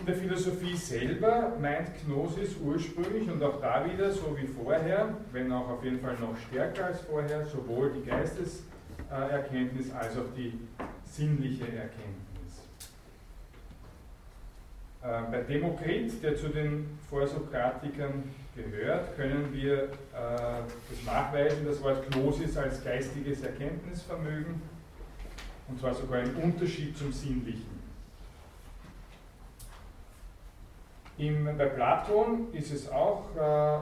In 0.00 0.06
der 0.06 0.16
Philosophie 0.16 0.74
selber 0.74 1.56
meint 1.60 1.88
Gnosis 2.04 2.56
ursprünglich 2.56 3.30
und 3.30 3.42
auch 3.42 3.60
da 3.60 3.84
wieder, 3.90 4.10
so 4.10 4.36
wie 4.36 4.46
vorher, 4.46 5.14
wenn 5.32 5.52
auch 5.52 5.68
auf 5.68 5.84
jeden 5.84 6.00
Fall 6.00 6.16
noch 6.18 6.36
stärker 6.48 6.86
als 6.86 7.02
vorher, 7.02 7.44
sowohl 7.44 7.92
die 7.92 8.08
Geisteserkenntnis 8.08 9.92
als 9.92 10.16
auch 10.16 10.32
die 10.36 10.58
sinnliche 11.04 11.64
Erkenntnis. 11.64 12.22
Äh, 15.02 15.22
bei 15.30 15.42
Demokrit, 15.42 16.22
der 16.22 16.36
zu 16.36 16.48
den 16.48 16.98
Vorsokratikern 17.10 18.22
gehört, 18.56 19.14
können 19.16 19.52
wir 19.52 19.84
äh, 19.84 19.88
das 20.14 21.04
nachweisen, 21.04 21.66
das 21.66 21.82
Wort 21.82 22.10
Gnosis 22.10 22.56
als 22.56 22.82
geistiges 22.82 23.42
Erkenntnisvermögen, 23.42 24.62
und 25.68 25.80
zwar 25.80 25.94
sogar 25.94 26.20
im 26.20 26.36
Unterschied 26.36 26.96
zum 26.96 27.12
Sinnlichen. 27.12 27.82
Im, 31.18 31.44
bei 31.44 31.66
Platon 31.66 32.52
ist 32.52 32.72
es 32.72 32.90
auch 32.90 33.24
äh, 33.36 33.78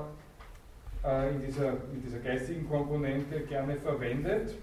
äh, 1.05 1.31
in, 1.31 1.41
dieser, 1.41 1.71
in 1.93 2.03
dieser 2.05 2.19
geistigen 2.19 2.69
Komponente 2.69 3.41
gerne 3.41 3.77
verwendet. 3.77 4.55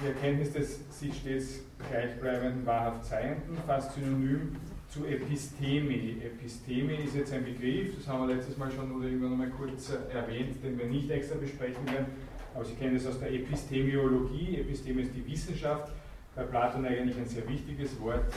Die 0.00 0.06
Erkenntnis 0.08 0.52
des 0.52 0.80
sich 0.90 1.16
stets 1.16 1.60
gleichbleibenden, 1.88 2.66
wahrhaft 2.66 3.04
Seienden, 3.04 3.56
fast 3.66 3.94
synonym 3.94 4.56
zu 4.88 5.06
Episteme. 5.06 6.22
Episteme 6.22 6.96
ist 6.96 7.14
jetzt 7.14 7.32
ein 7.32 7.44
Begriff, 7.44 7.96
das 7.96 8.08
haben 8.08 8.26
wir 8.26 8.34
letztes 8.34 8.56
Mal 8.56 8.70
schon 8.70 8.92
oder 8.92 9.06
irgendwann 9.06 9.38
mal 9.38 9.50
kurz 9.50 9.90
äh, 9.90 10.14
erwähnt, 10.14 10.62
den 10.62 10.78
wir 10.78 10.86
nicht 10.86 11.10
extra 11.10 11.36
besprechen 11.36 11.86
werden, 11.86 12.06
aber 12.56 12.64
Sie 12.64 12.74
kennen 12.74 12.96
es 12.96 13.06
aus 13.06 13.20
der 13.20 13.30
Epistemiologie. 13.32 14.58
Episteme 14.60 15.02
ist 15.02 15.14
die 15.14 15.26
Wissenschaft, 15.26 15.92
bei 16.34 16.42
Platon 16.42 16.86
eigentlich 16.86 17.16
ein 17.18 17.26
sehr 17.26 17.46
wichtiges 17.46 18.00
Wort 18.00 18.32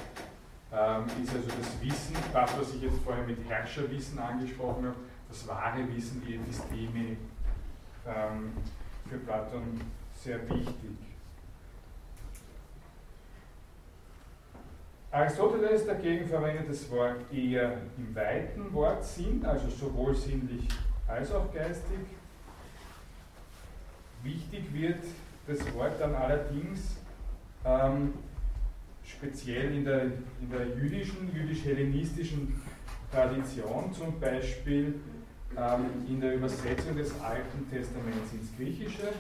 ähm, 0.72 1.06
ist 1.24 1.34
also 1.34 1.48
das 1.58 1.82
Wissen, 1.82 2.16
das, 2.34 2.60
was 2.60 2.76
ich 2.76 2.82
jetzt 2.82 3.00
vorher 3.04 3.26
mit 3.26 3.38
Herrscherwissen 3.48 4.20
angesprochen 4.20 4.88
habe, 4.88 4.96
das 5.30 5.48
wahre 5.48 5.80
Wissen, 5.96 6.22
die 6.28 6.36
Episteme, 6.36 7.18
ähm, 8.06 8.54
für 9.10 9.18
Platon 9.20 9.82
sehr 10.14 10.48
wichtig. 10.50 10.98
Aristoteles 15.12 15.88
dagegen 15.88 16.28
verwendet 16.28 16.70
das 16.70 16.92
Wort 16.92 17.34
eher 17.34 17.78
im 17.98 18.14
weiten 18.14 18.72
Wortsinn, 18.74 19.44
also 19.44 19.70
sowohl 19.70 20.14
sinnlich 20.14 20.68
als 21.08 21.32
auch 21.32 21.52
geistig. 21.52 22.00
Wichtig 24.24 24.74
wird 24.74 25.00
das 25.48 25.74
Wort 25.74 26.00
dann 26.00 26.14
allerdings 26.14 26.98
ähm, 27.66 28.14
speziell 29.04 29.76
in 29.76 29.86
der, 29.86 30.04
in 30.04 30.50
der 30.52 30.68
jüdischen, 30.76 31.34
jüdisch-hellenistischen 31.34 32.62
Tradition, 33.12 33.92
zum 33.94 34.20
Beispiel 34.20 34.96
ähm, 35.58 35.86
in 36.08 36.22
der 36.22 36.36
Übersetzung 36.36 36.96
des 36.96 37.20
Alten 37.20 37.70
Testaments 37.70 38.34
ins 38.34 38.56
Griechische. 38.56 39.14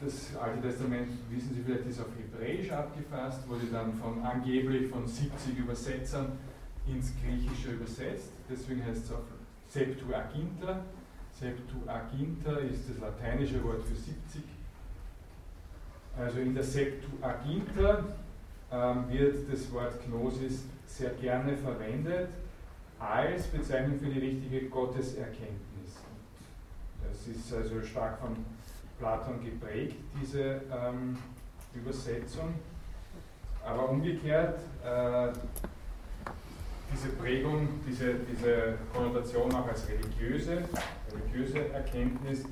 Das 0.00 0.34
Alte 0.36 0.62
Testament, 0.62 1.08
wissen 1.28 1.54
Sie 1.54 1.62
vielleicht, 1.62 1.86
ist 1.86 2.00
auf 2.00 2.06
Hebräisch 2.16 2.70
abgefasst, 2.70 3.46
wurde 3.48 3.66
dann 3.70 3.94
von 3.94 4.22
angeblich 4.22 4.88
von 4.90 5.06
70 5.06 5.58
Übersetzern 5.58 6.32
ins 6.86 7.12
Griechische 7.22 7.72
übersetzt. 7.72 8.30
Deswegen 8.48 8.84
heißt 8.84 9.04
es 9.04 9.12
auch 9.12 9.24
Septuaginta. 9.68 10.84
Septuaginta 11.40 12.58
ist 12.58 12.90
das 12.90 12.98
lateinische 12.98 13.64
Wort 13.64 13.82
für 13.82 13.94
70. 13.94 14.42
Also 16.18 16.40
in 16.40 16.54
der 16.54 16.64
Septuaginta 16.64 18.04
ähm, 18.70 19.04
wird 19.08 19.50
das 19.50 19.72
Wort 19.72 19.94
Gnosis 20.04 20.64
sehr 20.86 21.10
gerne 21.14 21.56
verwendet 21.56 22.28
als 22.98 23.46
Bezeichnung 23.46 23.98
für 23.98 24.10
die 24.10 24.18
richtige 24.18 24.68
Gotteserkenntnis. 24.68 25.96
Das 27.02 27.26
ist 27.26 27.54
also 27.54 27.82
stark 27.82 28.18
von 28.18 28.36
Platon 28.98 29.42
geprägt, 29.42 29.96
diese 30.20 30.60
ähm, 30.70 31.16
Übersetzung. 31.74 32.54
Aber 33.64 33.88
umgekehrt, 33.88 34.58
äh, 34.84 35.28
diese 36.92 37.08
Prägung, 37.10 37.68
diese, 37.86 38.14
diese 38.30 38.78
Konnotation 38.92 39.52
auch 39.54 39.68
als 39.68 39.86
religiöse, 39.88 40.62
religiöse 41.12 41.72
Erkenntnis 41.72 42.44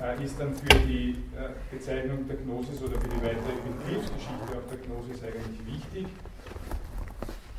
äh, 0.00 0.24
ist 0.24 0.38
dann 0.38 0.54
für 0.54 0.78
die 0.86 1.10
äh, 1.36 1.50
Bezeichnung 1.70 2.26
der 2.26 2.36
Gnosis 2.36 2.82
oder 2.82 3.00
für 3.00 3.08
die 3.08 3.22
weitere 3.22 3.54
Betriebsgeschichte 3.66 4.56
auf 4.56 4.66
der 4.70 4.78
Gnosis 4.78 5.22
eigentlich 5.22 5.66
wichtig. 5.66 6.06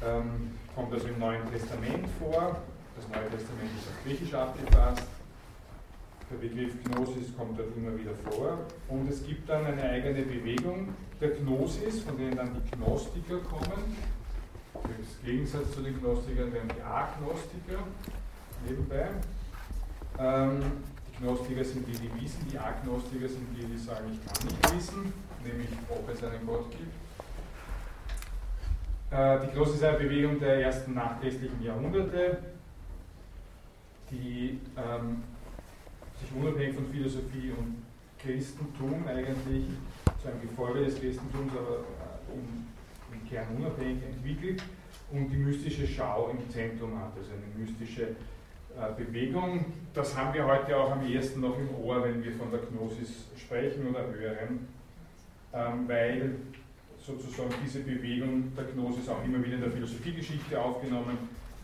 Ähm, 0.05 0.51
kommt 0.75 0.93
also 0.93 1.07
im 1.07 1.19
Neuen 1.19 1.49
Testament 1.51 2.07
vor. 2.19 2.57
Das 2.95 3.07
Neue 3.09 3.29
Testament 3.29 3.69
ist 3.77 3.87
auf 3.87 4.03
Griechisch 4.03 4.33
abgefasst. 4.33 5.07
Der 6.31 6.37
Begriff 6.47 6.73
Gnosis 6.83 7.35
kommt 7.37 7.59
dort 7.59 7.75
immer 7.77 7.97
wieder 7.97 8.13
vor. 8.29 8.59
Und 8.89 9.09
es 9.09 9.25
gibt 9.25 9.47
dann 9.49 9.65
eine 9.65 9.83
eigene 9.83 10.23
Bewegung 10.23 10.89
der 11.21 11.29
Gnosis, 11.29 12.01
von 12.01 12.17
denen 12.17 12.35
dann 12.35 12.51
die 12.53 12.71
Gnostiker 12.71 13.37
kommen. 13.39 13.95
Im 14.75 15.25
Gegensatz 15.25 15.71
zu 15.71 15.81
den 15.81 15.99
Gnostikern 15.99 16.51
wären 16.51 16.67
die 16.67 16.81
Agnostiker 16.81 17.83
nebenbei. 18.67 19.09
Ähm, 20.19 20.61
die 21.07 21.23
Gnostiker 21.23 21.63
sind 21.63 21.87
die, 21.87 21.91
die 21.93 22.21
wissen, 22.21 22.47
die 22.51 22.57
Agnostiker 22.57 23.27
sind 23.27 23.47
die, 23.55 23.65
die 23.65 23.77
sagen, 23.77 24.05
ich 24.11 24.25
kann 24.25 24.47
nicht 24.47 24.75
wissen, 24.75 25.13
nämlich 25.45 25.69
ob 25.89 26.09
es 26.09 26.23
einen 26.23 26.45
Gott 26.45 26.71
gibt. 26.71 26.93
Äh, 29.11 29.45
die 29.45 29.53
Gnosis-Bewegung 29.53 30.39
der 30.39 30.63
ersten 30.63 30.95
nachchristlichen 30.95 31.61
Jahrhunderte, 31.61 32.39
die 34.09 34.59
ähm, 34.75 35.23
sich 36.19 36.31
unabhängig 36.35 36.75
von 36.75 36.87
Philosophie 36.87 37.51
und 37.57 37.83
Christentum 38.17 39.05
eigentlich 39.07 39.65
zu 40.21 40.27
einem 40.29 40.41
Gefolge 40.41 40.85
des 40.85 40.95
Christentums, 40.99 41.51
aber 41.51 41.79
äh, 41.79 42.33
im 42.33 42.62
Kern 43.33 43.47
unabhängig 43.57 44.03
entwickelt 44.03 44.63
und 45.11 45.29
die 45.29 45.37
mystische 45.37 45.87
Schau 45.87 46.29
im 46.29 46.49
Zentrum 46.49 46.97
hat, 46.99 47.13
also 47.17 47.31
eine 47.31 47.65
mystische 47.65 48.03
äh, 48.03 48.93
Bewegung. 48.95 49.65
Das 49.93 50.15
haben 50.15 50.33
wir 50.33 50.45
heute 50.45 50.77
auch 50.77 50.91
am 50.91 51.05
ehesten 51.05 51.41
noch 51.41 51.57
im 51.57 51.73
Ohr, 51.75 52.03
wenn 52.03 52.23
wir 52.23 52.31
von 52.33 52.51
der 52.51 52.59
Gnosis 52.59 53.25
sprechen 53.35 53.87
oder 53.87 54.05
hören, 54.07 54.67
ähm, 55.53 55.87
weil 55.87 56.35
sozusagen 56.99 57.53
diese 57.63 57.79
Bewegung 57.79 58.53
der 58.55 58.65
Gnosis 58.65 59.09
auch 59.09 59.23
immer 59.25 59.43
wieder 59.43 59.55
in 59.55 59.61
der 59.61 59.71
Philosophiegeschichte 59.71 60.61
aufgenommen 60.61 61.17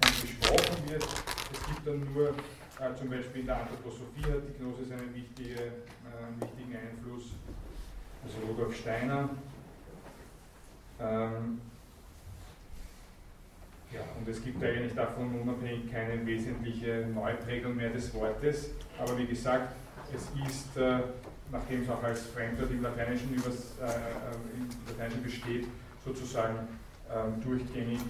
und 0.04 0.22
besprochen 0.22 0.90
wird. 0.90 1.04
Es 1.04 1.66
gibt 1.68 1.88
dann 1.88 2.14
nur 2.14 2.30
äh, 2.30 2.96
zum 2.96 3.10
Beispiel 3.10 3.42
in 3.42 3.48
der 3.48 3.62
Anthroposophie 3.62 4.24
hat 4.24 4.42
die 4.48 4.58
Gnosis 4.58 4.92
einen, 4.92 5.14
äh, 5.16 5.22
wichtigen 6.42 6.76
Einfluss, 6.76 7.34
also 8.24 8.38
Rudolf 8.48 8.76
Steiner. 8.76 9.30
Ähm, 11.00 11.62
ja, 13.92 14.02
und 14.18 14.28
es 14.28 14.44
gibt 14.44 14.64
eigentlich 14.64 14.94
davon 14.94 15.40
unabhängig 15.42 15.92
keine 15.92 16.26
wesentliche 16.26 17.08
Neuprägung 17.14 17.76
mehr 17.76 17.90
des 17.90 18.14
Wortes, 18.14 18.72
aber 19.00 19.18
wie 19.18 19.26
gesagt, 19.26 19.74
es 20.14 20.28
ist, 20.48 20.78
äh, 20.78 21.00
nachdem 21.52 21.84
es 21.84 21.90
auch 21.90 22.04
als 22.04 22.28
Fremdwort 22.28 22.70
im 22.72 22.84
Lateinischen, 22.84 23.34
übers, 23.34 23.74
äh, 23.82 23.86
äh, 23.86 23.90
im 24.58 24.70
Lateinischen 24.88 25.24
besteht, 25.24 25.68
sozusagen 26.06 26.68
ähm, 27.12 27.42
durchgängig 27.42 28.02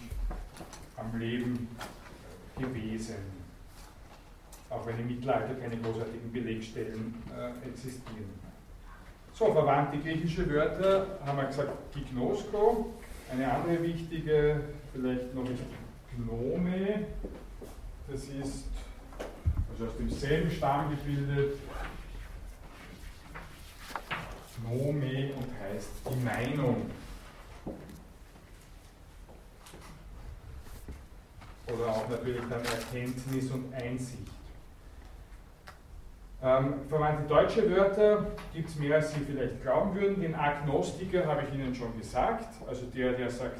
am 0.97 1.17
Leben 1.17 1.69
gewesen 2.57 3.39
auch 4.69 4.85
wenn 4.85 4.99
im 4.99 5.07
Mittelalter 5.07 5.55
keine 5.55 5.77
großartigen 5.77 6.31
Belegstellen 6.31 7.15
äh, 7.35 7.67
existieren. 7.67 8.48
So, 9.39 9.53
verwandte 9.53 9.97
griechische 9.99 10.53
Wörter 10.53 11.17
haben 11.25 11.37
wir 11.37 11.45
gesagt, 11.45 11.93
Gignosko. 11.93 12.93
Eine 13.31 13.49
andere 13.49 13.81
wichtige, 13.81 14.59
vielleicht 14.91 15.33
noch 15.33 15.45
ist 15.45 15.63
Gnome. 16.17 17.07
Das 18.11 18.23
ist 18.23 18.65
also 19.71 19.85
aus 19.85 19.97
demselben 19.97 20.51
Stamm 20.51 20.89
gebildet. 20.89 21.57
Gnome 24.57 25.31
und 25.35 25.49
heißt 25.61 25.89
die 26.09 26.25
Meinung. 26.25 26.91
Oder 31.67 31.87
auch 31.87 32.09
natürlich 32.09 32.41
dann 32.49 32.65
Erkenntnis 32.65 33.51
und 33.51 33.73
Einsicht. 33.73 34.38
Ähm, 36.41 36.75
verwandte 36.87 37.27
deutsche 37.27 37.69
Wörter 37.69 38.27
gibt 38.53 38.69
es 38.69 38.75
mehr, 38.77 38.95
als 38.95 39.13
Sie 39.13 39.19
vielleicht 39.19 39.61
glauben 39.61 39.93
würden. 39.93 40.21
Den 40.21 40.35
Agnostiker 40.35 41.25
habe 41.25 41.43
ich 41.43 41.53
Ihnen 41.53 41.75
schon 41.75 41.97
gesagt, 41.99 42.47
also 42.65 42.85
der, 42.85 43.11
der 43.11 43.29
sagt, 43.29 43.59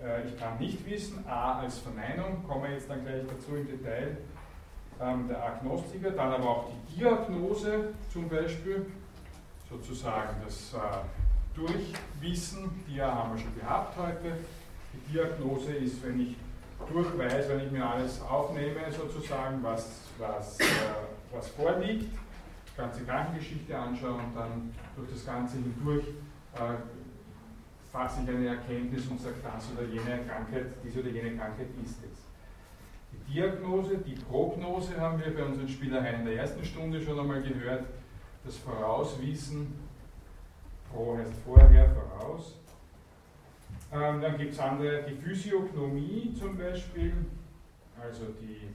äh, 0.00 0.28
ich 0.28 0.38
kann 0.38 0.56
nicht 0.58 0.88
wissen, 0.88 1.24
A 1.26 1.58
als 1.58 1.78
Verneinung, 1.78 2.44
kommen 2.46 2.64
wir 2.64 2.70
jetzt 2.70 2.88
dann 2.88 3.04
gleich 3.04 3.22
dazu 3.26 3.56
im 3.56 3.66
Detail. 3.66 4.18
Ähm, 5.00 5.26
der 5.26 5.42
Agnostiker, 5.42 6.12
dann 6.12 6.34
aber 6.34 6.48
auch 6.48 6.70
die 6.88 7.00
Diagnose 7.00 7.94
zum 8.12 8.28
Beispiel, 8.28 8.86
sozusagen 9.68 10.36
das 10.44 10.72
äh, 10.72 11.56
Durchwissen, 11.56 12.84
die 12.86 13.02
haben 13.02 13.34
wir 13.34 13.42
schon 13.42 13.58
gehabt 13.58 13.98
heute. 13.98 14.36
Die 14.92 15.12
Diagnose 15.12 15.72
ist, 15.72 16.04
wenn 16.06 16.20
ich 16.20 16.36
durchweise, 16.88 17.48
wenn 17.48 17.66
ich 17.66 17.72
mir 17.72 17.84
alles 17.84 18.22
aufnehme, 18.22 18.80
sozusagen, 18.92 19.60
was, 19.64 20.00
was 20.18 20.60
äh, 20.60 20.64
was 21.34 21.48
vorliegt, 21.48 22.12
die 22.12 22.76
ganze 22.76 23.04
Krankengeschichte 23.04 23.76
anschaue 23.76 24.14
und 24.14 24.34
dann 24.34 24.72
durch 24.96 25.10
das 25.10 25.26
Ganze 25.26 25.58
hindurch 25.58 26.06
äh, 26.54 26.74
fasse 27.90 28.22
ich 28.22 28.28
eine 28.28 28.46
Erkenntnis 28.48 29.06
und 29.08 29.20
sage, 29.20 29.36
das 29.42 29.70
oder 29.72 29.86
jene 29.88 30.24
Krankheit, 30.24 30.66
diese 30.84 31.00
oder 31.00 31.10
jene 31.10 31.36
Krankheit 31.36 31.68
ist 31.84 31.98
es. 32.04 32.24
Die 33.12 33.32
Diagnose, 33.32 33.98
die 33.98 34.14
Prognose 34.14 35.00
haben 35.00 35.18
wir 35.24 35.34
bei 35.34 35.44
unseren 35.44 35.68
Spielereien 35.68 36.20
in 36.20 36.26
der 36.26 36.36
ersten 36.36 36.64
Stunde 36.64 37.00
schon 37.00 37.18
einmal 37.18 37.42
gehört. 37.42 37.84
Das 38.44 38.56
Vorauswissen, 38.56 39.74
Pro 40.92 41.16
heißt 41.16 41.32
vorher, 41.44 41.94
voraus. 41.94 42.54
Ähm, 43.92 44.20
dann 44.20 44.36
gibt 44.38 44.52
es 44.52 44.58
andere, 44.58 45.04
die 45.04 45.14
Physiognomie 45.14 46.34
zum 46.36 46.58
Beispiel, 46.58 47.14
also 48.00 48.24
die 48.40 48.68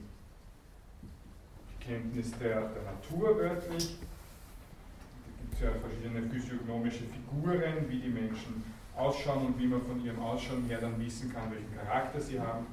Kenntnis 1.80 2.32
der, 2.38 2.68
der 2.68 2.82
Natur 2.82 3.36
wörtlich. 3.36 3.96
Da 3.98 5.40
gibt 5.40 5.54
es 5.54 5.60
ja 5.60 5.70
verschiedene 5.72 6.28
physiognomische 6.30 7.04
Figuren, 7.04 7.88
wie 7.88 7.98
die 7.98 8.08
Menschen 8.08 8.62
ausschauen 8.96 9.46
und 9.46 9.58
wie 9.58 9.66
man 9.66 9.80
von 9.82 10.04
ihrem 10.04 10.20
Ausschauen 10.20 10.64
her 10.66 10.78
dann 10.80 10.98
wissen 11.00 11.32
kann, 11.32 11.50
welchen 11.50 11.74
Charakter 11.74 12.20
sie 12.20 12.38
haben. 12.38 12.66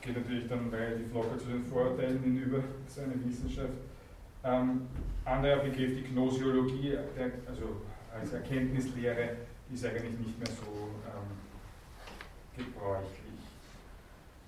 Geht 0.00 0.16
natürlich 0.16 0.48
dann 0.48 0.70
relativ 0.70 1.12
locker 1.12 1.38
zu 1.38 1.46
den 1.46 1.64
Vorurteilen 1.64 2.22
hinüber, 2.22 2.62
seine 2.86 3.14
Wissenschaft. 3.24 3.74
Ähm, 4.42 4.86
anderer 5.24 5.58
Begriff, 5.58 5.94
die 5.94 6.04
Gnosiologie, 6.04 6.96
der, 7.16 7.32
also 7.46 7.82
als 8.14 8.32
Erkenntnislehre, 8.32 9.36
ist 9.72 9.84
eigentlich 9.84 10.18
nicht 10.18 10.38
mehr 10.38 10.48
so 10.48 10.88
ähm, 11.06 11.36
gebräuchlich. 12.56 13.19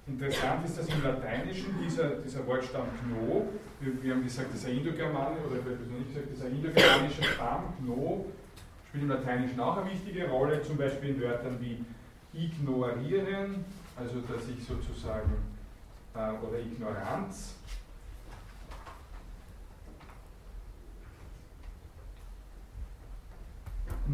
Interessant 0.07 0.65
ist, 0.65 0.79
dass 0.79 0.89
im 0.89 1.03
Lateinischen 1.03 1.77
dieser, 1.81 2.17
dieser 2.17 2.45
Wortstamm 2.47 2.87
Gno, 3.01 3.47
wir, 3.81 4.03
wir 4.03 4.15
haben 4.15 4.25
gesagt, 4.25 4.49
ein 4.53 4.77
Indogermanische, 4.79 5.47
oder 5.47 5.57
ich 5.57 5.65
habe 5.65 5.91
noch 5.91 5.99
nicht 5.99 6.29
gesagt, 6.29 6.51
ein 6.51 6.57
indogermanischer 6.57 7.23
Stamm, 7.23 7.75
Gno, 7.79 8.27
spielt 8.89 9.05
im 9.05 9.09
Lateinischen 9.11 9.61
auch 9.61 9.77
eine 9.77 9.91
wichtige 9.91 10.29
Rolle, 10.29 10.61
zum 10.63 10.77
Beispiel 10.77 11.11
in 11.11 11.21
Wörtern 11.21 11.57
wie 11.61 11.85
ignorieren, 12.35 13.65
also 13.97 14.21
dass 14.23 14.49
ich 14.49 14.65
sozusagen, 14.65 15.33
äh, 16.15 16.19
oder 16.19 16.59
Ignoranz, 16.59 17.55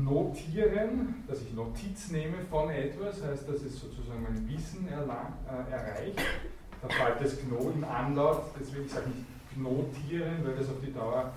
Notieren, 0.04 1.24
dass 1.26 1.42
ich 1.42 1.52
Notiz 1.54 2.10
nehme 2.10 2.38
von 2.50 2.70
etwas, 2.70 3.22
heißt, 3.22 3.48
dass 3.48 3.62
es 3.62 3.80
sozusagen 3.80 4.22
mein 4.22 4.48
Wissen 4.48 4.88
erlang, 4.88 5.32
äh, 5.46 5.72
erreicht. 5.72 6.20
Da 6.82 6.88
fällt 6.88 7.20
das 7.20 7.38
im 7.38 7.84
Anlaut, 7.84 8.42
deswegen 8.58 8.88
sage 8.88 9.06
ich 9.10 9.24
Knotieren, 9.54 10.44
weil 10.44 10.54
das 10.54 10.68
auf 10.68 10.80
die 10.84 10.92
Dauer 10.92 11.32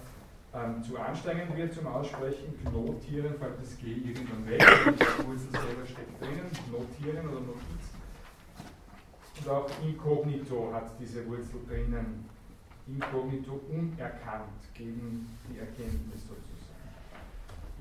ähm, 0.54 0.84
zu 0.84 1.00
anstrengend 1.00 1.56
wird 1.56 1.74
zum 1.74 1.88
Aussprechen. 1.88 2.54
Knotieren 2.64 3.36
fällt 3.36 3.60
das 3.60 3.78
G 3.78 3.94
irgendwann 3.94 4.46
weg, 4.46 4.60
die 4.60 5.28
Wurzel 5.28 5.50
selber 5.52 5.86
steckt 5.86 6.22
drinnen. 6.22 6.52
Notieren 6.72 7.30
oder 7.30 7.40
Notiz. 7.40 7.86
Und 9.40 9.50
auch 9.50 9.70
inkognito 9.84 10.72
hat 10.74 10.92
diese 11.00 11.26
Wurzel 11.28 11.62
drinnen. 11.68 12.26
Inkognito 12.88 13.62
unerkannt 13.70 14.62
gegen 14.74 15.28
die 15.50 15.60
Erkenntnis 15.60 16.22
sozusagen. 16.22 16.51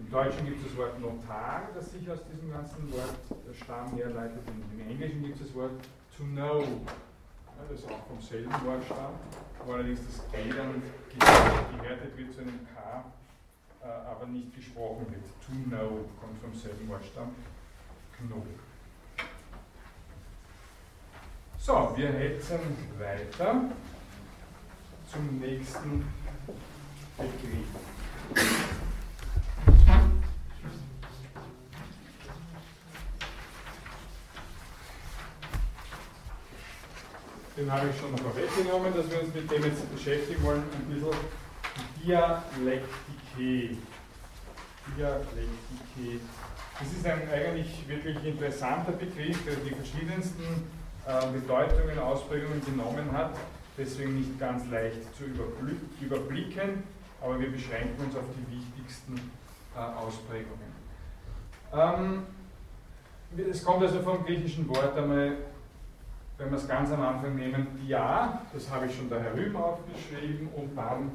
Im 0.00 0.10
Deutschen 0.10 0.46
gibt 0.46 0.64
es 0.64 0.68
das 0.68 0.76
Wort 0.78 0.98
Notar, 0.98 1.68
das 1.74 1.92
sich 1.92 2.10
aus 2.10 2.20
diesem 2.32 2.50
ganzen 2.50 2.90
Wortstamm 2.90 3.94
herleitet. 3.96 4.40
Im 4.48 4.80
Englischen 4.88 5.22
gibt 5.22 5.38
es 5.38 5.46
das 5.46 5.54
Wort 5.54 5.72
to 6.16 6.24
know, 6.24 6.62
ja, 6.62 7.64
das 7.68 7.84
auch 7.84 8.06
vom 8.06 8.20
selben 8.20 8.50
Wortstamm, 8.64 9.12
wo 9.64 9.72
allerdings 9.74 10.00
das 10.06 10.24
G 10.32 10.48
dann 10.48 10.82
gehärtet 11.18 12.16
wird 12.16 12.32
zu 12.32 12.40
einem 12.40 12.66
K, 12.74 13.04
äh, 13.82 13.86
aber 13.86 14.26
nicht 14.26 14.54
gesprochen 14.54 15.06
wird. 15.10 15.22
To 15.44 15.68
know 15.68 16.08
kommt 16.18 16.40
vom 16.40 16.54
selben 16.54 16.88
Wortstamm. 16.88 17.34
Know. 18.26 18.42
So, 21.58 21.92
wir 21.96 22.08
hetzen 22.08 22.58
weiter 22.98 23.70
zum 25.10 25.38
nächsten 25.38 26.04
Begriff. 27.16 28.89
Den 37.56 37.70
habe 37.70 37.88
ich 37.88 38.00
schon 38.00 38.16
vorweggenommen, 38.16 38.94
dass 38.94 39.10
wir 39.10 39.22
uns 39.22 39.34
mit 39.34 39.50
dem 39.50 39.64
jetzt 39.64 39.92
beschäftigen 39.92 40.42
wollen, 40.42 40.62
ein 40.62 40.94
bisschen 40.94 41.10
Dialektike. 42.02 43.76
Dialektike. 44.96 46.20
Das 46.78 46.92
ist 46.92 47.06
ein 47.06 47.28
eigentlich 47.28 47.86
wirklich 47.88 48.24
interessanter 48.24 48.92
Begriff, 48.92 49.44
der 49.44 49.56
die 49.56 49.74
verschiedensten 49.74 50.70
äh, 51.06 51.26
Bedeutungen, 51.32 51.98
Ausprägungen 51.98 52.64
genommen 52.64 53.12
hat, 53.12 53.32
deswegen 53.76 54.16
nicht 54.16 54.38
ganz 54.38 54.66
leicht 54.70 55.14
zu 55.16 55.24
überblicken, 56.04 56.84
aber 57.20 57.38
wir 57.38 57.50
beschränken 57.50 58.04
uns 58.04 58.16
auf 58.16 58.24
die 58.36 58.56
wichtigsten 58.56 59.20
äh, 59.76 59.78
Ausprägungen. 59.78 60.70
Ähm, 61.72 62.22
es 63.50 63.64
kommt 63.64 63.82
also 63.82 64.00
vom 64.00 64.24
griechischen 64.24 64.68
Wort 64.68 64.96
einmal, 64.96 65.36
wenn 66.40 66.50
wir 66.50 66.56
es 66.56 66.66
ganz 66.66 66.90
am 66.90 67.02
Anfang 67.02 67.36
nehmen, 67.36 67.66
dia, 67.78 68.40
das 68.52 68.70
habe 68.70 68.86
ich 68.86 68.96
schon 68.96 69.10
da 69.10 69.18
herüben 69.18 69.56
aufgeschrieben, 69.56 70.48
und 70.48 70.74
dann 70.74 71.10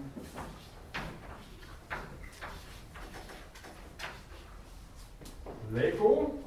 Lego, 5.71 6.39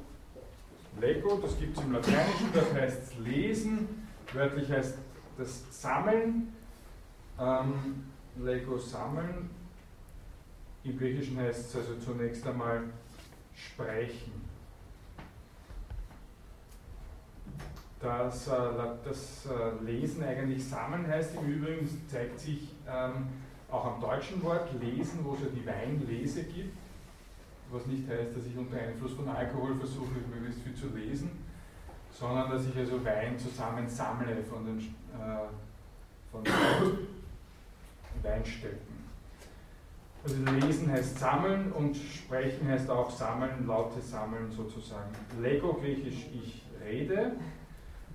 Lego, 0.99 1.39
das 1.43 1.59
gibt 1.59 1.77
es 1.77 1.83
im 1.83 1.91
Lateinischen, 1.91 2.53
das 2.53 2.73
heißt 2.73 3.19
lesen, 3.19 4.07
wörtlich 4.31 4.71
heißt 4.71 4.97
das 5.37 5.81
Sammeln, 5.81 6.53
ähm, 7.37 8.05
Lego 8.37 8.77
sammeln, 8.77 9.49
im 10.85 10.97
Griechischen 10.97 11.37
heißt 11.37 11.67
es 11.67 11.75
also 11.75 11.95
zunächst 11.95 12.47
einmal 12.47 12.83
sprechen. 13.53 14.48
Das, 18.01 18.47
äh, 18.47 18.51
das 19.03 19.45
äh, 19.45 19.83
Lesen 19.83 20.23
eigentlich 20.23 20.65
sammeln 20.65 21.05
heißt 21.07 21.35
im 21.35 21.47
Übrigen, 21.47 21.89
zeigt 22.07 22.39
sich 22.39 22.69
ähm, 22.87 23.27
auch 23.69 23.85
am 23.95 24.01
deutschen 24.01 24.41
Wort 24.43 24.69
lesen, 24.79 25.19
wo 25.23 25.33
es 25.33 25.41
ja 25.41 25.47
die 25.53 25.65
Weinlese 25.65 26.43
gibt 26.43 26.73
was 27.71 27.85
nicht 27.85 28.09
heißt, 28.09 28.35
dass 28.35 28.45
ich 28.45 28.57
unter 28.57 28.77
Einfluss 28.77 29.13
von 29.13 29.27
Alkohol 29.29 29.75
versuche, 29.75 30.15
möglichst 30.33 30.61
viel 30.61 30.73
zu 30.73 30.87
lesen, 30.87 31.31
sondern 32.11 32.49
dass 32.49 32.65
ich 32.65 32.75
also 32.75 33.03
Wein 33.05 33.37
zusammensammle 33.37 34.43
von 34.43 34.65
den, 34.65 34.79
äh, 34.79 35.47
von 36.31 36.43
den 36.43 36.53
Weinstätten. 38.23 38.99
Also 40.23 40.35
lesen 40.65 40.91
heißt 40.91 41.17
sammeln 41.17 41.71
und 41.71 41.95
sprechen 41.95 42.67
heißt 42.67 42.89
auch 42.89 43.09
sammeln, 43.09 43.65
Laute 43.65 44.01
sammeln 44.01 44.51
sozusagen. 44.51 45.11
Lego 45.39 45.73
griechisch 45.73 46.27
ich 46.33 46.61
rede 46.83 47.33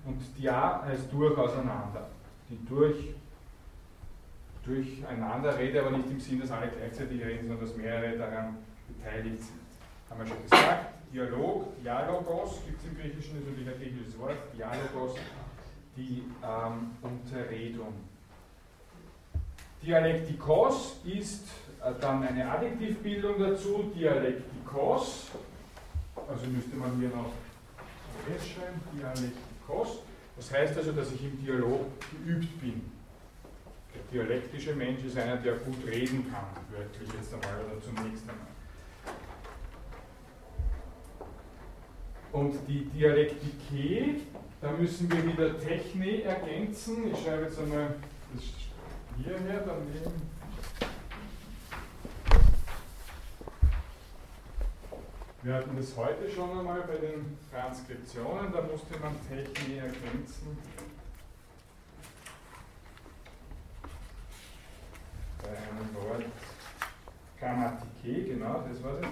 und 0.05 0.21
dia 0.37 0.83
heißt 0.83 1.11
durch 1.11 1.37
auseinander. 1.37 2.07
Die 2.49 2.63
durch 2.65 3.15
durcheinander 4.65 5.57
rede, 5.57 5.81
aber 5.81 5.97
nicht 5.97 6.09
im 6.09 6.19
Sinn, 6.19 6.39
dass 6.39 6.51
alle 6.51 6.69
gleichzeitig 6.69 7.23
reden, 7.23 7.47
sondern 7.47 7.67
dass 7.67 7.77
mehrere 7.77 8.17
daran 8.17 8.57
beteiligt 8.87 9.43
sind. 9.43 9.59
Haben 10.09 10.19
wir 10.19 10.27
schon 10.27 10.43
gesagt, 10.43 10.95
Dialog, 11.13 11.81
Dialogos 11.81 12.61
gibt 12.65 12.79
es 12.81 12.89
im 12.89 12.97
Griechischen, 12.97 13.39
ist 13.39 13.47
natürlich 13.47 13.69
ein 13.69 13.79
griechisches 13.79 14.19
Wort, 14.19 14.37
Dialogos, 14.57 15.15
die 15.95 16.23
ähm, 16.43 16.91
Unterredung. 17.01 17.93
Dialektikos 19.83 20.99
ist 21.05 21.47
äh, 21.83 21.93
dann 22.01 22.23
eine 22.23 22.49
Adjektivbildung 22.49 23.39
dazu, 23.39 23.91
Dialektikos, 23.95 25.29
also 26.27 26.47
müsste 26.47 26.75
man 26.75 26.97
hier 26.99 27.09
noch 27.09 27.31
S 28.35 28.47
schreiben, 28.47 28.81
Dialektikos. 28.93 29.44
Das 30.35 30.51
heißt 30.51 30.77
also, 30.77 30.91
dass 30.91 31.11
ich 31.11 31.23
im 31.23 31.43
Dialog 31.43 31.85
geübt 32.11 32.59
bin. 32.59 32.81
Der 33.93 34.01
dialektische 34.11 34.75
Mensch 34.75 35.03
ist 35.03 35.17
einer, 35.17 35.37
der 35.37 35.55
gut 35.55 35.85
reden 35.87 36.25
kann, 36.31 36.45
wörtlich 36.69 37.09
jetzt 37.17 37.33
einmal 37.33 37.65
oder 37.65 37.81
zunächst 37.81 38.23
einmal. 38.29 38.47
Und 42.31 42.55
die 42.67 42.85
Dialektike, 42.85 44.21
da 44.61 44.71
müssen 44.71 45.09
wir 45.09 45.25
wieder 45.25 45.57
Techne 45.57 46.23
ergänzen. 46.23 47.11
Ich 47.13 47.23
schreibe 47.23 47.43
jetzt 47.43 47.59
einmal 47.59 47.95
das 48.33 48.43
hierher 49.17 49.63
daneben. 49.65 50.34
Wir 55.45 55.53
hatten 55.53 55.77
das 55.77 55.95
heute 55.95 56.27
schon 56.27 56.57
einmal 56.57 56.81
bei 56.87 56.95
den 56.95 57.37
Transkriptionen, 57.51 58.51
da 58.51 58.63
musste 58.63 58.97
man 58.99 59.13
Techne 59.29 59.77
ergänzen. 59.77 60.57
Bei 65.43 65.49
einem 65.49 65.93
Wort 65.93 66.23
Grammatike, 67.39 68.33
genau, 68.33 68.63
das 68.67 68.83
war 68.83 68.93
es 68.99 69.07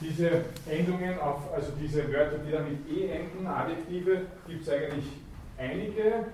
diese 0.00 0.44
Endungen 0.68 1.16
auf, 1.20 1.52
also 1.52 1.70
diese 1.80 2.12
Wörter, 2.12 2.38
die 2.38 2.50
dann 2.50 2.68
mit 2.68 2.88
E 2.90 3.06
enden, 3.06 3.46
Adjektive, 3.46 4.26
gibt 4.48 4.62
es 4.62 4.68
eigentlich 4.70 5.06
einige 5.56 6.32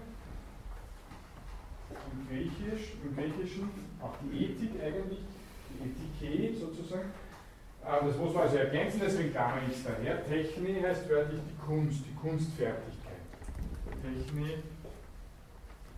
im, 2.10 2.26
Griechisch, 2.26 2.94
im 3.04 3.14
Griechischen, 3.14 3.68
auch 4.00 4.14
die 4.22 4.44
Ethik 4.44 4.82
eigentlich, 4.82 5.20
die 5.74 6.24
Ethike 6.24 6.58
sozusagen. 6.58 7.10
Das 7.88 8.18
muss 8.18 8.34
man 8.34 8.42
also 8.42 8.56
ergänzen, 8.58 9.00
deswegen 9.02 9.32
klammer 9.32 9.62
ich 9.66 9.76
es 9.76 9.84
daher. 9.84 10.22
Techni 10.26 10.78
heißt 10.78 11.08
wörtlich 11.08 11.40
die 11.48 11.66
Kunst, 11.66 12.00
die 12.06 12.14
Kunstfertigkeit. 12.14 13.16
Techni. 14.02 14.58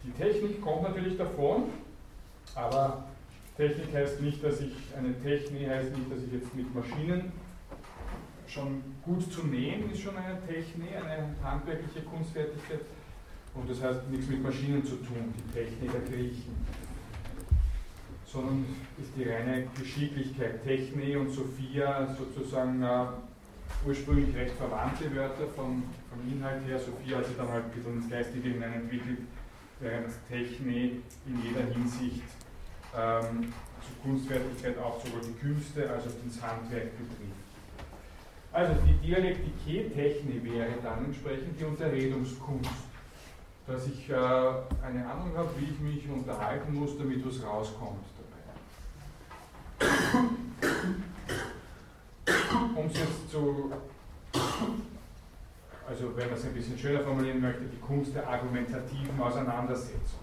Die 0.05 0.13
Technik 0.13 0.63
kommt 0.63 0.83
natürlich 0.83 1.19
davon, 1.19 1.65
aber 2.55 3.09
Technik 3.57 3.93
heißt 3.93 4.21
nicht, 4.21 4.43
dass 4.43 4.61
ich 4.61 4.73
eine 4.97 5.21
Technik 5.21 5.69
heißt 5.69 5.91
nicht, 5.97 6.13
dass 6.13 6.23
ich 6.23 6.33
jetzt 6.33 6.55
mit 6.55 6.73
Maschinen 6.73 7.33
schon 8.47 8.83
gut 9.05 9.33
zu 9.33 9.47
nähen 9.47 9.91
ist 9.91 10.01
schon 10.01 10.17
eine 10.17 10.39
Technik, 10.47 10.91
eine 10.95 11.35
handwerkliche 11.43 12.03
Kunstfertigkeit. 12.03 12.81
Und 13.53 13.69
das 13.69 13.83
heißt 13.83 14.09
nichts 14.11 14.29
mit 14.29 14.43
Maschinen 14.45 14.85
zu 14.85 14.95
tun, 14.97 15.35
die 15.37 15.53
Technik 15.53 15.91
der 15.91 16.01
Griechen. 16.03 16.55
Sondern 18.33 18.65
ist 19.01 19.11
die 19.17 19.29
reine 19.29 19.67
Geschicklichkeit. 19.77 20.63
Techne 20.63 21.19
und 21.19 21.31
Sophia 21.31 22.15
sozusagen 22.17 22.83
äh, 22.83 23.07
ursprünglich 23.87 24.35
recht 24.37 24.55
verwandte 24.57 25.15
Wörter 25.15 25.49
vom, 25.57 25.83
vom 26.09 26.33
Inhalt 26.33 26.65
her. 26.67 26.79
Sophia 26.79 27.19
hat 27.19 27.27
sich 27.27 27.37
dann 27.37 27.49
halt 27.49 27.65
ein 27.65 27.71
bisschen 27.71 27.95
ins 27.95 28.09
Geistige 28.09 28.51
hineinentwickelt, 28.51 29.19
während 29.81 30.13
Techne 30.29 30.91
in 31.27 31.43
jeder 31.43 31.67
Hinsicht 31.75 32.23
ähm, 32.97 33.53
zur 33.81 34.03
Kunstfertigkeit 34.03 34.79
auch 34.79 35.05
sowohl 35.05 35.23
die 35.23 35.39
Künste 35.41 35.91
als 35.91 36.05
auch 36.05 36.13
das 36.25 36.43
Handwerk 36.43 36.91
betrifft. 36.99 37.41
Also 38.53 38.75
die 38.87 39.07
Dialektike-Technik 39.07 40.45
wäre 40.45 40.73
dann 40.83 41.05
entsprechend 41.05 41.59
die 41.59 41.65
Unterredungskunst, 41.65 42.71
dass 43.67 43.87
ich 43.87 44.11
äh, 44.11 44.15
eine 44.15 45.07
Ahnung 45.07 45.33
habe, 45.37 45.51
wie 45.59 45.67
ich 45.73 45.81
mich 45.81 46.09
unterhalten 46.09 46.75
muss, 46.75 46.99
damit 46.99 47.25
was 47.25 47.43
rauskommt. 47.45 48.05
Um 52.77 52.87
es 52.87 52.99
jetzt 52.99 53.31
zu, 53.31 53.73
also 55.89 56.17
wenn 56.17 56.27
man 56.29 56.39
es 56.39 56.45
ein 56.45 56.55
bisschen 56.55 56.79
schöner 56.79 57.01
formulieren 57.01 57.41
möchte, 57.41 57.65
die 57.65 57.79
Kunst 57.79 58.15
der 58.15 58.29
argumentativen 58.29 59.21
Auseinandersetzung. 59.21 60.21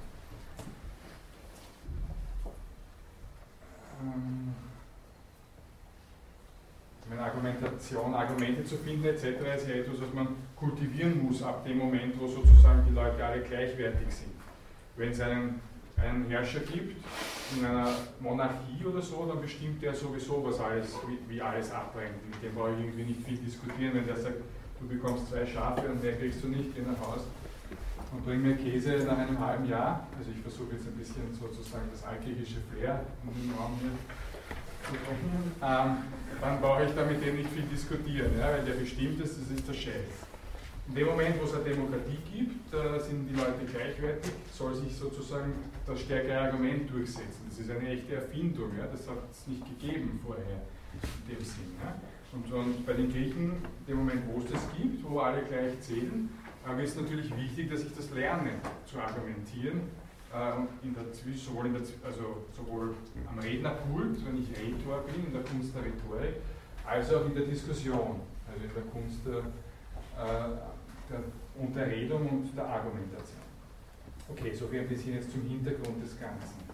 Ähm, 4.02 4.54
meine 7.10 7.22
Argumentation, 7.22 8.14
Argumente 8.14 8.66
zu 8.66 8.78
finden 8.78 9.06
etc. 9.06 9.24
ist 9.24 9.68
ja 9.68 9.76
etwas, 9.76 10.02
was 10.02 10.14
man 10.14 10.28
kultivieren 10.56 11.26
muss 11.26 11.42
ab 11.42 11.66
dem 11.66 11.78
Moment, 11.78 12.20
wo 12.20 12.28
sozusagen 12.28 12.86
die 12.88 12.94
Leute 12.94 13.24
alle 13.24 13.42
gleichwertig 13.42 14.14
sind. 14.14 14.34
Wenn 14.98 15.12
es 15.12 15.20
einen, 15.22 15.62
einen 15.98 16.30
Herrscher 16.30 16.60
gibt 16.60 17.04
in 17.56 17.66
einer 17.66 17.90
Monarchie 18.20 18.86
oder 18.86 19.02
so, 19.02 19.26
dann 19.26 19.42
bestimmt 19.42 19.82
der 19.82 19.94
sowieso, 19.94 20.44
was 20.46 20.60
alles, 20.60 20.96
wie, 21.08 21.34
wie 21.34 21.42
alles 21.42 21.72
abbrennt. 21.72 22.24
Mit 22.30 22.44
dem 22.44 22.56
brauche 22.56 22.74
ich 22.74 22.86
irgendwie 22.86 23.04
nicht 23.04 23.24
viel 23.24 23.38
diskutieren, 23.38 23.94
wenn 23.94 24.06
der 24.06 24.18
sagt, 24.18 24.38
du 24.80 24.88
bekommst 24.88 25.30
zwei 25.30 25.46
Schafe 25.46 25.88
und 25.88 26.04
mehr 26.04 26.18
kriegst 26.18 26.44
du 26.44 26.48
nicht, 26.48 26.76
geh 26.76 26.82
nach 26.82 27.00
Hause 27.08 27.26
und 28.12 28.26
bring 28.26 28.42
mir 28.42 28.56
Käse 28.56 29.04
nach 29.06 29.18
einem 29.18 29.40
halben 29.40 29.68
Jahr. 29.68 30.08
Also 30.18 30.32
ich 30.32 30.42
versuche 30.42 30.76
jetzt 30.76 30.88
ein 30.88 30.98
bisschen 30.98 31.34
sozusagen 31.34 31.90
das 31.92 32.04
allkirchische 32.06 32.62
Flair 32.72 33.02
in 33.24 33.42
den 33.42 33.58
Raum 33.58 33.74
hier 33.82 33.92
ähm, 35.62 35.98
dann 36.40 36.62
brauche 36.62 36.86
ich 36.86 36.92
da 36.94 37.04
mit 37.04 37.26
dem 37.26 37.38
nicht 37.38 37.50
viel 37.50 37.64
diskutieren, 37.64 38.32
ja, 38.40 38.48
weil 38.52 38.64
der 38.64 38.74
bestimmt 38.74 39.20
ist, 39.20 39.38
das 39.42 39.58
ist 39.58 39.68
der 39.68 39.74
Chef. 39.74 40.27
In 40.88 40.96
dem 40.96 41.08
Moment, 41.08 41.40
wo 41.40 41.46
es 41.46 41.54
eine 41.54 41.66
Demokratie 41.66 42.18
gibt, 42.34 42.74
äh, 42.74 43.00
sind 43.00 43.28
die 43.28 43.36
Leute 43.36 43.66
gleichwertig, 43.70 44.32
soll 44.54 44.74
sich 44.74 44.96
sozusagen 44.96 45.54
das 45.86 46.00
stärkere 46.00 46.40
Argument 46.40 46.90
durchsetzen. 46.90 47.46
Das 47.50 47.60
ist 47.60 47.70
eine 47.70 47.90
echte 47.90 48.16
Erfindung, 48.16 48.72
ja, 48.78 48.88
das 48.88 49.08
hat 49.08 49.18
es 49.30 49.48
nicht 49.48 49.66
gegeben 49.66 50.20
vorher 50.26 50.62
in 50.94 51.36
dem 51.36 51.44
Sinn. 51.44 51.76
Ja. 51.84 51.94
Und, 52.32 52.52
und, 52.54 52.86
bei 52.86 52.94
den 52.94 53.12
Griechen, 53.12 53.58
in 53.82 53.86
dem 53.88 53.98
Moment, 53.98 54.22
wo 54.32 54.40
es 54.40 54.52
das 54.52 54.62
gibt, 54.78 55.04
wo 55.10 55.20
alle 55.20 55.42
gleich 55.44 55.80
zählen, 55.82 56.30
äh, 56.66 56.84
ist 56.84 56.96
es 56.96 57.02
natürlich 57.02 57.36
wichtig, 57.36 57.70
dass 57.70 57.84
ich 57.84 57.94
das 57.94 58.10
lerne 58.12 58.52
zu 58.86 58.98
argumentieren 58.98 59.82
ähm, 60.34 60.68
in 60.84 60.94
der, 60.94 61.04
sowohl, 61.36 61.68
in 61.68 61.74
der, 61.74 61.82
also 62.06 62.46
sowohl 62.56 62.96
am 63.30 63.40
Rednerpult, 63.40 64.26
wenn 64.26 64.42
ich 64.42 64.50
Rhetor 64.52 65.04
bin, 65.04 65.26
in 65.26 65.34
der 65.34 65.44
Kunst 65.44 65.76
der 65.76 65.84
Rhetorik, 65.84 66.36
als 66.86 67.14
auch 67.14 67.26
in 67.26 67.36
der 67.36 67.46
Diskussion, 67.46 68.22
also 68.48 68.64
in 68.64 68.74
der 68.74 68.84
Kunst 68.92 69.20
der, 69.26 69.40
äh, 70.18 70.77
der 71.10 71.20
Unterredung 71.62 72.28
und 72.28 72.56
der 72.56 72.66
Argumentation. 72.66 73.48
Okay, 74.30 74.54
so 74.54 74.68
viel 74.68 74.82
ein 74.82 74.88
bisschen 74.88 75.16
jetzt 75.16 75.32
zum 75.32 75.42
Hintergrund 75.44 76.04
des 76.04 76.20
Ganzen. 76.20 76.68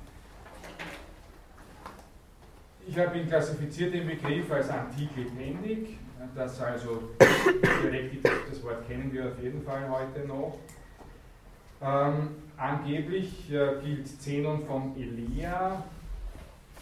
Ich 2.86 2.98
habe 2.98 3.18
ihn 3.18 3.28
klassifiziert, 3.28 3.94
den 3.94 4.08
Begriff, 4.08 4.52
als 4.52 4.70
antik-lebendig, 4.70 5.98
das 6.36 6.60
also, 6.60 7.12
Dialektik, 7.82 8.24
das 8.50 8.64
Wort 8.64 8.86
kennen 8.88 9.12
wir 9.14 9.28
auf 9.28 9.42
jeden 9.42 9.64
Fall 9.64 9.88
heute 9.90 10.28
noch. 10.28 10.58
Ähm, 11.82 12.30
angeblich 12.58 13.52
äh, 13.52 13.82
gilt 13.84 14.22
Zenon 14.22 14.66
von 14.66 14.96
Elea 14.98 15.84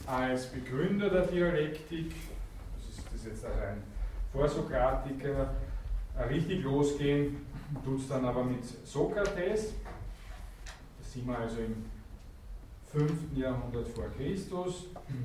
als 0.07 0.47
Begründer 0.47 1.09
der 1.09 1.25
Dialektik. 1.27 2.13
Das 2.75 2.89
ist, 2.89 3.13
das 3.13 3.25
jetzt 3.25 3.45
also 3.45 3.59
ein 3.59 3.83
Vorsokratiker. 4.31 5.53
Äh, 6.21 6.27
richtig 6.27 6.63
losgehen 6.63 7.37
tut 7.83 7.99
es 7.99 8.07
dann 8.07 8.25
aber 8.25 8.43
mit 8.43 8.63
Sokrates. 8.85 9.73
Das 10.99 11.13
sind 11.13 11.27
wir 11.27 11.37
also 11.37 11.59
im 11.59 11.85
5. 12.91 13.11
Jahrhundert 13.35 13.87
vor 13.89 14.05
Christus. 14.17 14.87
Das 14.93 15.15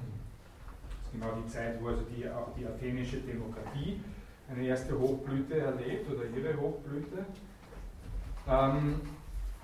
ist 1.03 1.13
genau 1.13 1.33
die 1.43 1.49
Zeit, 1.49 1.83
wo 1.83 1.89
also 1.89 2.03
die, 2.03 2.29
die 2.59 2.67
athenische 2.67 3.19
Demokratie 3.19 4.01
eine 4.49 4.65
erste 4.65 4.99
Hochblüte 4.99 5.59
erlebt 5.59 6.09
oder 6.11 6.25
ihre 6.25 6.57
Hochblüte. 6.61 7.27
Ähm, 8.49 9.01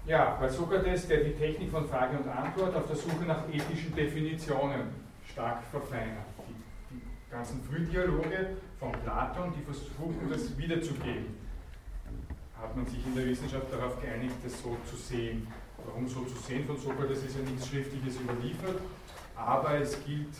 ja, 0.06 0.36
bei 0.40 0.48
Sokrates, 0.48 1.06
der 1.06 1.22
die 1.22 1.34
Technik 1.34 1.70
von 1.70 1.86
Frage 1.86 2.18
und 2.18 2.28
Antwort 2.28 2.74
auf 2.74 2.86
der 2.88 2.96
Suche 2.96 3.24
nach 3.24 3.48
ethischen 3.48 3.94
Definitionen 3.94 4.88
stark 5.24 5.62
verfeinert. 5.70 6.26
Die, 6.48 6.94
die 6.96 7.30
ganzen 7.30 7.62
Frühdialoge 7.62 8.56
von 8.82 8.90
Platon, 9.04 9.54
die 9.56 9.62
versuchen, 9.62 10.28
das 10.28 10.58
wiederzugeben. 10.58 11.38
Hat 12.60 12.76
man 12.76 12.84
sich 12.84 13.06
in 13.06 13.14
der 13.14 13.26
Wissenschaft 13.26 13.72
darauf 13.72 14.00
geeinigt, 14.02 14.34
das 14.42 14.60
so 14.60 14.76
zu 14.84 14.96
sehen. 14.96 15.46
Warum 15.86 16.08
so 16.08 16.22
zu 16.24 16.36
sehen 16.36 16.66
von 16.66 16.76
Sokrates 16.76 17.22
ist 17.22 17.36
ja 17.36 17.42
nichts 17.42 17.68
Schriftliches 17.68 18.20
überliefert, 18.20 18.80
aber 19.36 19.78
es 19.78 19.96
gilt 20.04 20.34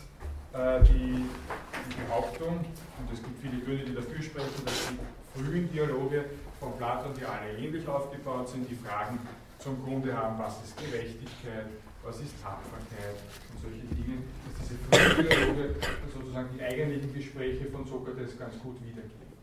äh, 0.53 0.83
die, 0.83 1.23
die 1.23 2.01
Behauptung, 2.05 2.59
und 2.99 3.13
es 3.13 3.23
gibt 3.23 3.41
viele 3.41 3.61
Gründe, 3.61 3.85
die 3.85 3.95
dafür 3.95 4.21
sprechen, 4.21 4.65
dass 4.65 4.89
die 4.89 5.39
frühen 5.39 5.71
Dialoge 5.71 6.25
von 6.59 6.77
Platon, 6.77 7.13
die 7.17 7.25
alle 7.25 7.57
ähnlich 7.57 7.87
aufgebaut 7.87 8.49
sind, 8.49 8.69
die 8.69 8.75
Fragen 8.75 9.19
zum 9.59 9.83
Grunde 9.83 10.15
haben, 10.15 10.37
was 10.37 10.63
ist 10.63 10.77
Gerechtigkeit, 10.77 11.67
was 12.03 12.19
ist 12.19 12.41
Tapferkeit 12.41 13.15
und 13.53 13.61
solche 13.61 13.85
Dinge, 13.95 14.23
dass 14.45 14.67
diese 14.67 14.79
frühen 14.91 15.29
Dialoge 15.29 15.75
sozusagen 16.13 16.49
die 16.55 16.61
eigentlichen 16.61 17.13
Gespräche 17.13 17.65
von 17.65 17.85
Sokrates 17.85 18.37
ganz 18.37 18.59
gut 18.59 18.75
wiedergeben. 18.83 19.33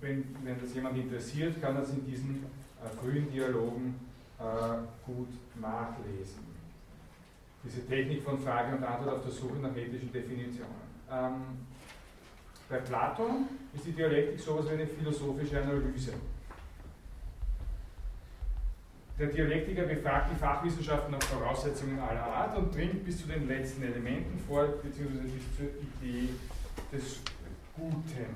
Wenn, 0.00 0.36
wenn 0.42 0.60
das 0.60 0.74
jemand 0.74 0.96
interessiert, 0.96 1.60
kann 1.60 1.76
das 1.76 1.90
in 1.90 2.04
diesen 2.04 2.44
äh, 2.82 2.88
frühen 3.00 3.30
Dialogen 3.30 3.94
äh, 4.38 4.42
gut 5.06 5.28
nachlesen. 5.60 6.50
Diese 7.62 7.86
Technik 7.86 8.22
von 8.22 8.38
Frage 8.38 8.76
und 8.76 8.82
Antwort 8.82 9.16
auf 9.16 9.22
der 9.22 9.32
Suche 9.32 9.58
nach 9.58 9.76
ethischen 9.76 10.10
Definitionen. 10.10 10.90
Ähm, 11.10 11.42
bei 12.68 12.78
Platon 12.78 13.48
ist 13.74 13.86
die 13.86 13.92
Dialektik 13.92 14.40
sowas 14.40 14.66
wie 14.66 14.74
eine 14.74 14.86
philosophische 14.86 15.62
Analyse. 15.62 16.14
Der 19.20 19.28
Dialektiker 19.28 19.82
befragt 19.82 20.30
die 20.32 20.36
Fachwissenschaften 20.36 21.12
nach 21.12 21.22
Voraussetzungen 21.24 21.98
aller 21.98 22.24
Art 22.24 22.56
und 22.56 22.74
dringt 22.74 23.04
bis 23.04 23.20
zu 23.20 23.28
den 23.28 23.46
letzten 23.46 23.82
Elementen 23.82 24.38
vor, 24.48 24.66
beziehungsweise 24.82 25.28
bis 25.28 25.56
zur 25.58 25.66
Idee 25.66 26.30
des 26.90 27.20
Guten. 27.76 28.34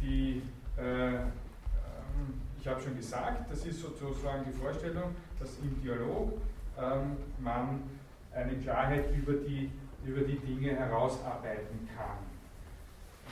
Die, 0.00 0.42
äh, 0.78 1.14
ähm, 1.14 1.24
ich 2.60 2.68
habe 2.68 2.80
schon 2.80 2.96
gesagt, 2.96 3.50
das 3.50 3.66
ist 3.66 3.80
sozusagen 3.80 4.44
die 4.46 4.52
Vorstellung, 4.52 5.16
dass 5.40 5.58
im 5.58 5.82
Dialog 5.82 6.34
ähm, 6.78 7.16
man 7.40 7.82
eine 8.32 8.56
Klarheit 8.58 9.06
über 9.12 9.32
die, 9.32 9.72
über 10.04 10.20
die 10.20 10.38
Dinge 10.38 10.76
herausarbeiten 10.76 11.88
kann. 11.96 12.18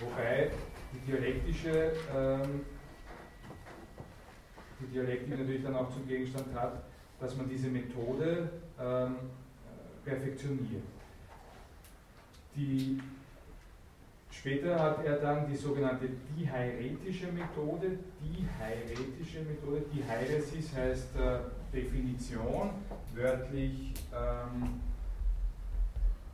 Wobei 0.00 0.50
die 0.92 1.12
dialektische 1.12 1.92
ähm, 2.12 2.62
die 4.82 4.92
Dialektik 4.92 5.38
natürlich 5.38 5.62
dann 5.62 5.76
auch 5.76 5.90
zum 5.92 6.06
Gegenstand 6.06 6.54
hat, 6.54 6.82
dass 7.20 7.36
man 7.36 7.48
diese 7.48 7.68
Methode 7.68 8.50
ähm, 8.80 9.16
perfektioniert. 10.04 10.82
Die, 12.56 13.00
später 14.30 14.78
hat 14.78 15.04
er 15.04 15.16
dann 15.16 15.48
die 15.50 15.56
sogenannte 15.56 16.08
dihairetische 16.36 17.32
Methode. 17.32 17.98
Dihairetische 18.20 19.40
Methode, 19.40 19.82
Dihairesis 19.92 20.74
heißt 20.74 21.16
äh, 21.16 21.38
Definition, 21.72 22.70
wörtlich 23.14 23.94
ähm, 24.12 24.80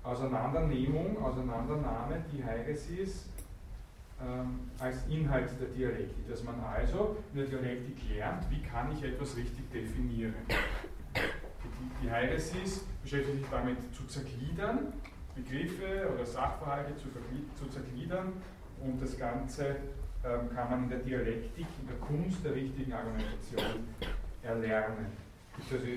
Auseinandernehmung, 0.02 1.22
Auseinandernahme, 1.22 2.24
Dihairesis 2.32 3.26
ähm, 3.26 3.37
als 4.78 5.06
Inhalt 5.08 5.48
der 5.60 5.68
Dialektik, 5.68 6.28
dass 6.28 6.42
man 6.42 6.58
also 6.60 7.16
in 7.32 7.40
der 7.40 7.48
Dialektik 7.48 7.96
lernt, 8.16 8.50
wie 8.50 8.60
kann 8.62 8.92
ich 8.92 9.02
etwas 9.04 9.36
richtig 9.36 9.70
definieren. 9.70 10.34
Die, 11.14 12.04
die 12.04 12.10
Heiresis 12.10 12.84
beschäftigt 13.02 13.38
sich 13.38 13.46
damit 13.50 13.76
zu 13.94 14.04
zergliedern, 14.06 14.92
Begriffe 15.36 16.10
oder 16.12 16.26
Sachverhalte 16.26 16.96
zu, 16.96 17.08
zu 17.54 17.70
zergliedern 17.70 18.32
und 18.82 19.00
das 19.00 19.16
Ganze 19.16 19.76
ähm, 20.24 20.50
kann 20.54 20.70
man 20.70 20.82
in 20.84 20.90
der 20.90 20.98
Dialektik, 20.98 21.66
in 21.80 21.86
der 21.86 21.96
Kunst 21.98 22.44
der 22.44 22.54
richtigen 22.54 22.92
Argumentation 22.92 23.84
erlernen. 24.42 25.06
Es 25.58 25.68
gibt 25.68 25.80
also 25.80 25.92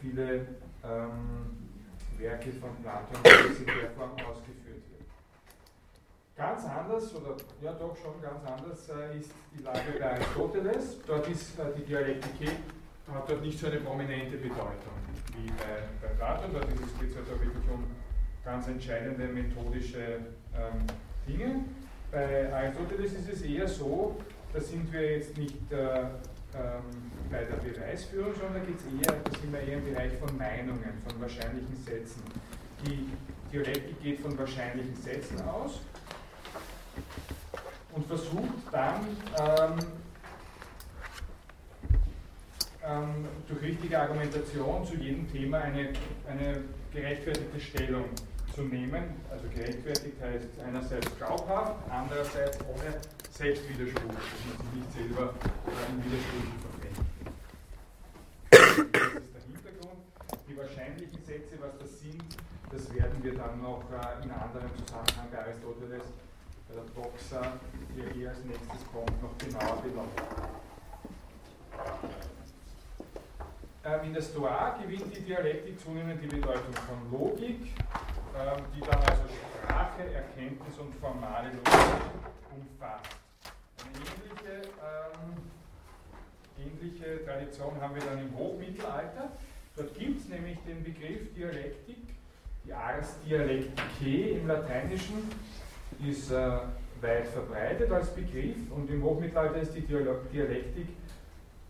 viele 0.00 0.46
ähm, 0.82 1.56
Werke 2.18 2.52
von 2.52 2.70
Platon, 2.82 3.18
die 3.22 3.60
in 3.60 3.66
der 3.66 3.90
Form 3.90 4.12
ausgeführt 4.12 4.55
Ganz 6.36 6.66
anders, 6.66 7.14
oder 7.14 7.34
ja 7.62 7.72
doch 7.72 7.96
schon 7.96 8.20
ganz 8.20 8.44
anders, 8.44 8.90
äh, 8.90 9.18
ist 9.18 9.30
die 9.56 9.62
Lage 9.62 9.98
bei 9.98 10.12
Aristoteles. 10.12 10.98
Dort 11.06 11.26
ist 11.28 11.58
äh, 11.58 11.62
die 11.74 11.84
Dialektik 11.84 12.50
hat 13.10 13.30
dort 13.30 13.40
nicht 13.40 13.58
so 13.58 13.68
eine 13.68 13.76
prominente 13.76 14.36
Bedeutung 14.36 14.96
wie 15.32 15.46
bei, 15.52 15.86
bei 16.02 16.12
Platon. 16.14 16.50
Dort 16.52 16.68
geht 16.68 17.10
es 17.10 17.16
halt 17.16 17.28
wirklich 17.28 17.70
um 17.72 17.86
ganz 18.44 18.68
entscheidende 18.68 19.28
methodische 19.28 20.18
ähm, 20.54 20.84
Dinge. 21.26 21.64
Bei 22.10 22.52
Aristoteles 22.52 23.14
ist 23.14 23.32
es 23.32 23.42
eher 23.42 23.66
so, 23.66 24.16
da 24.52 24.60
sind 24.60 24.92
wir 24.92 25.16
jetzt 25.18 25.38
nicht 25.38 25.72
äh, 25.72 25.76
ähm, 25.76 26.82
bei 27.30 27.44
der 27.44 27.56
Beweisführung, 27.56 28.34
sondern 28.34 28.66
geht's 28.66 28.84
eher, 28.84 29.16
da 29.24 29.40
sind 29.40 29.52
wir 29.52 29.60
eher 29.60 29.78
im 29.78 29.84
Bereich 29.86 30.12
von 30.18 30.36
Meinungen, 30.36 31.02
von 31.08 31.18
wahrscheinlichen 31.18 31.76
Sätzen. 31.82 32.22
Die 32.84 33.08
Dialektik 33.50 34.02
geht 34.02 34.20
von 34.20 34.36
wahrscheinlichen 34.38 34.96
Sätzen 34.96 35.40
aus 35.48 35.80
und 37.96 38.06
versucht 38.06 38.42
dann 38.70 39.06
ähm, 39.38 39.78
ähm, 42.84 43.24
durch 43.48 43.62
richtige 43.62 43.98
Argumentation 43.98 44.86
zu 44.86 44.96
jedem 44.96 45.30
Thema 45.32 45.62
eine, 45.62 45.92
eine 46.28 46.62
gerechtfertigte 46.92 47.58
Stellung 47.58 48.04
zu 48.54 48.62
nehmen. 48.62 49.02
Also 49.30 49.48
gerechtfertigt 49.48 50.20
heißt 50.20 50.60
einerseits 50.64 51.16
glaubhaft, 51.16 51.76
andererseits 51.90 52.58
ohne 52.60 53.00
Selbstwiderspruch, 53.30 54.12
dass 54.12 54.40
man 54.44 54.56
sich 54.60 54.72
nicht 54.74 54.92
selber 54.92 55.34
in 55.88 56.04
Widersprüche 56.04 56.56
verfängt. 56.62 57.00
Das 58.50 58.60
ist 58.60 59.34
der 59.34 59.42
Hintergrund. 59.42 60.00
Die 60.48 60.56
wahrscheinlichen 60.56 61.24
Sätze, 61.24 61.56
was 61.60 61.72
das 61.80 62.00
sind, 62.00 62.22
das 62.70 62.94
werden 62.94 63.22
wir 63.22 63.34
dann 63.34 63.62
noch 63.62 63.84
äh, 63.90 64.24
in 64.24 64.30
anderem 64.30 64.70
Zusammenhang 64.76 65.28
bei 65.32 65.38
Aristoteles, 65.38 66.02
bei 66.68 66.74
der 67.96 68.12
hier 68.12 68.30
als 68.30 68.44
nächstes 68.44 68.86
kommt, 68.92 69.22
noch 69.22 69.36
genauer 69.38 69.82
beleuchten. 69.82 70.24
Ähm, 73.84 74.00
in 74.04 74.14
der 74.14 74.22
Stoa 74.22 74.76
gewinnt 74.82 75.16
die 75.16 75.20
Dialektik 75.20 75.80
zunehmend 75.80 76.20
die 76.22 76.26
Bedeutung 76.26 76.74
von 76.74 77.10
Logik, 77.10 77.60
ähm, 77.60 78.64
die 78.74 78.80
dann 78.80 78.98
also 79.00 79.22
Sprache, 79.62 80.12
Erkenntnis 80.12 80.78
und 80.78 80.94
formale 80.96 81.50
Logik 81.50 82.02
umfasst. 82.50 83.16
Eine 83.84 83.96
ähnliche, 83.96 84.68
ähm, 84.82 85.36
ähnliche 86.58 87.24
Tradition 87.24 87.80
haben 87.80 87.94
wir 87.94 88.02
dann 88.02 88.18
im 88.18 88.36
Hochmittelalter. 88.36 89.30
Dort 89.76 89.94
gibt 89.98 90.20
es 90.20 90.28
nämlich 90.28 90.58
den 90.66 90.82
Begriff 90.82 91.32
Dialektik, 91.34 92.08
die 92.64 92.72
Ars 92.72 93.20
Dialecticae 93.24 94.38
im 94.38 94.48
Lateinischen 94.48 95.30
ist 96.00 96.30
äh, 96.30 96.58
weit 97.00 97.26
verbreitet 97.28 97.90
als 97.90 98.14
Begriff 98.14 98.56
und 98.70 98.90
im 98.90 99.02
Hochmittelalter 99.02 99.60
ist 99.60 99.74
die 99.74 99.82
Dialektik 99.82 100.88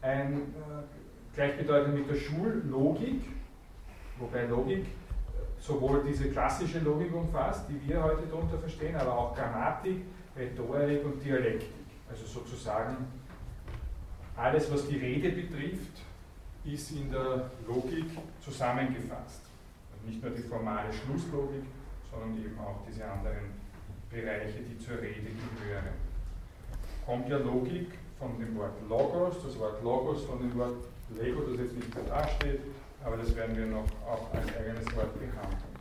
ein 0.03 0.35
äh, 0.35 1.35
gleichbedeutend 1.35 1.95
mit 1.95 2.09
der 2.09 2.17
Schullogik, 2.17 3.23
wobei 4.19 4.47
Logik 4.47 4.87
sowohl 5.59 6.03
diese 6.07 6.31
klassische 6.31 6.79
Logik 6.81 7.15
umfasst, 7.15 7.65
die 7.69 7.89
wir 7.89 8.03
heute 8.03 8.27
darunter 8.27 8.59
verstehen, 8.59 8.95
aber 8.97 9.17
auch 9.17 9.35
Grammatik, 9.35 10.03
Rhetorik 10.37 11.05
und 11.05 11.25
Dialektik. 11.25 11.69
Also 12.09 12.25
sozusagen 12.25 12.97
alles, 14.37 14.71
was 14.73 14.87
die 14.87 14.97
Rede 14.97 15.31
betrifft, 15.31 16.03
ist 16.65 16.91
in 16.93 17.11
der 17.11 17.51
Logik 17.67 18.05
zusammengefasst. 18.41 19.43
Und 19.93 20.11
nicht 20.11 20.23
nur 20.23 20.33
die 20.33 20.43
formale 20.43 20.93
Schlusslogik, 20.93 21.65
sondern 22.11 22.37
eben 22.39 22.59
auch 22.59 22.83
diese 22.89 23.05
anderen 23.05 23.66
Bereiche, 24.11 24.61
die 24.63 24.79
zur 24.79 24.97
Rede 24.99 25.31
gehören. 25.61 25.95
Kommt 27.05 27.29
ja 27.29 27.39
Logik 27.39 27.93
von 28.19 28.39
dem 28.39 28.57
Wort 28.57 28.75
Logos, 28.89 29.37
das 29.45 29.59
Wort 29.59 29.83
Logos 29.83 30.25
von 30.25 30.39
dem 30.39 30.57
Wort 30.57 30.85
Lego, 31.15 31.43
das 31.43 31.61
jetzt 31.61 31.77
nicht 31.77 31.95
mehr 31.95 32.05
dasteht, 32.05 32.61
aber 33.05 33.17
das 33.17 33.35
werden 33.37 33.57
wir 33.57 33.67
noch 33.67 33.87
auch 34.07 34.33
als 34.35 34.49
eigenes 34.57 34.97
Wort 34.97 35.15
behandeln. 35.15 35.77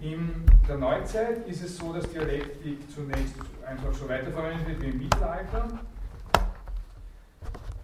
In 0.00 0.44
der 0.66 0.78
Neuzeit 0.78 1.46
ist 1.46 1.62
es 1.62 1.76
so, 1.76 1.92
dass 1.92 2.10
Dialektik 2.10 2.90
zunächst 2.90 3.36
einfach 3.64 3.92
so 3.92 4.08
weiterverwendet 4.08 4.66
wird 4.66 4.82
wie 4.82 4.88
im 4.88 4.98
Mittelalter. 4.98 5.78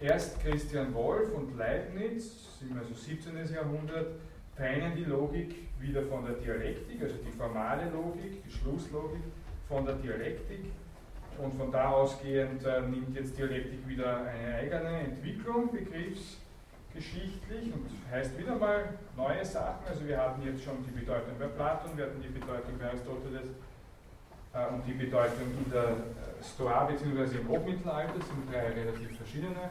Erst 0.01 0.41
Christian 0.41 0.93
Wolff 0.93 1.33
und 1.33 1.57
Leibniz, 1.57 2.59
also 2.77 2.93
17. 2.93 3.35
Jahrhundert, 3.53 4.15
trennen 4.57 4.93
die 4.97 5.05
Logik 5.05 5.69
wieder 5.79 6.03
von 6.03 6.25
der 6.25 6.35
Dialektik, 6.35 7.01
also 7.01 7.15
die 7.25 7.31
formale 7.31 7.89
Logik, 7.89 8.43
die 8.43 8.51
Schlusslogik, 8.51 9.21
von 9.69 9.85
der 9.85 9.95
Dialektik 9.95 10.65
und 11.37 11.53
von 11.53 11.71
da 11.71 11.91
ausgehend 11.91 12.65
äh, 12.65 12.81
nimmt 12.81 13.15
jetzt 13.15 13.37
Dialektik 13.37 13.87
wieder 13.87 14.25
eine 14.25 14.55
eigene 14.55 14.99
Entwicklung, 14.99 15.71
begriffsgeschichtlich 15.71 17.71
und 17.73 17.89
heißt 18.11 18.37
wieder 18.37 18.55
mal 18.55 18.95
neue 19.15 19.45
Sachen. 19.45 19.87
Also 19.87 20.05
wir 20.05 20.17
hatten 20.17 20.43
jetzt 20.43 20.63
schon 20.63 20.83
die 20.85 20.99
Bedeutung 20.99 21.35
bei 21.39 21.45
Platon, 21.45 21.95
wir 21.95 22.05
hatten 22.05 22.21
die 22.21 22.27
Bedeutung 22.27 22.77
bei 22.77 22.87
Aristoteles 22.87 23.47
äh, 24.53 24.67
und 24.73 24.85
die 24.85 24.93
Bedeutung 24.93 25.47
in 25.63 25.71
der 25.71 25.83
äh, 25.83 26.43
Stoa 26.43 26.83
bzw. 26.85 27.37
im 27.37 27.47
Hochmittelalter, 27.47 28.13
sind 28.13 28.51
drei 28.51 28.73
relativ 28.73 29.15
verschiedene 29.15 29.69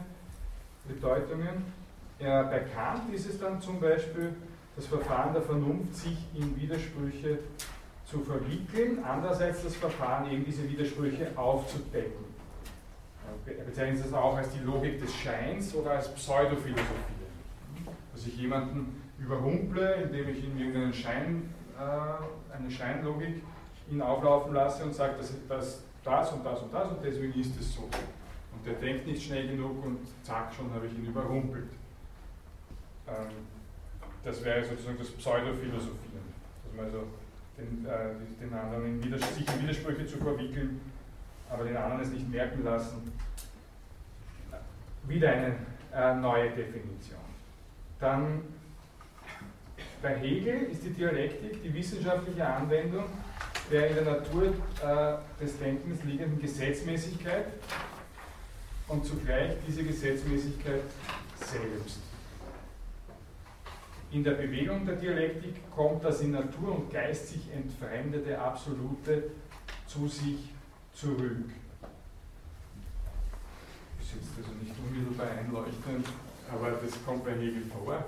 Bedeutungen. 0.87 1.65
Ja, 2.19 2.43
bei 2.43 2.59
Kant 2.59 3.13
ist 3.13 3.29
es 3.29 3.39
dann 3.39 3.61
zum 3.61 3.79
Beispiel 3.79 4.33
das 4.75 4.87
Verfahren 4.87 5.33
der 5.33 5.41
Vernunft, 5.41 5.95
sich 5.95 6.17
in 6.33 6.55
Widersprüche 6.55 7.39
zu 8.09 8.19
verwickeln, 8.21 9.03
andererseits 9.03 9.63
das 9.63 9.75
Verfahren, 9.75 10.31
eben 10.31 10.43
diese 10.43 10.67
Widersprüche 10.69 11.31
aufzudecken. 11.35 12.25
Er 13.45 13.63
bezeichnet 13.63 14.03
das 14.03 14.13
auch 14.13 14.35
als 14.35 14.49
die 14.51 14.59
Logik 14.59 14.99
des 14.99 15.13
Scheins 15.13 15.75
oder 15.75 15.91
als 15.91 16.13
Pseudophilosophie. 16.15 16.85
Dass 18.11 18.25
ich 18.25 18.37
jemanden 18.37 19.01
überrumple, 19.19 19.95
indem 20.03 20.29
ich 20.29 20.43
ihm 20.43 20.57
irgendeinen 20.57 20.93
Schein, 20.93 21.53
äh, 21.77 22.55
eine 22.55 22.71
Scheinlogik 22.71 23.43
ihn 23.89 24.01
auflaufen 24.01 24.53
lasse 24.53 24.83
und 24.83 24.93
sage, 24.93 25.15
dass 25.17 25.33
das, 25.47 25.83
das 26.03 26.31
und 26.31 26.45
das 26.45 26.61
und 26.61 26.73
das 26.73 26.89
und 26.89 27.03
deswegen 27.03 27.39
ist 27.39 27.59
es 27.59 27.75
so. 27.75 27.81
Und 27.81 28.65
der 28.65 28.73
denkt 28.73 29.05
nicht 29.07 29.23
schnell 29.23 29.47
genug 29.47 29.83
und 29.85 29.99
zack, 30.23 30.53
schon 30.53 30.73
habe 30.73 30.87
ich 30.87 30.93
ihn 30.93 31.05
überrumpelt. 31.05 31.69
Ähm, 33.07 33.47
das 34.23 34.43
wäre 34.43 34.63
sozusagen 34.63 34.97
das 34.97 35.09
Pseudophilosophie. 35.11 36.09
Dass 36.65 36.75
man 36.75 36.85
also 36.85 37.03
den, 37.59 37.85
äh, 37.85 38.41
den 38.41 38.53
anderen 38.53 39.01
in 39.01 39.01
sich 39.01 39.47
in 39.55 39.61
Widersprüche 39.61 40.05
zu 40.05 40.17
verwickeln, 40.17 40.81
aber 41.49 41.65
den 41.65 41.77
anderen 41.77 42.01
es 42.01 42.09
nicht 42.09 42.29
merken 42.29 42.63
lassen. 42.63 43.11
Wieder 45.07 45.31
eine 45.31 45.55
äh, 45.93 46.15
neue 46.15 46.49
Definition. 46.51 47.19
Dann 47.99 48.41
bei 50.01 50.15
Hegel 50.15 50.63
ist 50.71 50.83
die 50.83 50.91
Dialektik 50.91 51.61
die 51.61 51.73
wissenschaftliche 51.73 52.45
Anwendung 52.45 53.05
der 53.71 53.89
in 53.89 53.95
der 53.95 54.05
Natur 54.05 54.45
äh, 54.47 55.43
des 55.43 55.59
Denkens 55.59 56.03
liegenden 56.03 56.41
Gesetzmäßigkeit 56.41 57.45
und 58.87 59.05
zugleich 59.05 59.53
diese 59.67 59.83
Gesetzmäßigkeit 59.83 60.81
selbst. 61.35 61.99
In 64.11 64.23
der 64.23 64.31
Bewegung 64.31 64.87
der 64.87 64.95
Dialektik 64.95 65.69
kommt 65.69 66.03
das 66.03 66.21
in 66.21 66.31
Natur 66.31 66.75
und 66.75 66.91
Geist 66.91 67.27
sich 67.27 67.41
entfremdete 67.53 68.39
Absolute 68.39 69.29
zu 69.85 70.07
sich 70.07 70.49
zurück. 70.93 71.45
Ist 74.01 74.15
jetzt 74.15 74.29
also 74.37 74.51
nicht 74.63 74.73
unmittelbar 74.83 75.27
einleuchtend, 75.37 76.07
aber 76.51 76.71
das 76.71 77.05
kommt 77.05 77.23
bei 77.23 77.33
Hegel 77.33 77.63
vor. 77.65 78.03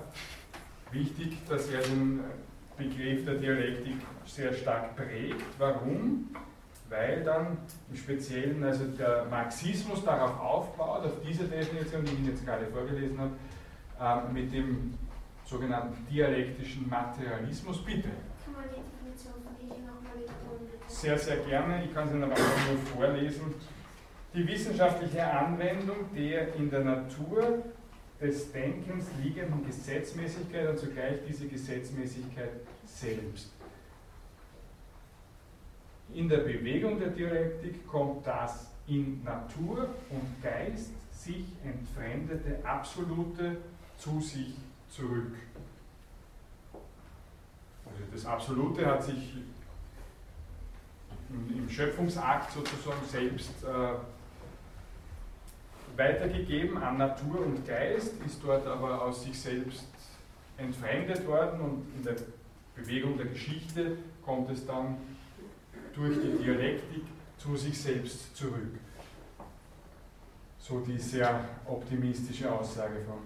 Wichtig, 0.90 1.38
dass 1.48 1.68
er 1.68 1.82
den 1.82 2.20
Begriff 2.76 3.24
der 3.24 3.34
Dialektik 3.34 3.96
sehr 4.26 4.52
stark 4.52 4.96
prägt. 4.96 5.44
Warum? 5.58 6.34
Weil 6.88 7.22
dann 7.22 7.58
im 7.88 7.96
Speziellen 7.96 8.62
also 8.64 8.86
der 8.86 9.26
Marxismus 9.30 10.04
darauf 10.04 10.38
aufbaut, 10.40 11.04
auf 11.06 11.12
diese 11.24 11.44
Definition, 11.44 12.04
die 12.04 12.12
ich 12.12 12.18
Ihnen 12.18 12.28
jetzt 12.30 12.44
gerade 12.44 12.66
vorgelesen 12.66 13.18
habe, 13.18 14.26
ähm, 14.28 14.34
mit 14.34 14.52
dem 14.52 14.94
sogenannten 15.44 16.06
dialektischen 16.10 16.88
Materialismus. 16.88 17.84
Bitte. 17.84 18.08
Kann 18.44 18.54
man 18.54 18.64
die 18.64 18.82
Definition 18.82 19.34
von 19.42 19.54
Hegel 19.60 19.84
nochmal 19.84 20.14
wiederholen? 20.16 20.68
Sehr, 20.88 21.18
sehr 21.18 21.36
gerne. 21.38 21.84
Ich 21.84 21.94
kann 21.94 22.08
es 22.08 22.14
Ihnen 22.14 22.24
aber 22.24 22.34
auch 22.34 22.38
nur 22.38 22.78
vorlesen. 22.96 23.54
Die 24.34 24.46
wissenschaftliche 24.46 25.30
Anwendung 25.30 26.12
der 26.14 26.54
in 26.54 26.70
der 26.70 26.84
Natur 26.84 27.62
des 28.20 28.52
Denkens 28.52 29.06
liegenden 29.22 29.66
Gesetzmäßigkeit 29.66 30.68
und 30.68 30.78
zugleich 30.78 31.18
diese 31.28 31.48
Gesetzmäßigkeit 31.48 32.50
selbst. 32.86 33.52
In 36.14 36.28
der 36.28 36.38
Bewegung 36.38 36.98
der 36.98 37.08
Dialektik 37.08 37.86
kommt 37.86 38.26
das 38.26 38.70
in 38.86 39.22
Natur 39.22 39.88
und 40.10 40.42
Geist 40.42 40.92
sich 41.12 41.44
entfremdete 41.64 42.64
Absolute 42.64 43.56
zu 43.98 44.20
sich 44.20 44.54
zurück. 44.92 45.34
Also 47.86 48.02
das 48.12 48.26
Absolute 48.26 48.86
hat 48.86 49.02
sich 49.02 49.36
im 51.30 51.68
Schöpfungsakt 51.68 52.52
sozusagen 52.52 53.04
selbst 53.08 53.64
äh, 53.64 53.94
weitergegeben 55.96 56.76
an 56.76 56.98
Natur 56.98 57.40
und 57.40 57.66
Geist, 57.66 58.14
ist 58.26 58.42
dort 58.44 58.66
aber 58.66 59.02
aus 59.02 59.24
sich 59.24 59.38
selbst 59.38 59.86
entfremdet 60.58 61.26
worden 61.26 61.60
und 61.60 61.86
in 61.96 62.02
der 62.02 62.16
Bewegung 62.74 63.16
der 63.16 63.26
Geschichte 63.26 63.96
kommt 64.24 64.50
es 64.50 64.66
dann 64.66 64.96
durch 65.94 66.18
die 66.20 66.42
Dialektik 66.42 67.04
zu 67.38 67.56
sich 67.56 67.80
selbst 67.80 68.34
zurück. 68.36 68.78
So 70.58 70.80
die 70.80 70.98
sehr 70.98 71.44
optimistische 71.66 72.50
Aussage 72.50 73.00
von 73.06 73.18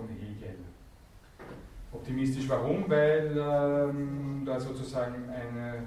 von 0.00 0.08
Hegel. 0.16 0.56
Optimistisch 1.92 2.48
warum? 2.48 2.88
Weil 2.88 3.36
ähm, 3.36 4.42
da 4.46 4.58
sozusagen 4.60 5.28
eine, 5.28 5.78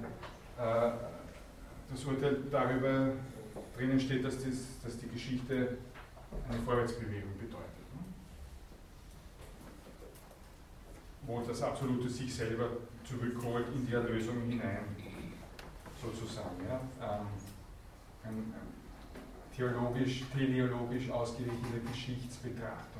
äh, 0.58 0.92
das 1.90 2.04
Urteil 2.04 2.38
darüber 2.50 3.12
drinnen 3.76 3.98
steht, 3.98 4.24
dass, 4.24 4.36
das, 4.36 4.80
dass 4.82 4.98
die 4.98 5.08
Geschichte 5.08 5.78
eine 6.48 6.58
Vorwärtsbewegung 6.64 7.32
bedeutet. 7.38 7.74
wo 11.26 11.40
das 11.40 11.62
absolute 11.62 12.08
sich 12.08 12.34
selber 12.34 12.68
zurückholt 13.02 13.66
in 13.74 13.86
die 13.86 13.94
Erlösung 13.94 14.42
hinein, 14.42 14.84
sozusagen. 16.00 16.60
Ja? 16.68 16.80
Ähm, 17.00 17.26
ein, 18.24 18.54
theologisch, 19.56 20.24
teleologisch 20.36 21.10
ausgerichtete 21.10 21.80
Geschichtsbetrachtung. 21.90 22.93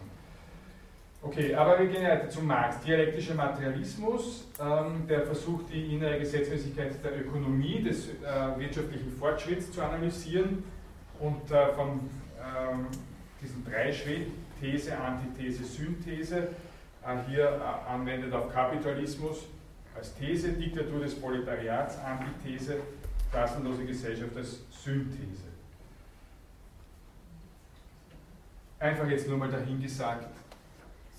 Okay, 1.26 1.54
aber 1.54 1.78
wir 1.78 1.86
gehen 1.86 2.04
weiter 2.04 2.28
zum 2.28 2.46
Marx. 2.46 2.80
Dialektischer 2.80 3.34
Materialismus, 3.34 4.44
ähm, 4.60 5.06
der 5.08 5.22
versucht, 5.22 5.72
die 5.72 5.94
innere 5.94 6.18
Gesetzmäßigkeit 6.18 7.02
der 7.02 7.18
Ökonomie, 7.18 7.82
des 7.82 8.08
äh, 8.08 8.12
wirtschaftlichen 8.58 9.10
Fortschritts 9.10 9.72
zu 9.72 9.80
analysieren 9.80 10.64
und 11.18 11.50
äh, 11.50 11.72
von 11.72 12.10
ähm, 12.38 12.88
diesen 13.40 13.64
drei 13.64 13.90
These, 14.60 14.98
Antithese, 14.98 15.64
Synthese 15.64 16.48
äh, 17.02 17.16
hier 17.26 17.44
äh, 17.44 17.90
anwendet 17.90 18.34
auf 18.34 18.52
Kapitalismus 18.52 19.46
als 19.96 20.14
These, 20.16 20.52
Diktatur 20.52 21.00
des 21.00 21.18
Proletariats, 21.18 21.96
Antithese, 22.04 22.76
klassenlose 23.32 23.86
Gesellschaft 23.86 24.36
als 24.36 24.60
Synthese. 24.70 25.44
Einfach 28.78 29.08
jetzt 29.08 29.26
nur 29.26 29.38
mal 29.38 29.50
dahingesagt, 29.50 30.28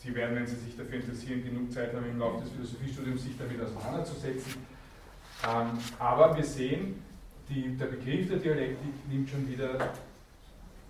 Sie 0.05 0.13
werden, 0.13 0.35
wenn 0.35 0.45
Sie 0.45 0.55
sich 0.55 0.77
dafür 0.77 0.99
interessieren, 0.99 1.43
genug 1.43 1.73
Zeit 1.73 1.91
haben, 1.95 2.05
im 2.05 2.19
Laufe 2.19 2.43
des 2.43 2.51
Philosophiestudiums 2.51 3.23
sich 3.23 3.35
damit 3.39 3.59
auseinanderzusetzen. 3.59 4.53
Ähm, 5.49 5.79
aber 5.97 6.37
wir 6.37 6.43
sehen, 6.43 7.01
die, 7.49 7.75
der 7.75 7.87
Begriff 7.87 8.27
der 8.29 8.37
Dialektik 8.37 8.93
nimmt 9.09 9.27
schon 9.27 9.49
wieder 9.49 9.93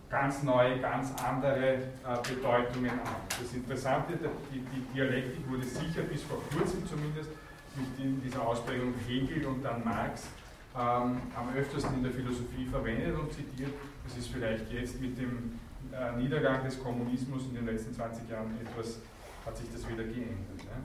ganz 0.10 0.44
neue, 0.44 0.80
ganz 0.80 1.14
andere 1.24 1.76
äh, 1.76 1.80
Bedeutungen 2.28 2.92
an. 2.92 3.16
Das 3.30 3.54
Interessante, 3.54 4.20
die, 4.54 4.60
die, 4.60 4.94
Dialektik 4.94 5.50
wurde 5.50 5.64
sicher 5.64 6.02
bis 6.02 6.24
vor 6.24 6.42
kurzem 6.52 6.86
zumindest 6.86 7.30
mit 7.78 8.24
dieser 8.24 8.46
Ausprägung 8.46 8.94
Hegel 9.08 9.46
und 9.46 9.64
dann 9.64 9.82
Marx 9.86 10.28
ähm, 10.76 11.22
am 11.36 11.56
öftersten 11.56 11.96
in 11.96 12.04
der 12.04 12.12
Philosophie 12.12 12.66
verwendet 12.70 13.16
und 13.18 13.32
zitiert. 13.32 13.72
Das 14.04 14.18
ist 14.18 14.28
vielleicht 14.28 14.70
jetzt 14.72 15.00
mit 15.00 15.18
dem 15.18 15.58
äh, 15.96 16.16
Niedergang 16.18 16.64
des 16.64 16.82
Kommunismus 16.82 17.46
in 17.46 17.56
den 17.56 17.66
letzten 17.66 17.94
20 17.94 18.30
Jahren 18.30 18.52
etwas, 18.60 19.00
hat 19.46 19.56
sich 19.58 19.72
das 19.72 19.88
wieder 19.88 20.04
geändert. 20.04 20.58
Ne? 20.58 20.84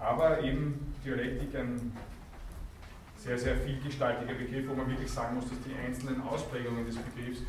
Aber 0.00 0.40
eben 0.42 0.94
Dialektik 1.04 1.54
ein 1.56 1.92
sehr, 3.16 3.38
sehr 3.38 3.56
vielgestaltiger 3.56 4.34
Begriff, 4.34 4.68
wo 4.68 4.74
man 4.74 4.88
wirklich 4.88 5.10
sagen 5.10 5.36
muss, 5.36 5.48
dass 5.48 5.58
die 5.62 5.74
einzelnen 5.74 6.22
Ausprägungen 6.22 6.86
des 6.86 6.96
Begriffs 6.96 7.40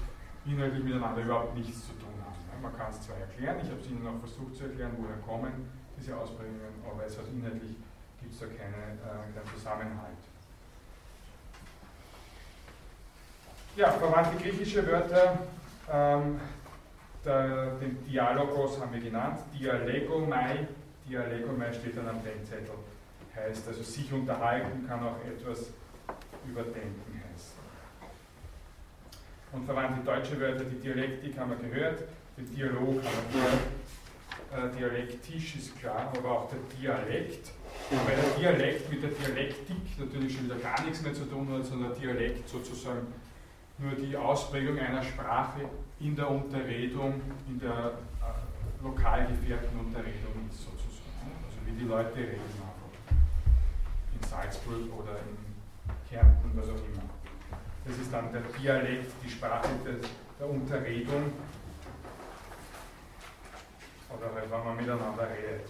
inhaltlich 0.46 0.84
miteinander 0.84 1.22
überhaupt 1.22 1.56
nichts 1.56 1.88
zu 1.88 1.94
tun 1.94 2.14
haben. 2.26 2.40
Ne? 2.48 2.62
Man 2.62 2.76
kann 2.76 2.92
es 2.92 3.02
zwar 3.02 3.18
erklären, 3.18 3.58
ich 3.62 3.70
habe 3.70 3.80
es 3.80 3.88
Ihnen 3.90 4.08
auch 4.08 4.20
versucht 4.20 4.56
zu 4.56 4.64
erklären, 4.64 4.92
woher 4.98 5.18
kommen 5.18 5.70
diese 5.98 6.16
Ausprägungen, 6.16 6.82
aber 6.90 7.06
es 7.06 7.18
hat 7.18 7.26
inhaltlich 7.34 7.76
gibt 8.20 8.34
es 8.34 8.40
da 8.40 8.46
keine, 8.48 8.98
äh, 8.98 9.34
keinen 9.34 9.56
Zusammenhalt. 9.56 10.18
Ja, 13.76 13.92
verwandte 13.92 14.44
griechische 14.44 14.86
Wörter 14.88 15.38
ähm, 15.92 16.40
den 17.28 18.04
Dialogos 18.06 18.80
haben 18.80 18.94
wir 18.94 19.02
genannt, 19.02 19.40
Dialegomai, 19.58 20.68
Dialegomai 21.08 21.74
steht 21.74 21.98
dann 21.98 22.08
am 22.08 22.24
Denkzettel, 22.24 22.76
heißt 23.36 23.68
also 23.68 23.84
sich 23.84 24.12
unterhalten, 24.12 24.88
kann 24.88 25.04
auch 25.04 25.18
etwas 25.26 25.72
überdenken 26.48 27.22
heißen. 27.32 27.58
Und 29.52 29.66
verwandte 29.66 30.04
deutsche 30.06 30.40
Wörter, 30.40 30.64
die 30.64 30.80
Dialektik 30.80 31.38
haben 31.38 31.52
wir 31.52 31.70
gehört, 31.70 32.04
den 32.38 32.56
Dialog 32.56 33.04
haben 33.04 33.18
wir 33.32 33.42
gehört, 33.42 34.74
äh, 34.74 34.78
dialektisch 34.78 35.58
ist 35.58 35.78
klar, 35.80 36.14
aber 36.16 36.32
auch 36.32 36.50
der 36.50 36.60
Dialekt, 36.78 37.52
weil 37.90 38.16
der 38.16 38.40
Dialekt 38.54 38.90
mit 38.90 39.04
der 39.04 39.10
Dialektik 39.10 40.00
natürlich 40.00 40.34
schon 40.36 40.46
wieder 40.46 40.56
gar 40.56 40.82
nichts 40.84 41.02
mehr 41.02 41.14
zu 41.14 41.26
tun 41.26 41.50
hat, 41.52 41.66
sondern 41.66 41.94
Dialekt 42.00 42.48
sozusagen 42.48 43.08
nur 43.78 43.92
die 43.92 44.16
Ausprägung 44.16 44.80
einer 44.80 45.04
Sprache 45.04 45.62
in 46.00 46.16
der 46.16 46.30
Unterredung, 46.30 47.22
in 47.48 47.60
der 47.60 47.94
äh, 48.22 48.84
lokal 48.84 49.28
gefährten 49.28 49.80
Unterredung 49.80 50.48
ist 50.50 50.64
sozusagen. 50.64 51.34
Also 51.46 51.58
wie 51.66 51.72
die 51.72 51.86
Leute 51.86 52.18
reden 52.18 52.42
einfach. 52.62 53.16
In 54.14 54.28
Salzburg 54.28 55.00
oder 55.00 55.20
in 55.20 55.38
Kärnten, 56.10 56.52
was 56.54 56.66
auch 56.70 56.76
immer. 56.76 57.04
Das 57.86 57.98
ist 57.98 58.14
dann 58.14 58.32
der 58.32 58.42
Dialekt, 58.42 59.12
die 59.24 59.30
Sprache 59.30 59.70
des, 59.86 60.08
der 60.40 60.50
Unterredung. 60.50 61.32
Oder 64.10 64.34
halt, 64.36 64.52
wenn 64.52 64.64
man 64.64 64.76
miteinander 64.76 65.28
redet. 65.30 65.68